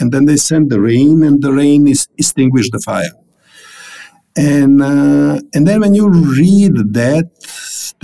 [0.00, 3.14] And then they send the rain, and the rain is extinguished the fire.
[4.36, 7.30] And uh, and then when you read that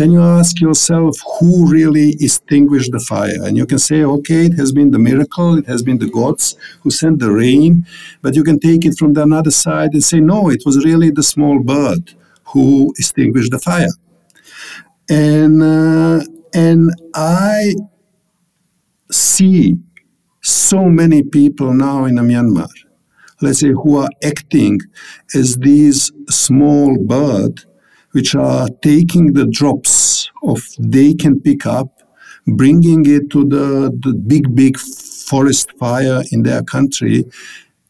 [0.00, 3.42] then you ask yourself who really extinguished the fire.
[3.44, 6.56] And you can say, okay, it has been the miracle, it has been the gods
[6.80, 7.86] who sent the rain,
[8.22, 11.10] but you can take it from the other side and say, no, it was really
[11.10, 13.92] the small bird who extinguished the fire.
[15.10, 16.24] And, uh,
[16.54, 17.74] and I
[19.10, 19.76] see
[20.40, 22.70] so many people now in Myanmar,
[23.40, 24.80] let's say, who are acting
[25.34, 27.64] as these small bird
[28.12, 32.02] which are taking the drops of they can pick up,
[32.46, 37.24] bringing it to the, the big, big forest fire in their country,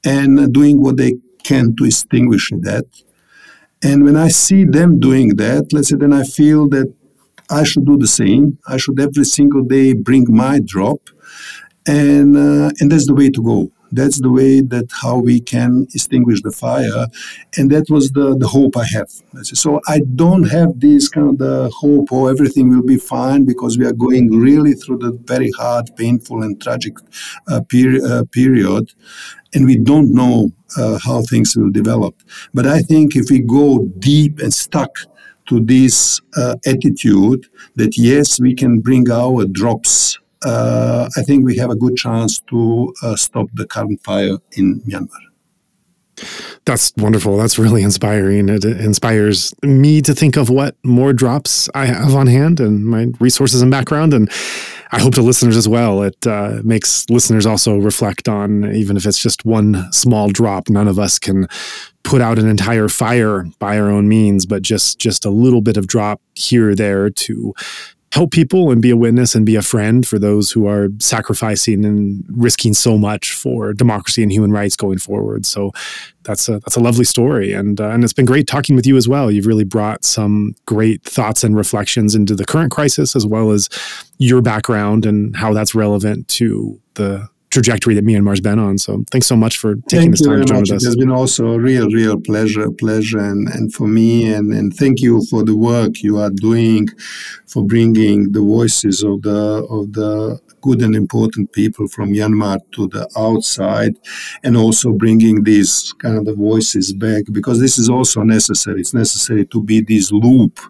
[0.04, 2.84] and doing what they can to extinguish that.
[3.82, 6.92] And when I see them doing that, let's say, then I feel that
[7.50, 8.58] I should do the same.
[8.68, 11.00] I should every single day bring my drop,
[11.86, 13.72] and uh, and that's the way to go.
[13.92, 17.06] That's the way that how we can extinguish the fire,
[17.56, 19.10] and that was the the hope I have.
[19.42, 23.78] So I don't have this kind of the hope, oh everything will be fine because
[23.78, 26.94] we are going really through the very hard, painful, and tragic
[27.48, 28.92] uh, uh, period,
[29.54, 32.14] and we don't know uh, how things will develop.
[32.54, 34.90] But I think if we go deep and stuck
[35.46, 41.70] to this uh, attitude that yes, we can bring our drops, I think we have
[41.70, 45.30] a good chance to uh, stop the current fire in Myanmar.
[46.64, 47.36] That's wonderful.
[47.38, 48.48] That's really inspiring.
[48.48, 53.08] It inspires me to think of what more drops I have on hand and my
[53.20, 54.12] resources and background.
[54.12, 54.30] And
[54.92, 56.02] I hope to listeners as well.
[56.02, 60.88] It uh, makes listeners also reflect on, even if it's just one small drop, none
[60.88, 61.46] of us can
[62.02, 65.76] put out an entire fire by our own means, but just just a little bit
[65.76, 67.54] of drop here or there to
[68.12, 71.84] help people and be a witness and be a friend for those who are sacrificing
[71.84, 75.46] and risking so much for democracy and human rights going forward.
[75.46, 75.70] So
[76.24, 78.96] that's a that's a lovely story, and uh, and it's been great talking with you
[78.96, 79.30] as well.
[79.30, 83.68] You've really brought some great thoughts and reflections into the current crisis, as well as
[84.18, 88.78] your background and how that's relevant to the trajectory that Myanmar's been on.
[88.78, 90.84] So thanks so much for taking thank this time to join with us.
[90.84, 94.74] It has been also a real, real pleasure, pleasure, and, and for me, and, and
[94.74, 96.88] thank you for the work you are doing,
[97.46, 102.86] for bringing the voices of the of the good and important people from Myanmar to
[102.88, 103.96] the outside,
[104.44, 108.80] and also bringing these kind of voices back because this is also necessary.
[108.80, 110.60] It's necessary to be this loop.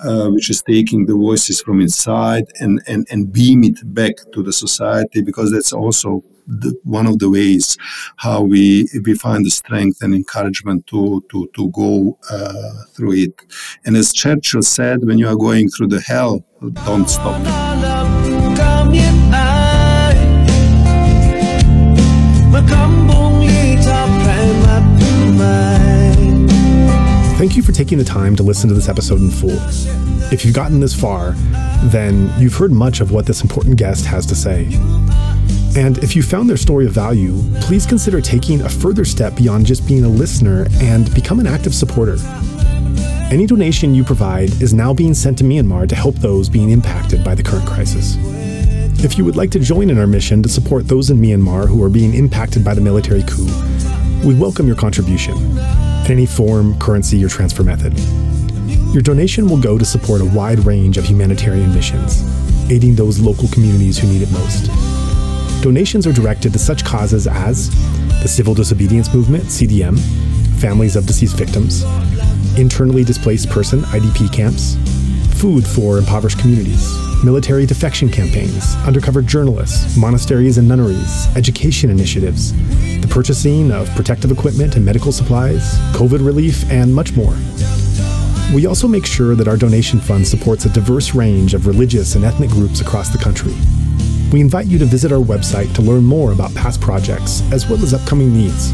[0.00, 4.42] Uh, which is taking the voices from inside and, and, and beam it back to
[4.42, 7.76] the society because that's also the, one of the ways
[8.16, 13.34] how we we find the strength and encouragement to to to go uh, through it.
[13.84, 16.44] And as Churchill said, when you are going through the hell,
[16.84, 17.40] don't stop.
[27.42, 29.58] Thank you for taking the time to listen to this episode in full.
[30.32, 31.32] If you've gotten this far,
[31.86, 34.68] then you've heard much of what this important guest has to say.
[35.76, 39.66] And if you found their story of value, please consider taking a further step beyond
[39.66, 42.16] just being a listener and become an active supporter.
[43.32, 47.24] Any donation you provide is now being sent to Myanmar to help those being impacted
[47.24, 48.18] by the current crisis.
[49.04, 51.82] If you would like to join in our mission to support those in Myanmar who
[51.82, 53.48] are being impacted by the military coup,
[54.24, 55.34] we welcome your contribution
[56.06, 57.98] in any form, currency, or transfer method.
[58.92, 62.22] Your donation will go to support a wide range of humanitarian missions,
[62.70, 64.70] aiding those local communities who need it most.
[65.62, 67.70] Donations are directed to such causes as
[68.22, 69.98] the Civil Disobedience Movement, CDM,
[70.60, 71.84] families of deceased victims,
[72.58, 74.76] internally displaced person, IDP camps,
[75.40, 76.86] food for impoverished communities,
[77.24, 82.52] military defection campaigns, undercover journalists, monasteries and nunneries, education initiatives,
[83.00, 87.34] the purchasing of protective equipment and medical supplies, COVID relief, and much more.
[88.54, 92.24] We also make sure that our donation fund supports a diverse range of religious and
[92.24, 93.54] ethnic groups across the country.
[94.32, 97.82] We invite you to visit our website to learn more about past projects as well
[97.82, 98.72] as upcoming needs.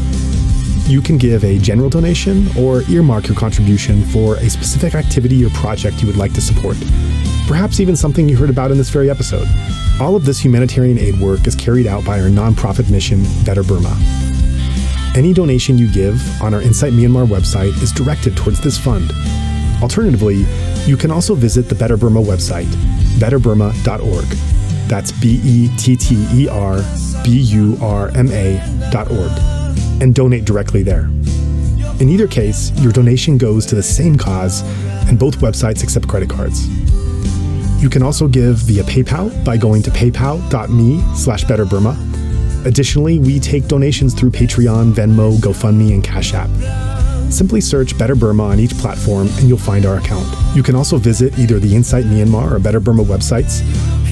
[0.89, 5.49] You can give a general donation or earmark your contribution for a specific activity or
[5.51, 6.77] project you would like to support.
[7.49, 9.47] Perhaps even something you heard about in this very episode.
[9.99, 13.97] All of this humanitarian aid work is carried out by our nonprofit mission, Better Burma.
[15.15, 19.11] Any donation you give on our Insight Myanmar website is directed towards this fund.
[19.81, 20.45] Alternatively,
[20.85, 22.67] you can also visit the Better Burma website,
[23.17, 24.25] betterburma.org.
[24.87, 26.83] That's B E T T E R
[27.23, 29.31] B U R M A dot org,
[30.03, 31.09] and donate directly there.
[31.99, 34.61] In either case, your donation goes to the same cause,
[35.09, 36.69] and both websites accept credit cards.
[37.79, 41.95] You can also give via PayPal by going to paypal.me slash betterburma.
[42.65, 46.49] Additionally, we take donations through Patreon, Venmo, GoFundMe, and Cash App.
[47.31, 50.27] Simply search Better Burma on each platform and you'll find our account.
[50.55, 53.61] You can also visit either the Insight Myanmar or Better Burma websites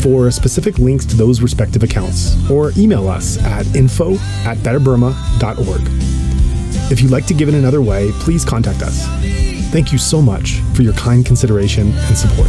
[0.02, 4.14] for specific links to those respective accounts, or email us at info
[4.46, 5.82] at betterburma.org.
[6.92, 9.06] If you'd like to give it another way, please contact us.
[9.72, 12.48] Thank you so much for your kind consideration and support.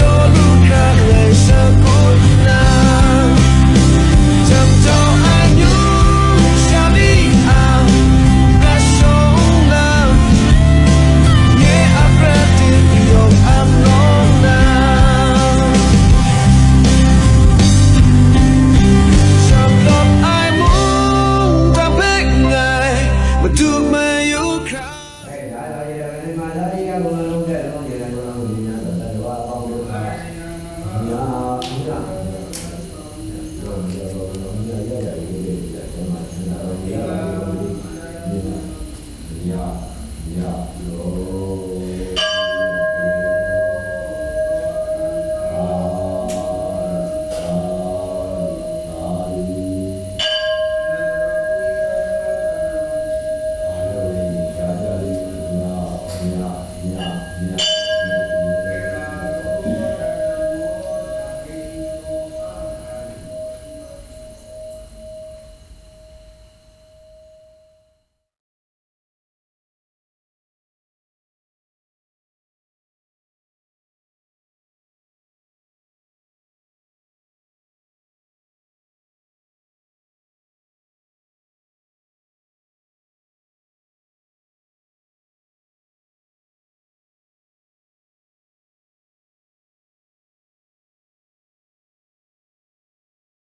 [0.00, 0.70] 有路可
[1.12, 1.89] 人生